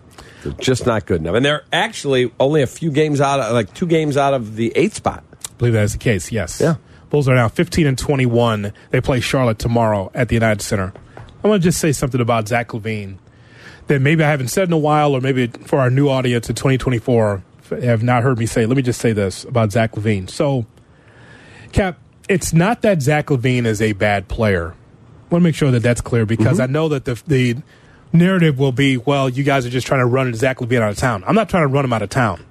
They're 0.45 0.53
just 0.53 0.85
not 0.85 1.07
good 1.07 1.21
enough. 1.21 1.35
And 1.35 1.43
they're 1.43 1.65
actually 1.73 2.31
only 2.39 2.61
a 2.61 2.67
few 2.67 2.91
games 2.91 3.19
out, 3.19 3.39
of, 3.39 3.51
like 3.51 3.73
two 3.73 3.87
games 3.87 4.15
out 4.15 4.35
of 4.35 4.55
the 4.55 4.71
eighth 4.75 4.93
spot. 4.93 5.23
I 5.33 5.53
believe 5.57 5.73
that 5.73 5.83
is 5.83 5.93
the 5.93 5.97
case, 5.97 6.31
yes. 6.31 6.61
Yeah. 6.61 6.75
Bulls 7.09 7.27
are 7.27 7.33
now 7.35 7.47
15 7.47 7.87
and 7.87 7.97
21. 7.97 8.71
They 8.91 9.01
play 9.01 9.19
Charlotte 9.21 9.57
tomorrow 9.57 10.11
at 10.13 10.29
the 10.29 10.35
United 10.35 10.61
Center. 10.61 10.93
I 11.43 11.47
want 11.47 11.63
to 11.63 11.67
just 11.67 11.79
say 11.79 11.91
something 11.91 12.21
about 12.21 12.47
Zach 12.47 12.69
LaVine 12.69 13.17
that 13.87 14.01
maybe 14.01 14.23
I 14.23 14.29
haven't 14.29 14.49
said 14.49 14.67
in 14.67 14.73
a 14.73 14.77
while, 14.77 15.13
or 15.13 15.21
maybe 15.21 15.47
for 15.47 15.79
our 15.79 15.89
new 15.89 16.09
audience 16.09 16.47
in 16.47 16.55
2024 16.55 17.43
have 17.69 18.03
not 18.03 18.23
heard 18.23 18.37
me 18.37 18.45
say. 18.45 18.65
Let 18.65 18.77
me 18.77 18.83
just 18.83 19.01
say 19.01 19.13
this 19.13 19.45
about 19.45 19.71
Zach 19.71 19.93
LaVine. 19.93 20.29
So, 20.29 20.65
Kap, 21.71 21.97
it's 22.29 22.53
not 22.53 22.81
that 22.83 23.01
Zach 23.01 23.27
LaVine 23.27 23.65
is 23.65 23.81
a 23.81 23.93
bad 23.93 24.27
player. 24.27 24.73
I 24.73 25.33
want 25.33 25.41
to 25.41 25.43
make 25.43 25.55
sure 25.55 25.71
that 25.71 25.81
that's 25.81 26.01
clear 26.01 26.25
because 26.25 26.59
mm-hmm. 26.59 26.69
I 26.69 26.73
know 26.73 26.89
that 26.89 27.05
the 27.05 27.21
the 27.25 27.55
narrative 28.15 28.57
will 28.57 28.71
be, 28.71 28.97
well, 28.97 29.29
you 29.29 29.43
guys 29.43 29.65
are 29.65 29.69
just 29.69 29.87
trying 29.87 30.01
to 30.01 30.05
run 30.05 30.33
Zach 30.33 30.57
LaVine 30.57 30.81
out 30.81 30.91
of 30.91 30.97
town. 30.97 31.23
I'm 31.25 31.35
not 31.35 31.49
trying 31.49 31.63
to 31.63 31.67
run 31.67 31.85
him 31.85 31.93
out 31.93 32.01
of 32.01 32.09
town. 32.09 32.45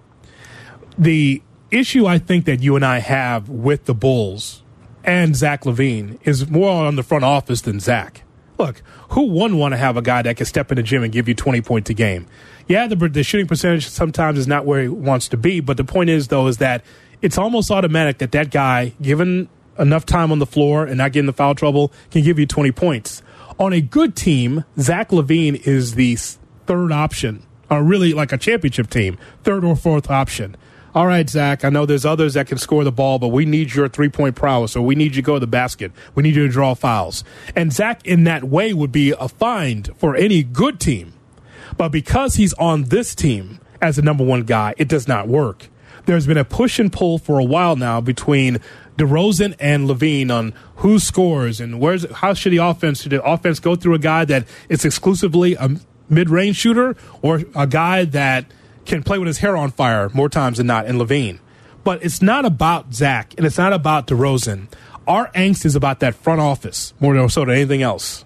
The 0.96 1.42
issue 1.70 2.06
I 2.06 2.18
think 2.18 2.44
that 2.44 2.62
you 2.62 2.76
and 2.76 2.84
I 2.84 2.98
have 2.98 3.48
with 3.48 3.86
the 3.86 3.94
Bulls 3.94 4.62
and 5.02 5.34
Zach 5.36 5.64
LaVine 5.64 6.18
is 6.22 6.48
more 6.48 6.84
on 6.84 6.96
the 6.96 7.02
front 7.02 7.24
office 7.24 7.60
than 7.60 7.80
Zach. 7.80 8.22
Look, 8.58 8.82
who 9.10 9.26
wouldn't 9.26 9.58
want 9.58 9.72
to 9.72 9.78
have 9.78 9.96
a 9.96 10.02
guy 10.02 10.22
that 10.22 10.36
can 10.36 10.46
step 10.46 10.70
in 10.70 10.76
the 10.76 10.82
gym 10.82 11.02
and 11.02 11.12
give 11.12 11.28
you 11.28 11.34
20 11.34 11.60
points 11.62 11.90
a 11.90 11.94
game? 11.94 12.26
Yeah, 12.68 12.86
the, 12.86 12.96
the 12.96 13.22
shooting 13.22 13.46
percentage 13.46 13.88
sometimes 13.88 14.38
is 14.38 14.46
not 14.46 14.64
where 14.64 14.82
he 14.82 14.88
wants 14.88 15.28
to 15.28 15.36
be, 15.36 15.60
but 15.60 15.76
the 15.76 15.84
point 15.84 16.08
is, 16.08 16.28
though, 16.28 16.46
is 16.46 16.58
that 16.58 16.84
it's 17.20 17.36
almost 17.36 17.70
automatic 17.70 18.18
that 18.18 18.32
that 18.32 18.50
guy, 18.50 18.92
given 19.02 19.48
enough 19.78 20.06
time 20.06 20.30
on 20.30 20.38
the 20.38 20.46
floor 20.46 20.84
and 20.84 20.98
not 20.98 21.12
getting 21.12 21.26
the 21.26 21.32
foul 21.32 21.54
trouble, 21.54 21.92
can 22.10 22.22
give 22.22 22.38
you 22.38 22.46
20 22.46 22.70
points. 22.72 23.22
On 23.58 23.72
a 23.72 23.80
good 23.80 24.16
team, 24.16 24.64
Zach 24.78 25.10
LaVine 25.10 25.66
is 25.66 25.94
the 25.94 26.16
third 26.66 26.90
option, 26.90 27.42
or 27.70 27.84
really 27.84 28.12
like 28.12 28.32
a 28.32 28.38
championship 28.38 28.90
team, 28.90 29.16
third 29.44 29.64
or 29.64 29.76
fourth 29.76 30.10
option. 30.10 30.56
All 30.92 31.06
right, 31.06 31.28
Zach, 31.28 31.64
I 31.64 31.70
know 31.70 31.86
there's 31.86 32.04
others 32.04 32.34
that 32.34 32.48
can 32.48 32.58
score 32.58 32.84
the 32.84 32.92
ball, 32.92 33.18
but 33.18 33.28
we 33.28 33.44
need 33.44 33.74
your 33.74 33.88
three 33.88 34.08
point 34.08 34.34
prowess, 34.34 34.74
or 34.74 34.82
we 34.82 34.96
need 34.96 35.14
you 35.16 35.22
to 35.22 35.26
go 35.26 35.34
to 35.34 35.40
the 35.40 35.46
basket. 35.46 35.92
We 36.14 36.24
need 36.24 36.34
you 36.34 36.46
to 36.46 36.52
draw 36.52 36.74
fouls. 36.74 37.22
And 37.54 37.72
Zach, 37.72 38.04
in 38.04 38.24
that 38.24 38.44
way, 38.44 38.72
would 38.72 38.92
be 38.92 39.10
a 39.10 39.28
find 39.28 39.90
for 39.96 40.16
any 40.16 40.42
good 40.42 40.80
team. 40.80 41.12
But 41.76 41.90
because 41.90 42.34
he's 42.34 42.54
on 42.54 42.84
this 42.84 43.14
team 43.14 43.60
as 43.80 43.96
the 43.96 44.02
number 44.02 44.24
one 44.24 44.42
guy, 44.42 44.74
it 44.78 44.88
does 44.88 45.06
not 45.06 45.28
work. 45.28 45.68
There's 46.06 46.26
been 46.26 46.36
a 46.36 46.44
push 46.44 46.78
and 46.78 46.92
pull 46.92 47.18
for 47.18 47.38
a 47.38 47.44
while 47.44 47.76
now 47.76 48.00
between 48.00 48.58
DeRozan 48.96 49.56
and 49.58 49.88
LaVine 49.88 50.30
on 50.30 50.54
who 50.76 50.98
scores 50.98 51.60
and 51.60 51.80
where's 51.80 52.08
how 52.12 52.34
should 52.34 52.52
the 52.52 52.58
offense 52.58 53.02
should 53.02 53.12
the 53.12 53.24
offense 53.24 53.58
go 53.58 53.74
through 53.74 53.94
a 53.94 53.98
guy 53.98 54.24
that 54.24 54.46
is 54.68 54.84
exclusively 54.84 55.54
a 55.54 55.76
mid-range 56.08 56.56
shooter 56.56 56.96
or 57.22 57.42
a 57.56 57.66
guy 57.66 58.04
that 58.04 58.46
can 58.84 59.02
play 59.02 59.18
with 59.18 59.26
his 59.26 59.38
hair 59.38 59.56
on 59.56 59.70
fire 59.70 60.10
more 60.10 60.28
times 60.28 60.58
than 60.58 60.66
not 60.66 60.86
in 60.86 60.96
LaVine. 60.96 61.38
But 61.82 62.04
it's 62.04 62.22
not 62.22 62.44
about 62.44 62.94
Zach 62.94 63.34
and 63.36 63.46
it's 63.46 63.58
not 63.58 63.72
about 63.72 64.06
DeRozan. 64.06 64.68
Our 65.06 65.30
angst 65.32 65.64
is 65.64 65.74
about 65.74 66.00
that 66.00 66.14
front 66.14 66.40
office 66.40 66.94
more 67.00 67.28
so 67.28 67.40
than 67.40 67.54
anything 67.54 67.82
else. 67.82 68.24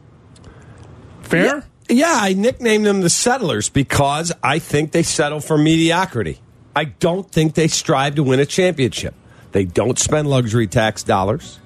Fair? 1.23 1.65
Yeah, 1.89 2.19
I 2.21 2.35
nicknamed 2.35 2.87
them 2.87 3.01
the 3.01 3.11
settlers 3.11 3.69
because 3.69 4.33
I 4.43 4.59
think 4.59 4.93
they 4.93 5.03
settle 5.03 5.41
for 5.41 5.57
mediocrity. 5.57 6.41
I 6.77 6.85
don't 6.85 7.31
think 7.31 7.55
they 7.55 7.67
strive 7.67 8.17
to 8.17 8.23
win 8.23 8.41
a 8.41 8.47
championship. 8.47 9.15
They 9.53 9.65
don't 9.65 9.99
spend 9.99 10.29
luxury 10.29 10.67
tax 10.67 11.03
dollars. 11.03 11.59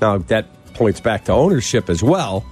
Now, 0.00 0.18
that 0.18 0.46
points 0.74 1.00
back 1.00 1.26
to 1.26 1.32
ownership 1.32 1.90
as 1.90 2.02
well, 2.02 2.44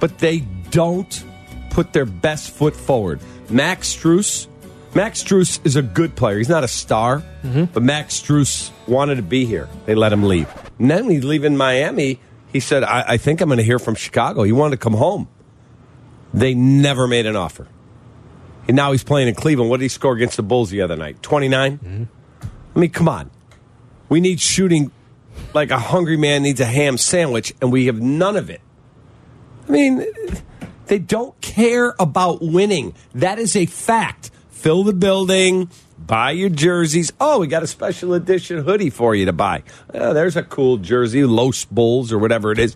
but 0.00 0.18
they 0.18 0.40
don't 0.70 1.24
put 1.70 1.92
their 1.92 2.06
best 2.06 2.50
foot 2.50 2.74
forward. 2.74 3.20
Max 3.50 3.94
Strus, 3.94 4.48
Max 4.94 5.22
Strus 5.22 5.64
is 5.64 5.76
a 5.76 5.82
good 5.82 6.16
player. 6.16 6.38
He's 6.38 6.48
not 6.48 6.64
a 6.64 6.68
star, 6.68 7.22
mm-hmm. 7.42 7.64
but 7.64 7.82
Max 7.82 8.20
Strus 8.20 8.70
wanted 8.86 9.16
to 9.16 9.22
be 9.22 9.44
here. 9.44 9.68
They 9.86 9.94
let 9.94 10.12
him 10.12 10.22
leave. 10.22 10.48
And 10.78 10.90
then 10.90 11.08
he's 11.10 11.24
leaving 11.24 11.56
Miami, 11.56 12.20
he 12.52 12.60
said, 12.60 12.82
I, 12.84 13.04
I 13.06 13.16
think 13.18 13.40
I'm 13.40 13.48
going 13.48 13.58
to 13.58 13.64
hear 13.64 13.78
from 13.78 13.94
Chicago. 13.94 14.42
He 14.42 14.52
wanted 14.52 14.76
to 14.76 14.82
come 14.82 14.94
home. 14.94 15.28
They 16.32 16.54
never 16.54 17.06
made 17.06 17.26
an 17.26 17.36
offer. 17.36 17.66
And 18.66 18.76
now 18.76 18.92
he's 18.92 19.04
playing 19.04 19.28
in 19.28 19.34
Cleveland. 19.34 19.70
What 19.70 19.78
did 19.78 19.84
he 19.84 19.88
score 19.88 20.14
against 20.14 20.36
the 20.36 20.42
Bulls 20.42 20.70
the 20.70 20.82
other 20.82 20.96
night? 20.96 21.22
29? 21.22 21.78
Mm-hmm. 21.78 22.04
I 22.74 22.78
mean, 22.78 22.90
come 22.90 23.08
on. 23.08 23.30
We 24.08 24.20
need 24.20 24.40
shooting 24.40 24.90
like 25.54 25.70
a 25.70 25.78
hungry 25.78 26.16
man 26.16 26.42
needs 26.42 26.60
a 26.60 26.64
ham 26.64 26.98
sandwich, 26.98 27.54
and 27.60 27.72
we 27.72 27.86
have 27.86 28.00
none 28.00 28.36
of 28.36 28.50
it. 28.50 28.60
I 29.68 29.72
mean, 29.72 30.04
they 30.86 30.98
don't 30.98 31.38
care 31.40 31.94
about 31.98 32.42
winning. 32.42 32.94
That 33.14 33.38
is 33.38 33.54
a 33.54 33.66
fact. 33.66 34.30
Fill 34.50 34.82
the 34.82 34.92
building, 34.92 35.70
buy 35.98 36.32
your 36.32 36.48
jerseys. 36.48 37.12
Oh, 37.20 37.38
we 37.38 37.46
got 37.46 37.62
a 37.62 37.66
special 37.66 38.14
edition 38.14 38.64
hoodie 38.64 38.90
for 38.90 39.14
you 39.14 39.26
to 39.26 39.32
buy. 39.32 39.62
Oh, 39.94 40.12
there's 40.12 40.36
a 40.36 40.42
cool 40.42 40.78
jersey, 40.78 41.24
Los 41.24 41.64
Bulls 41.64 42.12
or 42.12 42.18
whatever 42.18 42.50
it 42.50 42.58
is. 42.58 42.74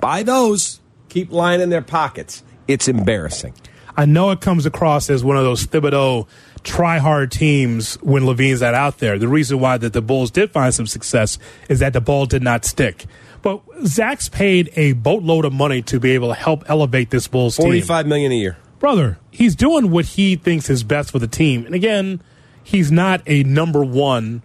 Buy 0.00 0.24
those. 0.24 0.80
Keep 1.08 1.32
lining 1.32 1.70
their 1.70 1.82
pockets. 1.82 2.42
It's 2.68 2.88
embarrassing. 2.88 3.54
I 3.96 4.04
know 4.06 4.30
it 4.30 4.40
comes 4.40 4.66
across 4.66 5.10
as 5.10 5.22
one 5.22 5.36
of 5.36 5.44
those 5.44 5.66
Thibodeau 5.66 6.26
try 6.62 6.98
hard 6.98 7.30
teams 7.30 7.96
when 7.96 8.24
LaVine's 8.24 8.60
not 8.60 8.74
out 8.74 8.98
there. 8.98 9.18
The 9.18 9.28
reason 9.28 9.58
why 9.60 9.76
that 9.78 9.92
the 9.92 10.00
Bulls 10.00 10.30
did 10.30 10.50
find 10.50 10.72
some 10.72 10.86
success 10.86 11.38
is 11.68 11.80
that 11.80 11.92
the 11.92 12.00
ball 12.00 12.26
did 12.26 12.42
not 12.42 12.64
stick. 12.64 13.06
But 13.42 13.60
Zach's 13.84 14.28
paid 14.28 14.70
a 14.76 14.92
boatload 14.92 15.44
of 15.44 15.52
money 15.52 15.82
to 15.82 15.98
be 15.98 16.12
able 16.12 16.28
to 16.28 16.34
help 16.34 16.64
elevate 16.68 17.10
this 17.10 17.26
Bulls 17.26 17.56
team. 17.56 17.66
Forty-five 17.66 18.06
million 18.06 18.30
a 18.30 18.36
year. 18.36 18.56
Brother, 18.78 19.18
he's 19.30 19.56
doing 19.56 19.90
what 19.90 20.04
he 20.04 20.36
thinks 20.36 20.70
is 20.70 20.84
best 20.84 21.10
for 21.10 21.18
the 21.18 21.26
team. 21.26 21.66
And 21.66 21.74
again, 21.74 22.22
he's 22.62 22.90
not 22.90 23.20
a 23.26 23.42
number 23.42 23.84
one. 23.84 24.42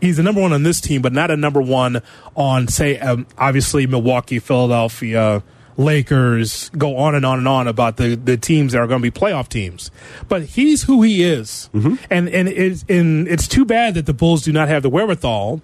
He's 0.00 0.18
a 0.18 0.22
number 0.22 0.40
one 0.40 0.52
on 0.52 0.64
this 0.64 0.80
team, 0.80 1.00
but 1.00 1.12
not 1.12 1.30
a 1.30 1.36
number 1.36 1.62
one 1.62 2.02
on, 2.36 2.68
say, 2.68 2.98
um, 2.98 3.26
obviously 3.38 3.86
Milwaukee, 3.86 4.38
Philadelphia, 4.38 5.42
Lakers, 5.76 6.70
go 6.70 6.96
on 6.96 7.14
and 7.14 7.26
on 7.26 7.38
and 7.38 7.48
on 7.48 7.66
about 7.66 7.96
the, 7.96 8.14
the 8.14 8.36
teams 8.36 8.72
that 8.72 8.78
are 8.78 8.86
going 8.86 9.02
to 9.02 9.10
be 9.10 9.16
playoff 9.16 9.48
teams. 9.48 9.90
But 10.28 10.42
he's 10.44 10.84
who 10.84 11.02
he 11.02 11.22
is. 11.24 11.68
Mm-hmm. 11.74 11.94
And, 12.10 12.28
and, 12.28 12.48
it's, 12.48 12.84
and 12.88 13.26
it's 13.28 13.48
too 13.48 13.64
bad 13.64 13.94
that 13.94 14.06
the 14.06 14.14
Bulls 14.14 14.42
do 14.42 14.52
not 14.52 14.68
have 14.68 14.82
the 14.82 14.90
wherewithal 14.90 15.60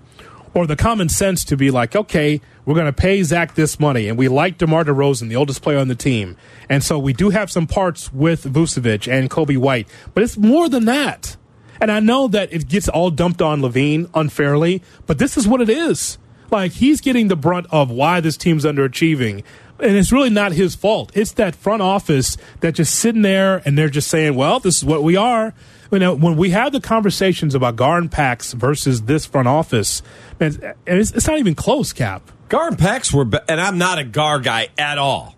or 0.54 0.66
the 0.66 0.76
common 0.76 1.08
sense 1.08 1.44
to 1.44 1.56
be 1.56 1.70
like, 1.70 1.94
okay, 1.94 2.40
we're 2.64 2.74
going 2.74 2.86
to 2.86 2.92
pay 2.92 3.22
Zach 3.22 3.54
this 3.54 3.78
money, 3.78 4.08
and 4.08 4.18
we 4.18 4.28
like 4.28 4.58
DeMar 4.58 4.84
DeRozan, 4.84 5.28
the 5.28 5.36
oldest 5.36 5.62
player 5.62 5.78
on 5.78 5.88
the 5.88 5.94
team, 5.94 6.36
and 6.68 6.82
so 6.82 6.98
we 6.98 7.12
do 7.12 7.30
have 7.30 7.50
some 7.50 7.66
parts 7.66 8.12
with 8.12 8.44
Vucevic 8.44 9.11
and 9.11 9.30
Coby 9.30 9.56
White, 9.56 9.88
but 10.14 10.22
it's 10.22 10.36
more 10.36 10.68
than 10.68 10.84
that. 10.86 11.36
And 11.80 11.90
I 11.90 12.00
know 12.00 12.28
that 12.28 12.52
it 12.52 12.68
gets 12.68 12.88
all 12.88 13.11
dumped 13.11 13.40
on 13.40 13.61
LaVine 13.62 14.11
unfairly, 14.12 14.82
but 15.06 15.18
this 15.18 15.36
is 15.36 15.48
what 15.48 15.61
it 15.62 15.70
is. 15.70 16.18
Like 16.50 16.72
he's 16.72 17.00
getting 17.00 17.28
the 17.28 17.36
brunt 17.36 17.66
of 17.70 17.90
why 17.90 18.20
this 18.20 18.36
team's 18.36 18.64
underachieving. 18.64 19.44
And 19.82 19.96
it's 19.96 20.12
really 20.12 20.30
not 20.30 20.52
his 20.52 20.74
fault. 20.74 21.10
It's 21.14 21.32
that 21.32 21.54
front 21.54 21.82
office 21.82 22.36
that 22.60 22.74
just 22.74 22.94
sitting 22.94 23.22
there 23.22 23.62
and 23.64 23.76
they're 23.76 23.88
just 23.88 24.08
saying, 24.08 24.34
"Well, 24.34 24.60
this 24.60 24.78
is 24.78 24.84
what 24.84 25.02
we 25.02 25.16
are." 25.16 25.54
You 25.90 25.98
know, 25.98 26.14
when 26.14 26.36
we 26.36 26.50
have 26.50 26.72
the 26.72 26.80
conversations 26.80 27.54
about 27.54 27.74
Garn 27.76 28.08
Packs 28.08 28.52
versus 28.52 29.02
this 29.02 29.26
front 29.26 29.48
office, 29.48 30.02
man, 30.38 30.74
it's, 30.86 31.10
it's 31.10 31.26
not 31.26 31.38
even 31.38 31.56
close. 31.56 31.92
Kap. 31.92 32.30
Gar 32.48 32.74
Pax 32.76 33.12
were, 33.12 33.24
be- 33.24 33.38
and 33.48 33.60
I'm 33.60 33.78
not 33.78 33.98
a 33.98 34.04
Gar 34.04 34.38
guy 34.38 34.68
at 34.78 34.98
all, 34.98 35.36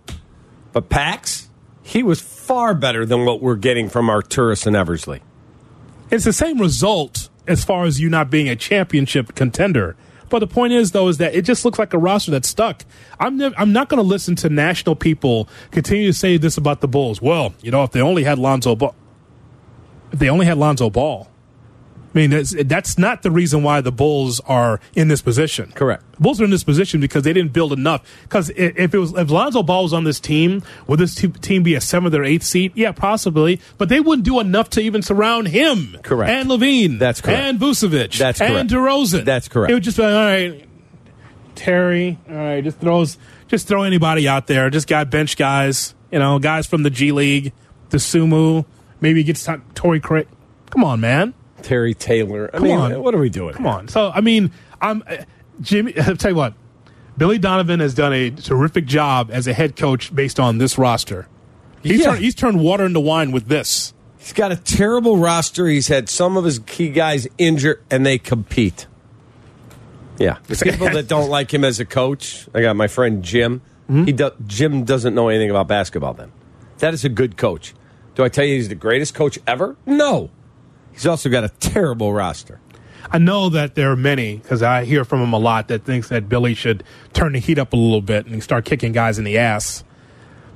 but 0.73 0.89
Pax, 0.89 1.49
he 1.83 2.03
was 2.03 2.21
far 2.21 2.75
better 2.75 3.07
than 3.07 3.25
what 3.25 3.41
we're 3.41 3.57
getting 3.57 3.89
from 3.89 4.09
Arturas 4.09 4.67
and 4.67 4.77
Eversley. 4.77 5.23
It's 6.11 6.25
the 6.25 6.33
same 6.33 6.59
result 6.59 7.31
as 7.47 7.65
far 7.65 7.85
as 7.85 8.01
you 8.01 8.11
not 8.11 8.31
being 8.31 8.49
a 8.49 8.57
championship 8.57 9.35
contender. 9.35 9.97
But 10.33 10.39
the 10.39 10.47
point 10.47 10.73
is, 10.73 10.93
though, 10.93 11.09
is 11.09 11.19
that 11.19 11.35
it 11.35 11.43
just 11.43 11.63
looks 11.63 11.79
like 11.79 11.93
a 11.93 11.99
roster 11.99 12.31
that's 12.31 12.49
stuck. 12.49 12.87
I'm 13.21 13.37
nev- 13.37 13.53
I'm 13.59 13.71
not 13.75 13.91
going 13.91 13.99
to 13.99 14.03
listen 14.03 14.35
to 14.37 14.49
national 14.49 14.97
people 14.97 15.47
continue 15.73 16.07
to 16.07 16.13
say 16.15 16.39
this 16.39 16.57
about 16.57 16.81
the 16.81 16.89
Bulls. 16.89 17.21
Well, 17.21 17.53
you 17.61 17.71
know, 17.71 17.83
if 17.83 17.91
they 17.91 18.01
only 18.01 18.25
had 18.25 18.39
Lonzo 18.39 18.75
Ball, 18.75 18.95
if 20.11 20.21
they 20.21 20.31
only 20.31 20.47
had 20.47 20.57
Lonzo 20.57 20.89
Ball, 20.89 21.29
I 22.15 22.19
mean, 22.19 22.31
that's, 22.31 22.55
that's 22.65 22.99
not 22.99 23.23
the 23.23 23.31
reason 23.31 23.63
why 23.63 23.81
the 23.81 23.93
Bulls 23.93 24.41
are 24.41 24.81
in 24.95 25.09
this 25.09 25.23
position. 25.23 25.73
Correct. 25.73 26.05
The 26.13 26.21
Bulls 26.21 26.41
are 26.41 26.45
in 26.45 26.51
this 26.51 26.65
position 26.65 27.01
because 27.01 27.23
they 27.23 27.33
didn't 27.33 27.53
build 27.53 27.73
enough. 27.73 28.07
Because 28.25 28.51
if 28.51 28.95
it 28.95 28.99
was 28.99 29.15
if 29.15 29.31
Lonzo 29.31 29.63
Ball 29.63 29.85
was 29.85 29.95
on 29.95 30.05
this 30.05 30.21
team, 30.21 30.63
would 30.87 30.99
this 30.99 31.15
team 31.15 31.63
be 31.63 31.75
a 31.75 31.81
seventh 31.81 32.15
or 32.15 32.23
eighth 32.23 32.45
seed? 32.45 32.73
Yeah, 32.75 32.93
possibly. 32.93 33.61
But 33.79 33.89
they 33.89 34.01
wouldn't 34.01 34.27
do 34.27 34.41
enough 34.41 34.69
to 34.71 34.81
even 34.83 35.01
surround 35.01 35.49
him. 35.49 35.97
Correct. 36.03 36.31
And 36.31 36.51
LaVine. 36.51 36.99
That's 36.99 37.21
correct. 37.23 37.41
And 37.41 37.59
Vucevic. 37.59 38.19
That's 38.19 38.39
correct. 38.39 38.55
And. 38.55 38.71
DeRozan. 38.71 39.25
That's 39.25 39.49
correct. 39.49 39.71
It 39.71 39.75
would 39.75 39.83
just 39.83 39.97
be 39.97 40.03
like, 40.03 40.13
all 40.13 40.25
right, 40.25 40.69
Terry. 41.55 42.19
All 42.29 42.35
right, 42.35 42.63
just 42.63 42.79
throws 42.79 43.17
just 43.49 43.69
throw 43.69 43.83
anybody 43.83 44.29
out 44.29 44.47
there. 44.47 44.71
Just 44.71 44.89
got 44.89 45.11
bench 45.11 45.37
guys. 45.37 45.95
You 46.11 46.19
know, 46.19 46.39
guys 46.39 46.67
from 46.67 46.83
the 46.83 46.91
G 46.91 47.13
League, 47.13 47.53
the 47.91 47.99
Sumu. 47.99 48.67
Maybe 49.01 49.21
he 49.21 49.25
gets 49.25 49.49
Torrey 49.75 50.01
Craig. 50.01 50.29
Come 50.71 50.85
on, 50.85 51.01
man. 51.01 51.35
Terry 51.63 51.95
Taylor. 51.95 52.51
I 52.53 52.59
Come 52.59 52.63
mean, 52.63 52.79
on. 52.79 53.03
what 53.03 53.15
are 53.15 53.19
we 53.19 53.31
doing? 53.31 53.55
Come 53.55 53.67
on. 53.67 53.89
So 53.89 54.11
I 54.15 54.21
mean, 54.21 54.51
I'm 54.81 55.03
uh, 55.07 55.19
Jimmy. 55.61 55.97
I'll 55.99 56.17
tell 56.17 56.31
you 56.33 56.37
what, 56.37 56.55
Billy 57.17 57.39
Donovan 57.39 57.81
has 57.81 57.95
done 57.95 58.13
a 58.13 58.31
terrific 58.31 58.87
job 58.87 59.31
as 59.33 59.47
a 59.47 59.53
head 59.53 59.77
coach 59.77 60.15
based 60.15 60.39
on 60.41 60.59
this 60.59 60.79
roster. 60.79 61.29
He's, 61.83 62.01
Yeah. 62.01 62.07
turned, 62.07 62.19
he's 62.21 62.35
turned 62.35 62.61
water 62.61 62.85
into 62.87 63.01
wine 63.01 63.33
with 63.33 63.49
this. 63.49 63.93
He's 64.19 64.33
got 64.33 64.53
a 64.53 64.57
terrible 64.57 65.19
roster. 65.19 65.67
He's 65.67 65.89
had 65.89 66.09
some 66.09 66.37
of 66.37 66.45
his 66.45 66.61
key 66.61 66.91
guys 66.91 67.27
injured, 67.39 67.83
and 67.91 68.07
they 68.07 68.19
compete. 68.19 68.87
Yeah, 70.19 70.37
the 70.47 70.55
people 70.57 70.89
that 70.93 71.09
don't 71.09 71.29
like 71.29 71.53
him 71.53 71.65
as 71.65 71.81
a 71.81 71.85
coach. 71.85 72.47
I 72.55 72.63
got 72.63 72.77
my 72.77 72.87
friend 72.87 73.23
Jim. 73.25 73.63
He 73.89 74.13
do, 74.13 74.31
Jim 74.47 74.85
doesn't 74.85 75.15
know 75.15 75.29
anything 75.29 75.51
about 75.51 75.69
basketball. 75.69 76.15
Then 76.15 76.33
that 76.79 76.95
is 76.95 77.05
a 77.05 77.11
good 77.11 77.37
coach. 77.37 77.75
Do 78.15 78.25
I 78.25 78.29
tell 78.31 78.45
you 78.45 78.55
he's 78.55 78.71
the 78.71 78.75
greatest 78.75 79.13
coach 79.15 79.39
ever? 79.47 79.77
No. 79.85 80.31
He's 80.93 81.07
also 81.07 81.29
got 81.29 81.45
a 81.45 81.49
terrible 81.49 82.13
roster. 82.13 82.61
I 83.11 83.19
know 83.19 83.49
that 83.51 83.75
there 83.75 83.91
are 83.91 83.97
many 83.97 84.37
because 84.37 84.63
I 84.63 84.85
hear 84.85 85.05
from 85.05 85.23
him 85.23 85.33
a 85.33 85.39
lot 85.39 85.69
that 85.69 85.85
thinks 85.85 86.09
that 86.09 86.29
Billy 86.29 86.55
should 86.55 86.85
turn 87.13 87.33
the 87.33 87.39
heat 87.39 87.59
up 87.59 87.73
a 87.73 87.77
little 87.77 88.01
bit 88.01 88.27
and 88.27 88.43
start 88.43 88.65
kicking 88.65 88.93
guys 88.93 89.19
in 89.19 89.25
the 89.25 89.39
ass. 89.39 89.85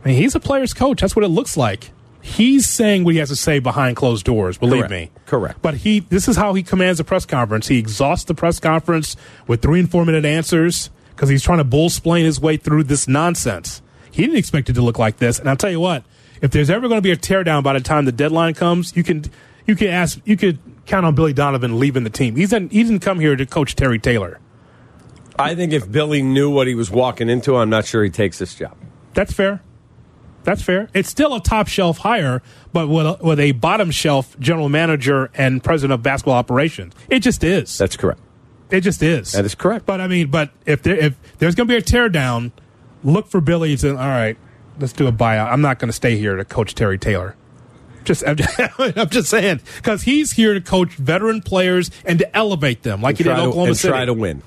I 0.04 0.08
mean, 0.08 0.16
he's 0.16 0.34
a 0.34 0.40
player's 0.40 0.72
coach. 0.72 1.00
That's 1.00 1.16
what 1.16 1.24
it 1.24 1.28
looks 1.28 1.56
like. 1.56 1.90
He's 2.22 2.66
saying 2.66 3.04
what 3.04 3.14
he 3.14 3.18
has 3.18 3.28
to 3.28 3.36
say 3.36 3.58
behind 3.58 3.96
closed 3.96 4.24
doors. 4.24 4.58
Believe 4.58 4.86
Correct. 4.86 4.90
me. 4.90 5.10
Correct. 5.26 5.62
But 5.62 5.74
he, 5.76 6.00
this 6.00 6.28
is 6.28 6.36
how 6.36 6.54
he 6.54 6.62
commands 6.62 6.98
a 6.98 7.04
press 7.04 7.24
conference. 7.24 7.68
He 7.68 7.78
exhausts 7.78 8.24
the 8.24 8.34
press 8.34 8.58
conference 8.58 9.16
with 9.46 9.62
three 9.62 9.80
and 9.80 9.90
four 9.90 10.04
minute 10.04 10.24
answers 10.24 10.90
because 11.10 11.28
he's 11.28 11.42
trying 11.42 11.58
to 11.58 11.64
bull 11.64 11.88
splain 11.88 12.24
his 12.24 12.40
way 12.40 12.56
through 12.56 12.84
this 12.84 13.06
nonsense. 13.06 13.80
He 14.10 14.22
didn't 14.22 14.38
expect 14.38 14.70
it 14.70 14.72
to 14.72 14.82
look 14.82 14.98
like 14.98 15.18
this. 15.18 15.38
And 15.38 15.48
I'll 15.48 15.56
tell 15.56 15.70
you 15.70 15.80
what, 15.80 16.04
if 16.40 16.50
there's 16.50 16.70
ever 16.70 16.88
going 16.88 16.98
to 16.98 17.02
be 17.02 17.12
a 17.12 17.16
teardown 17.16 17.62
by 17.62 17.74
the 17.74 17.80
time 17.80 18.06
the 18.06 18.12
deadline 18.12 18.54
comes, 18.54 18.96
you 18.96 19.02
can, 19.02 19.24
you 19.66 19.76
could 19.76 19.88
ask, 19.88 20.20
you 20.24 20.36
could 20.36 20.58
count 20.86 21.06
on 21.06 21.14
Billy 21.14 21.32
Donovan 21.32 21.78
leaving 21.78 22.04
the 22.04 22.10
team. 22.10 22.36
He's 22.36 22.52
in, 22.52 22.68
he 22.70 22.82
didn't 22.82 23.00
come 23.00 23.20
here 23.20 23.36
to 23.36 23.46
coach 23.46 23.76
Terry 23.76 23.98
Taylor. 23.98 24.40
I 25.38 25.54
think 25.54 25.72
if 25.72 25.90
Billy 25.90 26.22
knew 26.22 26.50
what 26.50 26.66
he 26.66 26.74
was 26.74 26.90
walking 26.90 27.28
into, 27.28 27.56
I'm 27.56 27.68
not 27.68 27.84
sure 27.84 28.02
he 28.02 28.10
takes 28.10 28.38
this 28.38 28.54
job. 28.54 28.76
That's 29.14 29.32
fair. 29.32 29.62
That's 30.44 30.62
fair. 30.62 30.88
It's 30.94 31.08
still 31.08 31.34
a 31.34 31.40
top 31.40 31.66
shelf 31.66 31.98
hire, 31.98 32.40
but 32.72 32.88
with 32.88 33.04
a, 33.04 33.18
with 33.20 33.40
a 33.40 33.52
bottom 33.52 33.90
shelf 33.90 34.38
general 34.38 34.68
manager 34.68 35.30
and 35.34 35.62
president 35.62 35.94
of 35.94 36.02
basketball 36.02 36.36
operations. 36.36 36.94
It 37.08 37.20
just 37.20 37.42
is. 37.42 37.76
That's 37.76 37.96
correct. 37.96 38.20
It 38.70 38.82
just 38.82 39.02
is. 39.02 39.32
That 39.32 39.44
is 39.44 39.54
correct. 39.54 39.86
But 39.86 40.00
I 40.00 40.06
mean, 40.06 40.30
but 40.30 40.50
if 40.64 40.82
there 40.82 40.96
if 40.96 41.38
there's 41.38 41.54
going 41.54 41.68
to 41.68 41.72
be 41.72 41.78
a 41.78 41.82
teardown, 41.82 42.52
look 43.02 43.26
for 43.26 43.40
Billy 43.40 43.72
And 43.72 43.98
all 43.98 44.06
right. 44.06 44.36
Let's 44.78 44.92
do 44.92 45.06
a 45.06 45.12
buyout. 45.12 45.50
I'm 45.50 45.62
not 45.62 45.78
going 45.78 45.88
to 45.88 45.92
stay 45.92 46.16
here 46.16 46.36
to 46.36 46.44
coach 46.44 46.74
Terry 46.74 46.98
Taylor. 46.98 47.34
Just 48.06 48.26
I'm 48.26 48.36
just, 48.36 48.58
I'm 48.78 49.08
just 49.10 49.28
saying 49.28 49.60
because 49.76 50.02
he's 50.02 50.32
here 50.32 50.54
to 50.54 50.60
coach 50.60 50.94
veteran 50.94 51.42
players 51.42 51.90
and 52.06 52.18
to 52.20 52.36
elevate 52.36 52.82
them, 52.82 53.02
like 53.02 53.18
And 53.18 53.18
he 53.18 53.24
did 53.24 53.30
in 53.32 53.36
to- 53.36 53.42
Oklahoma 53.42 53.68
and 53.68 53.76
City. 53.76 53.92
try 53.92 54.04
to 54.06 54.14
win. 54.14 54.42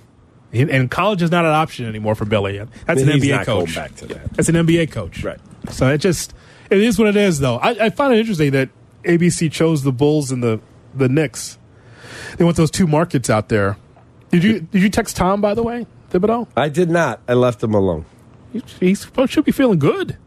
And- 0.51 0.89
college 0.89 1.21
is 1.21 1.29
not 1.29 1.45
an 1.45 1.51
option 1.51 1.85
anymore 1.85 2.15
for 2.15 2.25
Billy. 2.25 2.57
That's 2.87 3.01
an 3.01 3.07
NBA 3.09 3.45
coach. 3.45 3.75
back 3.75 3.93
to 3.97 4.07
that. 4.07 4.33
That's 4.33 4.49
an 4.49 4.55
NBA 4.55 4.91
coach. 4.91 5.23
Right. 5.23 5.39
So 5.69 5.87
it 5.89 5.99
just 5.99 6.33
it 6.71 6.79
is 6.79 6.97
what 6.97 7.07
it 7.07 7.15
is, 7.15 7.39
though. 7.39 7.57
I, 7.57 7.85
I 7.85 7.89
find 7.91 8.13
it 8.13 8.19
interesting 8.19 8.51
that 8.51 8.69
ABC 9.03 9.51
chose 9.51 9.83
the 9.83 9.91
Bulls 9.91 10.31
and 10.31 10.41
the 10.43 10.59
the 10.95 11.07
Knicks. 11.07 11.57
They 12.37 12.43
want 12.45 12.57
those 12.57 12.71
two 12.71 12.87
markets 12.87 13.29
out 13.29 13.49
there. 13.49 13.77
Did 14.31 14.43
you 14.43 14.59
did 14.61 14.81
you 14.81 14.89
text 14.89 15.15
Tom 15.17 15.41
by 15.41 15.53
the 15.53 15.61
way, 15.63 15.85
Thibodeau? 16.11 16.47
I 16.55 16.69
did 16.69 16.89
not. 16.89 17.19
I 17.27 17.33
left 17.33 17.61
him 17.61 17.73
alone. 17.75 18.05
He, 18.53 18.63
he 18.79 18.95
should 18.95 19.45
be 19.45 19.51
feeling 19.51 19.77
good. 19.79 20.17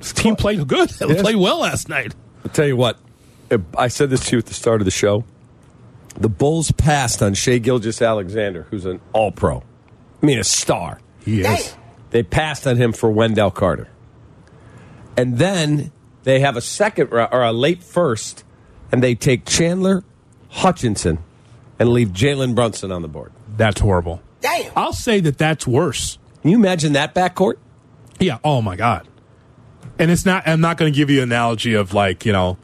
His 0.00 0.12
team 0.12 0.36
played 0.36 0.66
good. 0.66 0.90
They 0.98 1.20
played 1.20 1.36
well 1.36 1.60
last 1.60 1.88
night. 1.88 2.14
I'll 2.44 2.52
tell 2.52 2.66
you 2.66 2.76
what. 2.76 2.98
I 3.76 3.88
said 3.88 4.10
this 4.10 4.26
to 4.26 4.36
you 4.36 4.38
at 4.38 4.46
the 4.46 4.54
start 4.54 4.80
of 4.80 4.84
the 4.84 4.90
show. 4.90 5.24
The 6.18 6.28
Bulls 6.28 6.72
passed 6.72 7.22
on 7.22 7.34
Shai 7.34 7.58
Gilgeous-Alexander, 7.58 8.66
who's 8.70 8.84
an 8.84 9.00
All 9.12 9.32
Pro. 9.32 9.62
I 10.22 10.26
mean, 10.26 10.38
a 10.38 10.44
star. 10.44 11.00
He 11.24 11.42
is. 11.42 11.76
They 12.10 12.22
passed 12.22 12.66
on 12.66 12.76
him 12.76 12.92
for 12.92 13.10
Wendell 13.10 13.50
Carter. 13.50 13.88
And 15.16 15.38
then 15.38 15.92
they 16.24 16.40
have 16.40 16.56
a 16.56 16.60
second 16.60 17.12
or 17.12 17.42
a 17.42 17.52
late 17.52 17.82
first, 17.82 18.44
and 18.90 19.02
they 19.02 19.14
take 19.14 19.46
Chandler 19.46 20.02
Hutchinson 20.48 21.18
and 21.78 21.90
leave 21.90 22.08
Jalen 22.08 22.54
Brunson 22.54 22.90
on 22.92 23.02
the 23.02 23.08
board. 23.08 23.32
That's 23.56 23.80
horrible. 23.80 24.22
Damn. 24.40 24.72
I'll 24.76 24.92
say 24.92 25.20
that 25.20 25.38
that's 25.38 25.66
worse. 25.66 26.18
Can 26.42 26.50
you 26.50 26.56
imagine 26.56 26.94
that 26.94 27.14
backcourt? 27.14 27.54
Yeah. 28.18 28.38
Oh 28.42 28.60
my 28.62 28.76
God. 28.76 29.06
And 30.00 30.10
it's 30.10 30.24
not. 30.26 30.48
I'm 30.48 30.60
not 30.60 30.76
going 30.78 30.92
to 30.92 30.96
give 30.96 31.10
you 31.10 31.18
an 31.18 31.28
analogy 31.28 31.74
of 31.74 31.94
like 31.94 32.24
you 32.26 32.32
know 32.32 32.56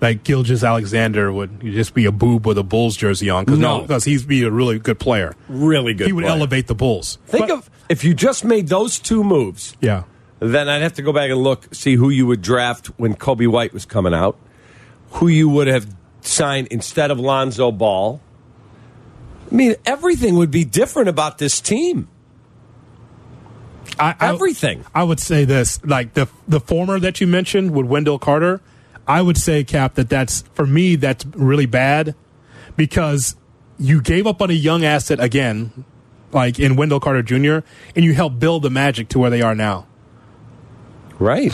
like 0.00 0.24
Gilgeous-Alexander 0.24 1.32
would 1.32 1.60
just 1.60 1.94
be 1.94 2.04
a 2.06 2.12
boob 2.12 2.44
with 2.46 2.58
a 2.58 2.62
Bulls 2.62 2.96
jersey 2.96 3.30
on 3.30 3.44
because 3.44 3.58
No. 3.60 3.80
because 3.82 4.04
he's 4.04 4.24
be 4.24 4.42
a 4.42 4.50
really 4.50 4.78
good 4.78 4.98
player. 4.98 5.34
Really 5.48 5.94
good. 5.94 6.06
He 6.08 6.12
would 6.12 6.24
player. 6.24 6.34
elevate 6.36 6.66
the 6.66 6.74
Bulls. 6.74 7.18
Think 7.26 7.50
of 7.50 7.70
if 7.88 8.04
you 8.04 8.12
just 8.14 8.44
made 8.44 8.68
those 8.68 8.98
two 8.98 9.24
moves. 9.24 9.76
Yeah. 9.80 10.04
Then 10.40 10.68
I'd 10.68 10.82
have 10.82 10.94
to 10.94 11.02
go 11.02 11.12
back 11.12 11.30
and 11.30 11.38
look, 11.40 11.72
see 11.72 11.94
who 11.94 12.10
you 12.10 12.26
would 12.26 12.42
draft 12.42 12.88
when 12.98 13.14
Kobe 13.14 13.46
White 13.46 13.72
was 13.72 13.86
coming 13.86 14.12
out, 14.12 14.36
who 15.12 15.28
you 15.28 15.48
would 15.48 15.68
have 15.68 15.86
signed 16.20 16.66
instead 16.72 17.12
of 17.12 17.20
Lonzo 17.20 17.70
Ball. 17.70 18.20
I 19.50 19.54
mean, 19.54 19.76
everything 19.86 20.34
would 20.34 20.50
be 20.50 20.64
different 20.64 21.08
about 21.08 21.38
this 21.38 21.60
team. 21.60 22.08
I, 23.98 24.14
I- 24.18 24.32
Everything. 24.32 24.84
I 24.94 25.02
would 25.04 25.20
say 25.20 25.44
this, 25.44 25.82
like 25.84 26.14
the 26.14 26.28
the 26.48 26.60
former 26.60 26.98
that 27.00 27.20
you 27.20 27.26
mentioned 27.26 27.72
with 27.72 27.86
Wendell 27.86 28.18
Carter. 28.18 28.60
I 29.06 29.20
would 29.20 29.36
say, 29.36 29.64
Kap, 29.64 29.94
that 29.94 30.08
that's 30.08 30.42
for 30.54 30.64
me 30.66 30.94
that's 30.96 31.26
really 31.26 31.66
bad 31.66 32.14
because 32.76 33.34
you 33.78 34.00
gave 34.00 34.26
up 34.28 34.40
on 34.40 34.48
a 34.50 34.54
young 34.54 34.84
asset 34.84 35.18
again, 35.18 35.84
like 36.30 36.60
in 36.60 36.76
Wendell 36.76 37.00
Carter 37.00 37.22
Jr., 37.22 37.66
and 37.96 38.04
you 38.04 38.14
helped 38.14 38.38
build 38.38 38.62
the 38.62 38.70
Magic 38.70 39.08
to 39.08 39.18
where 39.18 39.28
they 39.30 39.42
are 39.42 39.56
now. 39.56 39.86
Right. 41.18 41.52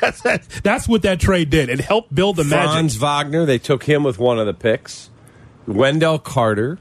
that's, 0.00 0.20
that's 0.62 0.86
what 0.88 1.02
that 1.02 1.18
trade 1.20 1.48
did. 1.50 1.68
It 1.70 1.80
helped 1.80 2.14
build 2.14 2.36
the 2.36 2.44
Magic. 2.44 2.70
Franz 2.70 2.96
Wagner, 2.96 3.46
they 3.46 3.58
took 3.58 3.84
him 3.84 4.04
with 4.04 4.18
one 4.18 4.38
of 4.38 4.46
the 4.46 4.54
picks. 4.54 5.08
Wendell 5.66 6.18
Carter. 6.18 6.78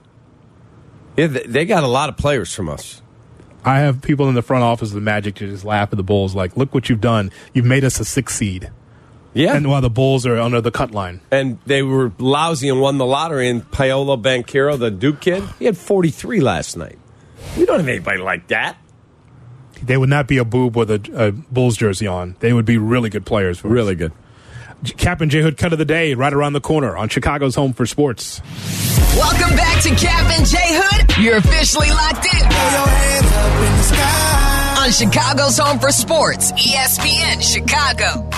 Yeah, 1.18 1.28
they 1.28 1.66
got 1.66 1.84
a 1.84 1.88
lot 1.88 2.10
of 2.10 2.18
players 2.18 2.54
from 2.54 2.68
us. 2.70 3.02
I 3.66 3.80
have 3.80 4.02
people 4.02 4.30
in 4.30 4.36
the 4.36 4.42
front 4.42 4.64
office 4.64 4.90
of 4.90 4.96
the 4.96 5.02
Magic 5.02 5.36
to 5.36 5.48
just 5.48 5.66
laugh 5.66 5.90
at 5.92 5.98
the 5.98 6.04
Bulls, 6.04 6.36
like, 6.36 6.56
"Look 6.56 6.74
what 6.74 6.88
you've 6.88 7.02
done! 7.02 7.32
You've 7.54 7.66
made 7.66 7.84
us 7.84 8.00
a 8.00 8.06
six 8.06 8.36
seed." 8.36 8.70
Yeah. 9.34 9.54
and 9.58 9.68
while 9.70 9.82
the 9.82 9.90
Bulls 9.90 10.26
are 10.26 10.38
under 10.38 10.62
the 10.62 10.72
cut 10.72 10.92
line. 10.92 11.20
And 11.30 11.58
they 11.66 11.84
were 11.84 12.14
lousy 12.20 12.70
and 12.70 12.80
won 12.80 12.98
the 12.98 13.06
lottery. 13.06 13.50
And 13.50 13.70
Paolo 13.70 14.16
Banchero, 14.16 14.80
the 14.80 14.90
Duke 14.90 15.20
kid, 15.20 15.44
he 15.60 15.66
had 15.66 15.78
43 15.78 16.40
last 16.40 16.78
night. 16.78 16.98
We 17.58 17.66
don't 17.66 17.80
have 17.80 17.88
anybody 17.90 18.22
like 18.22 18.48
that. 18.48 18.78
They 19.84 19.98
would 19.98 20.08
not 20.10 20.28
be 20.30 20.38
a 20.38 20.46
boob 20.46 20.78
with 20.78 20.90
a, 20.90 21.02
a 21.14 21.32
Bulls 21.34 21.76
jersey 21.76 22.08
on. 22.08 22.38
They 22.40 22.54
would 22.54 22.64
be 22.64 22.78
really 22.78 23.10
good 23.10 23.26
players. 23.26 23.60
For 23.60 23.68
really 23.68 23.96
good. 23.96 24.14
Kap 24.94 25.22
and 25.22 25.32
J 25.32 25.42
Hood 25.42 25.58
cut 25.58 25.74
of 25.74 25.80
the 25.80 25.86
day 25.86 26.14
right 26.14 26.34
around 26.34 26.54
the 26.54 26.62
corner 26.62 26.96
on 26.96 27.10
Chicago's 27.10 27.56
Home 27.56 27.74
for 27.74 27.86
Sports. 27.86 28.42
Welcome 29.16 29.56
back 29.56 29.82
to 29.84 29.90
Kap 29.90 30.30
and 30.38 30.46
J 30.46 30.58
Hood. 30.62 31.18
You're 31.24 31.38
officially 31.38 31.90
locked 31.90 32.26
in. 32.26 32.46
On 34.84 34.92
Chicago's 34.92 35.58
Home 35.58 35.80
for 35.80 35.92
Sports, 35.92 36.52
ESPN 36.54 37.42
Chicago. 37.42 38.30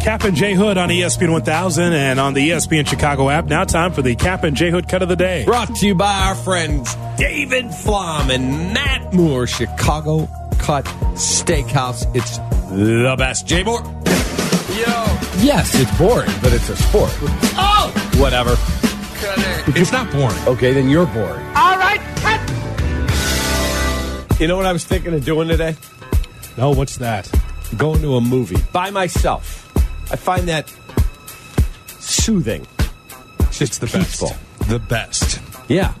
Kap 0.00 0.24
and 0.24 0.36
J 0.36 0.54
Hood 0.54 0.78
on 0.78 0.88
ESPN 0.88 1.30
1000 1.30 1.92
and 1.92 2.18
on 2.18 2.34
the 2.34 2.50
ESPN 2.50 2.86
Chicago 2.86 3.28
app. 3.28 3.46
Now 3.46 3.64
time 3.64 3.92
for 3.92 4.02
the 4.02 4.16
Kap 4.16 4.44
and 4.44 4.56
J 4.56 4.70
Hood 4.70 4.88
cut 4.88 5.02
of 5.02 5.08
the 5.08 5.16
day. 5.16 5.44
Brought 5.44 5.74
to 5.76 5.86
you 5.86 5.94
by 5.94 6.12
our 6.26 6.34
friends 6.34 6.94
David 7.16 7.72
Flom 7.74 8.30
and 8.30 8.72
Matt 8.72 9.12
Moore, 9.12 9.46
Chicago 9.46 10.26
Cut 10.58 10.84
Steakhouse. 11.14 12.06
It's 12.14 12.38
the 12.70 13.14
best. 13.18 13.46
Jay 13.46 13.62
Moore. 13.62 13.82
Yo. 14.70 14.86
Yes, 15.42 15.74
it's 15.74 15.90
boring, 15.98 16.30
but 16.40 16.52
it's 16.52 16.68
a 16.68 16.76
sport. 16.76 17.10
Oh! 17.56 17.92
Whatever. 18.16 18.54
cut 19.20 19.76
It's 19.76 19.90
not 19.90 20.10
boring. 20.12 20.38
Okay, 20.46 20.72
then 20.72 20.88
you're 20.88 21.06
boring. 21.06 21.44
All 21.56 21.76
right, 21.76 22.00
cut. 22.16 22.40
You 24.40 24.46
know 24.46 24.56
what 24.56 24.66
I 24.66 24.72
was 24.72 24.84
thinking 24.84 25.12
of 25.12 25.24
doing 25.24 25.48
today? 25.48 25.76
No, 26.56 26.70
what's 26.70 26.98
that? 26.98 27.30
Going 27.76 28.00
to 28.02 28.14
a 28.16 28.20
movie 28.20 28.62
by 28.72 28.90
myself. 28.90 29.70
I 30.12 30.16
find 30.16 30.48
that 30.48 30.72
soothing. 31.98 32.66
It's 33.60 33.78
the 33.78 33.86
peaceful. 33.86 34.28
best. 34.28 34.68
The 34.68 34.78
best. 34.78 35.40
Yeah. 35.68 35.94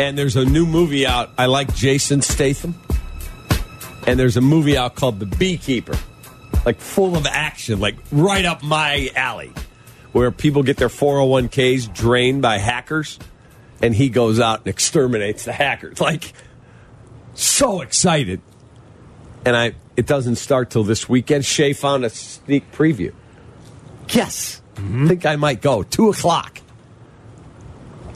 And 0.00 0.16
there's 0.16 0.36
a 0.36 0.44
new 0.44 0.66
movie 0.66 1.06
out. 1.06 1.30
I 1.36 1.46
like 1.46 1.74
Jason 1.74 2.22
Statham. 2.22 2.74
And 4.06 4.18
there's 4.18 4.36
a 4.36 4.40
movie 4.40 4.76
out 4.76 4.94
called 4.94 5.20
The 5.20 5.26
Beekeeper. 5.26 5.96
Like 6.64 6.80
full 6.80 7.16
of 7.16 7.26
action, 7.26 7.80
like 7.80 7.96
right 8.10 8.44
up 8.44 8.62
my 8.62 9.10
alley. 9.14 9.52
Where 10.12 10.30
people 10.30 10.62
get 10.62 10.76
their 10.76 10.88
401ks 10.88 11.92
drained 11.92 12.40
by 12.40 12.58
hackers 12.58 13.18
and 13.82 13.94
he 13.94 14.08
goes 14.08 14.38
out 14.40 14.60
and 14.60 14.68
exterminates 14.68 15.44
the 15.44 15.52
hackers. 15.52 16.00
Like 16.00 16.32
so 17.34 17.80
excited. 17.80 18.40
And 19.44 19.56
I 19.56 19.74
it 19.96 20.06
doesn't 20.06 20.36
start 20.36 20.70
till 20.70 20.84
this 20.84 21.08
weekend. 21.08 21.44
Shay 21.44 21.72
found 21.72 22.04
a 22.04 22.10
sneak 22.10 22.70
preview. 22.72 23.12
Yes. 24.08 24.60
think 24.74 25.26
I 25.26 25.36
might 25.36 25.62
go. 25.62 25.82
Two 25.82 26.10
o'clock. 26.10 26.60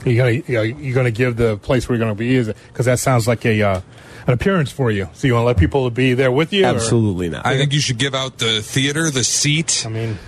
You 0.05 0.16
gonna 0.16 0.30
you 0.30 0.62
you 0.62 0.94
gonna 0.94 1.11
give 1.11 1.36
the 1.36 1.57
place 1.59 1.88
where 1.88 1.96
you're 1.96 2.05
gonna 2.05 2.14
be 2.14 2.34
is 2.34 2.46
because 2.68 2.86
that 2.86 2.99
sounds 2.99 3.26
like 3.26 3.44
a 3.44 3.62
uh, 3.62 3.80
an 4.29 4.35
appearance 4.35 4.70
for 4.70 4.91
you. 4.91 5.09
So 5.14 5.26
you 5.26 5.35
want 5.35 5.43
to 5.43 5.47
let 5.47 5.57
people 5.57 5.89
be 5.91 6.14
there 6.14 6.31
with 6.31 6.53
you? 6.53 6.64
or- 6.64 6.68
Absolutely 6.68 7.29
not. 7.31 7.45
I 7.47 7.57
think 7.57 7.72
you 7.72 7.81
should 7.81 7.99
give 7.99 8.14
out 8.14 8.39
the 8.39 8.61
theater, 8.62 9.11
the 9.11 9.24
seat. 9.24 9.85
I 9.87 9.89
mean, 9.89 10.18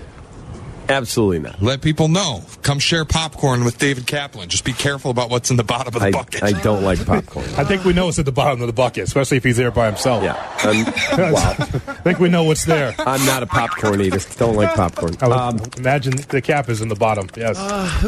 Absolutely 0.88 1.38
not. 1.38 1.62
Let 1.62 1.82
people 1.82 2.08
know. 2.08 2.42
Come 2.62 2.80
share 2.80 3.04
popcorn 3.04 3.64
with 3.64 3.78
David 3.78 4.08
Kaplan. 4.08 4.48
Just 4.48 4.64
be 4.64 4.72
careful 4.72 5.12
about 5.12 5.30
what's 5.30 5.48
in 5.52 5.56
the 5.56 5.62
bottom 5.62 5.94
of 5.94 6.00
the 6.00 6.08
I, 6.08 6.10
bucket. 6.10 6.42
I 6.42 6.50
don't 6.50 6.82
like 6.82 7.06
popcorn. 7.06 7.44
I 7.56 7.62
think 7.62 7.84
we 7.84 7.92
know 7.92 8.08
it's 8.08 8.18
at 8.18 8.24
the 8.24 8.32
bottom 8.32 8.60
of 8.60 8.66
the 8.66 8.72
bucket, 8.72 9.04
especially 9.04 9.36
if 9.36 9.44
he's 9.44 9.56
there 9.56 9.70
by 9.70 9.86
himself. 9.86 10.24
Yeah. 10.24 10.32
Um, 10.64 10.84
wow. 11.32 11.54
I 11.60 11.64
think 12.02 12.18
we 12.18 12.28
know 12.28 12.42
what's 12.42 12.64
there. 12.64 12.92
I'm 12.98 13.24
not 13.24 13.44
a 13.44 13.46
popcorn 13.46 14.00
eater. 14.00 14.18
Don't 14.36 14.56
like 14.56 14.74
popcorn. 14.74 15.16
I 15.20 15.28
would 15.28 15.36
Um, 15.36 15.60
imagine 15.76 16.16
the 16.28 16.42
cap 16.42 16.68
is 16.68 16.80
in 16.80 16.88
the 16.88 16.96
bottom. 16.96 17.28
Yes. 17.36 17.56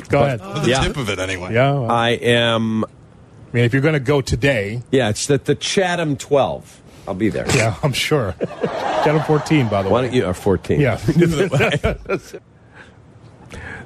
Go 0.08 0.24
ahead. 0.24 0.40
the 0.40 0.64
Yeah. 0.66 0.80
tip 0.82 0.96
of 0.96 1.08
it, 1.08 1.20
anyway. 1.20 1.54
Yeah. 1.54 1.72
well, 1.74 1.88
I 1.90 2.08
am. 2.10 2.84
I 3.52 3.56
mean, 3.56 3.64
if 3.64 3.72
you're 3.74 3.82
going 3.82 3.92
to 3.94 4.00
go 4.00 4.20
today, 4.22 4.82
Yeah, 4.90 5.10
it's 5.10 5.30
at 5.30 5.44
the 5.44 5.54
Chatham 5.54 6.16
12. 6.16 6.80
I'll 7.06 7.14
be 7.14 7.28
there. 7.28 7.44
yeah, 7.54 7.76
I'm 7.82 7.92
sure. 7.92 8.34
Chatham 8.40 9.22
14, 9.24 9.68
by 9.68 9.82
the 9.82 9.90
Why 9.90 10.02
way. 10.02 10.02
Why 10.02 10.06
don't 10.08 10.14
you? 10.16 10.24
Or 10.24 10.34
14. 10.34 10.80
Yeah. 10.80 10.96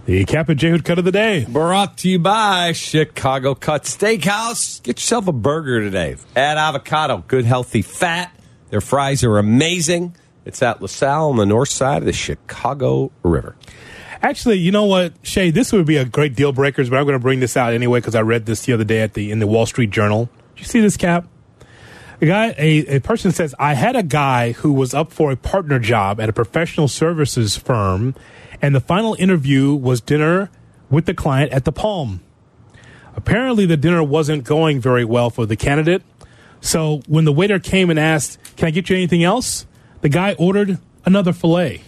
the 0.07 0.25
Kap 0.27 0.49
and 0.49 0.59
J 0.61 0.71
Hood 0.71 0.85
cut 0.85 0.99
of 0.99 1.05
the 1.05 1.13
day. 1.13 1.45
Brought 1.49 1.99
to 1.99 2.09
you 2.09 2.19
by 2.19 2.73
Chicago 2.73 3.55
Cut 3.55 3.83
Steakhouse. 3.85 4.83
Get 4.83 4.99
yourself 4.99 5.27
a 5.29 5.33
burger 5.33 5.81
today. 5.81 6.17
Add 6.37 6.59
avocado, 6.59 7.25
good 7.27 7.45
healthy 7.45 7.83
fat. 7.83 8.33
Their 8.71 8.81
fries 8.81 9.25
are 9.25 9.39
amazing. 9.39 10.15
It's 10.45 10.63
at 10.63 10.81
LaSalle 10.81 11.31
on 11.31 11.37
the 11.37 11.47
north 11.47 11.71
side 11.71 11.99
of 12.03 12.05
the 12.07 12.13
Chicago 12.13 13.11
River. 13.25 13.57
Actually, 14.23 14.59
you 14.59 14.73
know 14.73 14.85
what, 14.85 15.13
Shay? 15.23 15.51
This 15.51 15.73
would 15.73 15.87
be 15.87 15.97
a 15.97 16.05
great 16.05 16.35
deal 16.35 16.53
breakers, 16.53 16.91
but 16.91 16.97
I'm 16.97 17.05
going 17.05 17.19
to 17.19 17.23
bring 17.23 17.41
this 17.41 17.57
out 17.57 17.73
anyway 17.73 18.01
because 18.01 18.15
I 18.15 18.23
read 18.23 18.47
this 18.47 18.65
the 18.65 18.73
other 18.73 18.85
day 18.85 19.01
at 19.01 19.15
the 19.15 19.31
in 19.31 19.39
the 19.39 19.47
Wall 19.47 19.67
Street 19.67 19.91
Journal. 19.91 20.29
Did 20.55 20.61
you 20.61 20.65
see 20.67 20.81
this, 20.81 20.97
Cap? 20.97 21.27
A 22.21 22.27
guy, 22.27 22.55
a, 22.57 22.97
a 22.97 23.01
person 23.01 23.31
says, 23.31 23.55
I 23.59 23.75
had 23.75 23.95
a 23.95 24.03
guy 24.03 24.53
who 24.53 24.73
was 24.73 24.95
up 24.95 25.13
for 25.13 25.31
a 25.31 25.37
partner 25.37 25.79
job 25.79 26.19
at 26.19 26.31
a 26.31 26.33
professional 26.33 26.89
services 26.89 27.57
firm, 27.59 28.15
and 28.63 28.75
the 28.75 28.81
final 28.81 29.15
interview 29.19 29.75
was 29.75 30.01
dinner 30.01 30.51
with 30.89 31.05
the 31.05 31.13
client 31.13 31.53
at 31.53 31.67
the 31.67 31.73
Palm. 31.73 32.23
Apparently, 33.15 33.67
the 33.67 33.77
dinner 33.77 34.03
wasn't 34.03 34.45
going 34.45 34.81
very 34.81 35.05
well 35.05 35.29
for 35.29 35.45
the 35.45 35.57
candidate. 35.57 36.03
So 36.63 37.03
when 37.07 37.27
the 37.27 37.33
waiter 37.33 37.59
came 37.59 37.91
and 37.91 37.99
asked, 37.99 38.39
"Can 38.57 38.69
I 38.69 38.71
get 38.71 38.89
you 38.89 38.97
anything 38.97 39.23
else?" 39.23 39.67
the 40.01 40.09
guy 40.09 40.35
ordered 40.39 40.79
another 41.05 41.33
fillet. 41.33 41.83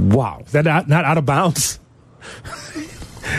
Wow. 0.00 0.42
Is 0.46 0.52
that 0.52 0.64
not, 0.64 0.88
not 0.88 1.04
out 1.04 1.18
of 1.18 1.26
bounds? 1.26 1.78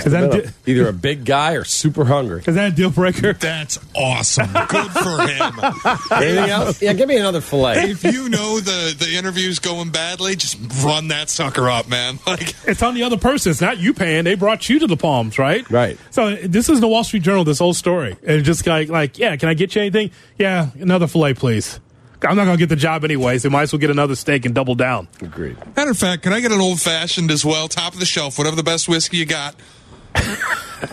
is 0.05 0.11
that 0.11 0.33
a, 0.33 0.53
Either 0.65 0.87
a 0.87 0.93
big 0.93 1.25
guy 1.25 1.53
or 1.53 1.63
super 1.63 2.05
hungry. 2.05 2.43
is 2.45 2.55
that 2.55 2.71
a 2.71 2.75
deal 2.75 2.89
breaker? 2.91 3.33
That's 3.33 3.79
awesome. 3.95 4.51
Good 4.67 4.91
for 4.91 5.21
him. 5.27 5.53
Anything 6.11 6.49
else? 6.49 6.81
Yeah, 6.81 6.93
give 6.93 7.07
me 7.09 7.17
another 7.17 7.41
fillet. 7.41 7.89
if 7.89 8.03
you 8.03 8.29
know 8.29 8.59
the, 8.59 8.95
the 8.97 9.15
interview's 9.17 9.59
going 9.59 9.89
badly, 9.89 10.35
just 10.35 10.57
run 10.83 11.09
that 11.09 11.29
sucker 11.29 11.69
up, 11.69 11.87
man. 11.89 12.19
Like 12.27 12.53
It's 12.67 12.81
on 12.83 12.93
the 12.93 13.03
other 13.03 13.17
person. 13.17 13.51
It's 13.51 13.61
not 13.61 13.77
you 13.79 13.93
paying. 13.93 14.23
They 14.23 14.35
brought 14.35 14.69
you 14.69 14.79
to 14.79 14.87
the 14.87 14.97
Palms, 14.97 15.37
right? 15.39 15.67
Right. 15.69 15.97
So 16.11 16.35
this 16.35 16.69
is 16.69 16.79
the 16.79 16.87
Wall 16.87 17.03
Street 17.03 17.23
Journal. 17.23 17.43
This 17.43 17.59
whole 17.59 17.73
story, 17.73 18.15
and 18.25 18.43
just 18.45 18.65
like, 18.67 18.89
like, 18.89 19.17
yeah, 19.17 19.35
can 19.35 19.49
I 19.49 19.53
get 19.55 19.75
you 19.75 19.81
anything? 19.81 20.11
Yeah, 20.37 20.69
another 20.79 21.07
fillet, 21.07 21.33
please. 21.33 21.79
I'm 22.23 22.35
not 22.35 22.45
gonna 22.45 22.57
get 22.57 22.69
the 22.69 22.75
job 22.75 23.03
anyways. 23.03 23.43
They 23.43 23.49
might 23.49 23.63
as 23.63 23.73
well 23.73 23.79
get 23.79 23.89
another 23.89 24.15
steak 24.15 24.45
and 24.45 24.53
double 24.55 24.75
down. 24.75 25.07
Agreed. 25.21 25.57
Matter 25.75 25.91
of 25.91 25.97
fact, 25.97 26.23
can 26.23 26.33
I 26.33 26.39
get 26.39 26.51
an 26.51 26.61
old 26.61 26.79
fashioned 26.79 27.31
as 27.31 27.43
well? 27.45 27.67
Top 27.67 27.93
of 27.93 27.99
the 27.99 28.05
shelf, 28.05 28.37
whatever 28.37 28.55
the 28.55 28.63
best 28.63 28.87
whiskey 28.87 29.17
you 29.17 29.25
got. 29.25 29.55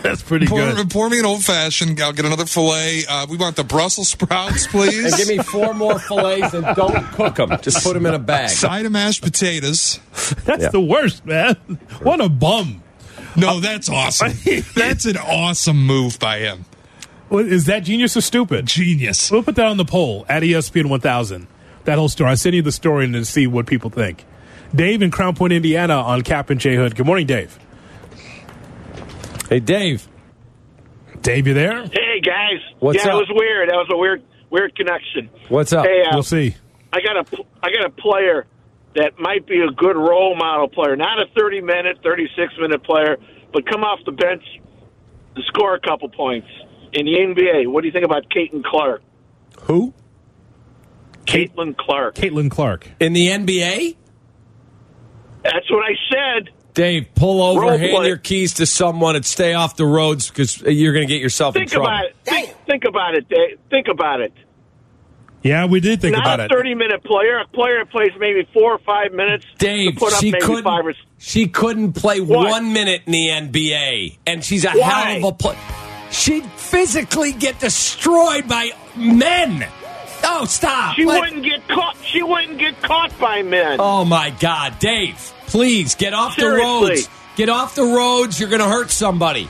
That's 0.01 0.21
pretty 0.21 0.47
Pour, 0.47 0.59
good. 0.59 0.89
pour 0.91 1.09
me 1.09 1.19
an 1.19 1.25
old 1.25 1.43
fashioned. 1.43 1.99
I'll 1.99 2.13
get 2.13 2.25
another 2.25 2.45
fillet. 2.45 3.03
Uh, 3.07 3.25
we 3.29 3.37
want 3.37 3.55
the 3.55 3.63
Brussels 3.63 4.07
sprouts, 4.09 4.67
please. 4.67 5.05
And 5.05 5.15
give 5.17 5.27
me 5.27 5.43
four 5.43 5.73
more 5.73 5.99
fillets 5.99 6.53
and 6.53 6.65
don't 6.75 7.03
cook 7.11 7.35
them. 7.35 7.49
Just 7.61 7.83
put 7.83 7.95
them 7.95 8.05
in 8.05 8.13
a 8.13 8.19
bag. 8.19 8.49
side 8.49 8.85
of 8.85 8.91
mashed 8.91 9.21
potatoes. 9.23 9.99
That's 10.45 10.63
Yeah. 10.63 10.69
the 10.69 10.79
worst, 10.81 11.25
man. 11.25 11.55
What 12.01 12.21
a 12.21 12.29
bum. 12.29 12.83
No, 13.35 13.59
that's 13.59 13.89
awesome. 13.89 14.33
that's 14.75 15.05
an 15.05 15.15
awesome 15.17 15.85
move 15.85 16.17
by 16.19 16.39
him. 16.39 16.65
What, 17.29 17.45
is 17.45 17.65
that 17.67 17.83
genius 17.83 18.17
or 18.17 18.21
stupid? 18.21 18.65
Genius. 18.65 19.31
We'll 19.31 19.43
put 19.43 19.55
that 19.55 19.67
on 19.67 19.77
the 19.77 19.85
poll 19.85 20.25
at 20.27 20.43
ESPN 20.43 20.89
1000. 20.89 21.47
That 21.85 21.97
whole 21.97 22.09
story. 22.09 22.31
I'll 22.31 22.37
send 22.37 22.55
you 22.55 22.61
the 22.61 22.71
story 22.71 23.05
and 23.05 23.15
then 23.15 23.23
see 23.23 23.47
what 23.47 23.67
people 23.67 23.89
think. 23.89 24.25
Dave 24.75 25.01
in 25.01 25.11
Crown 25.11 25.35
Point, 25.35 25.53
Indiana, 25.53 25.95
on 25.95 26.21
Kap 26.23 26.49
and 26.49 26.59
J 26.59 26.75
Hood. 26.75 26.95
Good 26.95 27.05
morning, 27.05 27.25
Dave. 27.25 27.57
Hey, 29.49 29.59
Dave. 29.59 30.07
Dave, 31.21 31.47
you 31.47 31.53
there? 31.53 31.83
Hey 31.85 32.21
guys, 32.21 32.59
What's 32.79 33.03
yeah, 33.03 33.11
up? 33.11 33.21
it 33.21 33.27
was 33.27 33.31
weird. 33.31 33.69
That 33.69 33.75
was 33.75 33.87
a 33.91 33.97
weird, 33.97 34.23
weird 34.49 34.75
connection. 34.75 35.29
What's 35.49 35.73
up? 35.73 35.85
Hey, 35.85 36.03
uh, 36.03 36.11
We'll 36.13 36.23
see. 36.23 36.55
I 36.93 37.01
got 37.01 37.17
a, 37.17 37.43
I 37.61 37.71
got 37.71 37.85
a 37.85 37.89
player 37.89 38.45
that 38.95 39.19
might 39.19 39.45
be 39.45 39.59
a 39.59 39.71
good 39.71 39.97
role 39.97 40.35
model 40.35 40.69
player, 40.69 40.95
not 40.95 41.19
a 41.19 41.25
thirty 41.37 41.61
minute, 41.61 41.99
thirty 42.03 42.27
six 42.37 42.53
minute 42.59 42.83
player, 42.83 43.17
but 43.53 43.65
come 43.69 43.83
off 43.83 43.99
the 44.05 44.11
bench 44.11 44.43
to 45.35 45.41
score 45.47 45.75
a 45.75 45.79
couple 45.79 46.09
points 46.09 46.47
in 46.93 47.05
the 47.05 47.13
NBA. 47.13 47.67
What 47.67 47.81
do 47.81 47.87
you 47.87 47.91
think 47.93 48.05
about 48.05 48.29
Caitlin 48.29 48.63
Clark? 48.63 49.01
Who? 49.63 49.93
Caitlin 51.25 51.77
Clark. 51.77 52.15
Caitlin 52.15 52.49
Clark. 52.49 52.87
In 52.99 53.13
the 53.13 53.27
NBA? 53.27 53.95
That's 55.43 55.69
what 55.71 55.83
I 55.85 55.93
said. 56.11 56.49
Dave, 56.73 57.07
pull 57.15 57.41
over, 57.41 57.61
Role 57.61 57.77
hand 57.77 57.91
play. 57.95 58.07
your 58.07 58.17
keys 58.17 58.55
to 58.55 58.65
someone, 58.65 59.15
and 59.15 59.25
stay 59.25 59.53
off 59.53 59.75
the 59.75 59.85
roads 59.85 60.29
because 60.29 60.61
you're 60.61 60.93
going 60.93 61.07
to 61.07 61.13
get 61.13 61.21
yourself 61.21 61.53
Think 61.55 61.63
in 61.63 61.69
trouble. 61.69 61.87
about 61.87 62.05
it. 62.05 62.15
Think, 62.23 62.55
think 62.65 62.83
about 62.85 63.15
it, 63.15 63.27
Dave. 63.27 63.59
Think 63.69 63.87
about 63.89 64.21
it. 64.21 64.33
Yeah, 65.41 65.65
we 65.65 65.79
did 65.79 66.01
think 66.01 66.13
not 66.15 66.23
about 66.23 66.39
it. 66.41 66.43
Not 66.43 66.51
a 66.51 66.53
it. 66.53 66.57
thirty 66.57 66.75
minute 66.75 67.03
player, 67.03 67.39
a 67.39 67.47
player 67.47 67.79
that 67.79 67.91
plays 67.91 68.11
maybe 68.19 68.47
four 68.53 68.73
or 68.73 68.77
five 68.79 69.13
minutes 69.13 69.45
Dave, 69.57 69.93
to 69.93 69.99
put 69.99 70.13
up 70.13 70.19
she 70.19 70.31
maybe 70.31 70.43
couldn't. 70.45 70.63
five 70.63 70.85
or 70.85 70.93
She 71.17 71.47
couldn't 71.47 71.93
play 71.93 72.19
What? 72.19 72.49
one 72.49 72.73
minute 72.73 73.03
in 73.05 73.11
the 73.13 73.27
NBA, 73.29 74.17
and 74.27 74.43
she's 74.43 74.65
a 74.65 74.71
Why? 74.71 74.81
hell 75.13 75.17
of 75.17 75.23
a 75.23 75.31
player. 75.37 75.57
She'd 76.11 76.43
physically 76.69 77.31
get 77.33 77.59
destroyed 77.59 78.47
by 78.47 78.71
men. 78.95 79.67
Oh, 80.23 80.45
stop! 80.45 80.95
She 80.95 81.05
Let- 81.05 81.21
wouldn't 81.21 81.43
get 81.43 81.67
caught. 81.67 81.95
She 82.03 82.21
wouldn't 82.23 82.57
get 82.59 82.81
caught 82.81 83.17
by 83.19 83.41
men. 83.41 83.77
Oh 83.79 84.03
my 84.05 84.29
God, 84.31 84.77
Dave! 84.79 85.17
Please 85.47 85.95
get 85.95 86.13
off 86.13 86.35
the 86.35 86.41
Seriously. 86.41 86.89
roads. 86.89 87.09
Get 87.35 87.49
off 87.49 87.75
the 87.75 87.83
roads. 87.83 88.39
You're 88.39 88.49
going 88.49 88.61
to 88.61 88.67
hurt 88.67 88.91
somebody. 88.91 89.49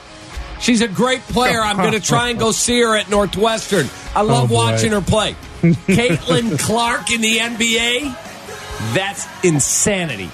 She's 0.60 0.80
a 0.80 0.88
great 0.88 1.20
player. 1.22 1.60
I'm 1.60 1.76
going 1.76 1.92
to 1.92 2.00
try 2.00 2.28
and 2.30 2.38
go 2.38 2.52
see 2.52 2.80
her 2.80 2.96
at 2.96 3.10
Northwestern. 3.10 3.86
I 4.14 4.22
love 4.22 4.50
Oh, 4.50 4.54
watching 4.54 4.92
her 4.92 5.00
play. 5.00 5.34
Caitlin 5.62 6.58
Clark 6.58 7.10
in 7.10 7.20
the 7.20 7.38
NBA. 7.38 8.94
That's 8.94 9.26
insanity. 9.44 10.30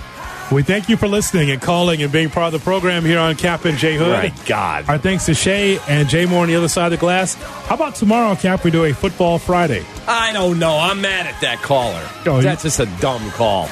We 0.53 0.63
thank 0.63 0.89
you 0.89 0.97
for 0.97 1.09
listening 1.09 1.51
and 1.51 1.61
calling 1.61 2.03
and 2.03 2.13
being 2.13 2.31
part 2.31 2.55
of 2.55 2.61
the 2.61 2.65
program 2.65 3.05
here 3.05 3.19
on 3.19 3.35
Kap 3.35 3.65
and 3.65 3.77
J 3.77 3.97
Hood. 3.97 4.09
My 4.13 4.33
God. 4.47 4.89
Our 4.89 4.97
thanks 4.97 5.27
to 5.27 5.35
Shay 5.35 5.81
and 5.89 6.09
Jay 6.09 6.25
Moore 6.25 6.43
on 6.43 6.49
the 6.49 6.55
other 6.55 6.69
side 6.69 6.87
of 6.87 6.93
the 6.93 6.97
glass. 6.99 7.35
How 7.35 7.75
about 7.75 7.97
tomorrow, 7.97 8.37
Kap? 8.37 8.63
We 8.63 8.71
do 8.71 8.85
a 8.85 8.93
football 8.93 9.41
Friday. 9.41 9.85
I 10.07 10.33
don't 10.33 10.61
know. 10.61 10.79
I'm 10.79 11.01
mad 11.01 11.27
at 11.27 11.41
that 11.41 11.63
caller. 11.63 12.09
Oh, 12.27 12.37
you- 12.37 12.43
That's 12.43 12.63
just 12.63 12.79
a 12.79 12.87
dumb 13.01 13.29
call. 13.33 13.69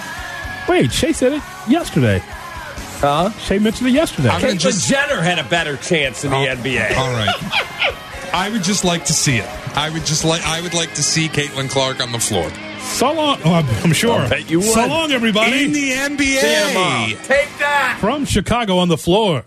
Wait, 0.68 0.90
Shay 0.92 1.12
said 1.12 1.34
it 1.34 1.42
yesterday. 1.68 2.20
Huh? 2.98 3.30
Shay 3.38 3.60
mentioned 3.60 3.90
it 3.90 3.92
yesterday. 3.92 4.30
I'm 4.30 4.40
Caitlyn 4.40 4.58
just- 4.58 4.88
Jenner 4.90 5.20
had 5.22 5.38
a 5.38 5.44
better 5.44 5.76
chance 5.76 6.24
in 6.24 6.30
the 6.32 6.36
oh, 6.36 6.56
NBA. 6.56 6.96
All 6.96 7.12
right. 7.12 8.34
I 8.34 8.50
would 8.50 8.64
just 8.64 8.84
like 8.84 9.04
to 9.04 9.12
see 9.12 9.36
it. 9.36 9.48
I 9.76 9.90
would 9.90 10.04
just 10.04 10.24
like. 10.24 10.42
I 10.44 10.60
would 10.60 10.74
like 10.74 10.94
to 10.94 11.04
see 11.04 11.28
Caitlin 11.28 11.70
Clark 11.70 12.00
on 12.00 12.10
the 12.10 12.18
floor 12.18 12.50
So 12.84 13.12
long. 13.12 13.38
Oh, 13.44 13.52
I'm, 13.54 13.66
I'm 13.84 13.92
sure. 13.92 14.12
I'll 14.20 14.28
bet 14.30 14.48
you 14.50 14.62
So 14.62 14.86
long, 14.86 15.10
everybody. 15.10 15.64
in 15.64 15.72
the 15.72 15.90
NBA. 15.90 16.40
See. 16.40 17.14
Take 17.26 17.48
that. 17.58 17.98
From 18.00 18.24
Chicago 18.24 18.78
on 18.78 18.88
the 18.88 18.96
floor. 18.98 19.42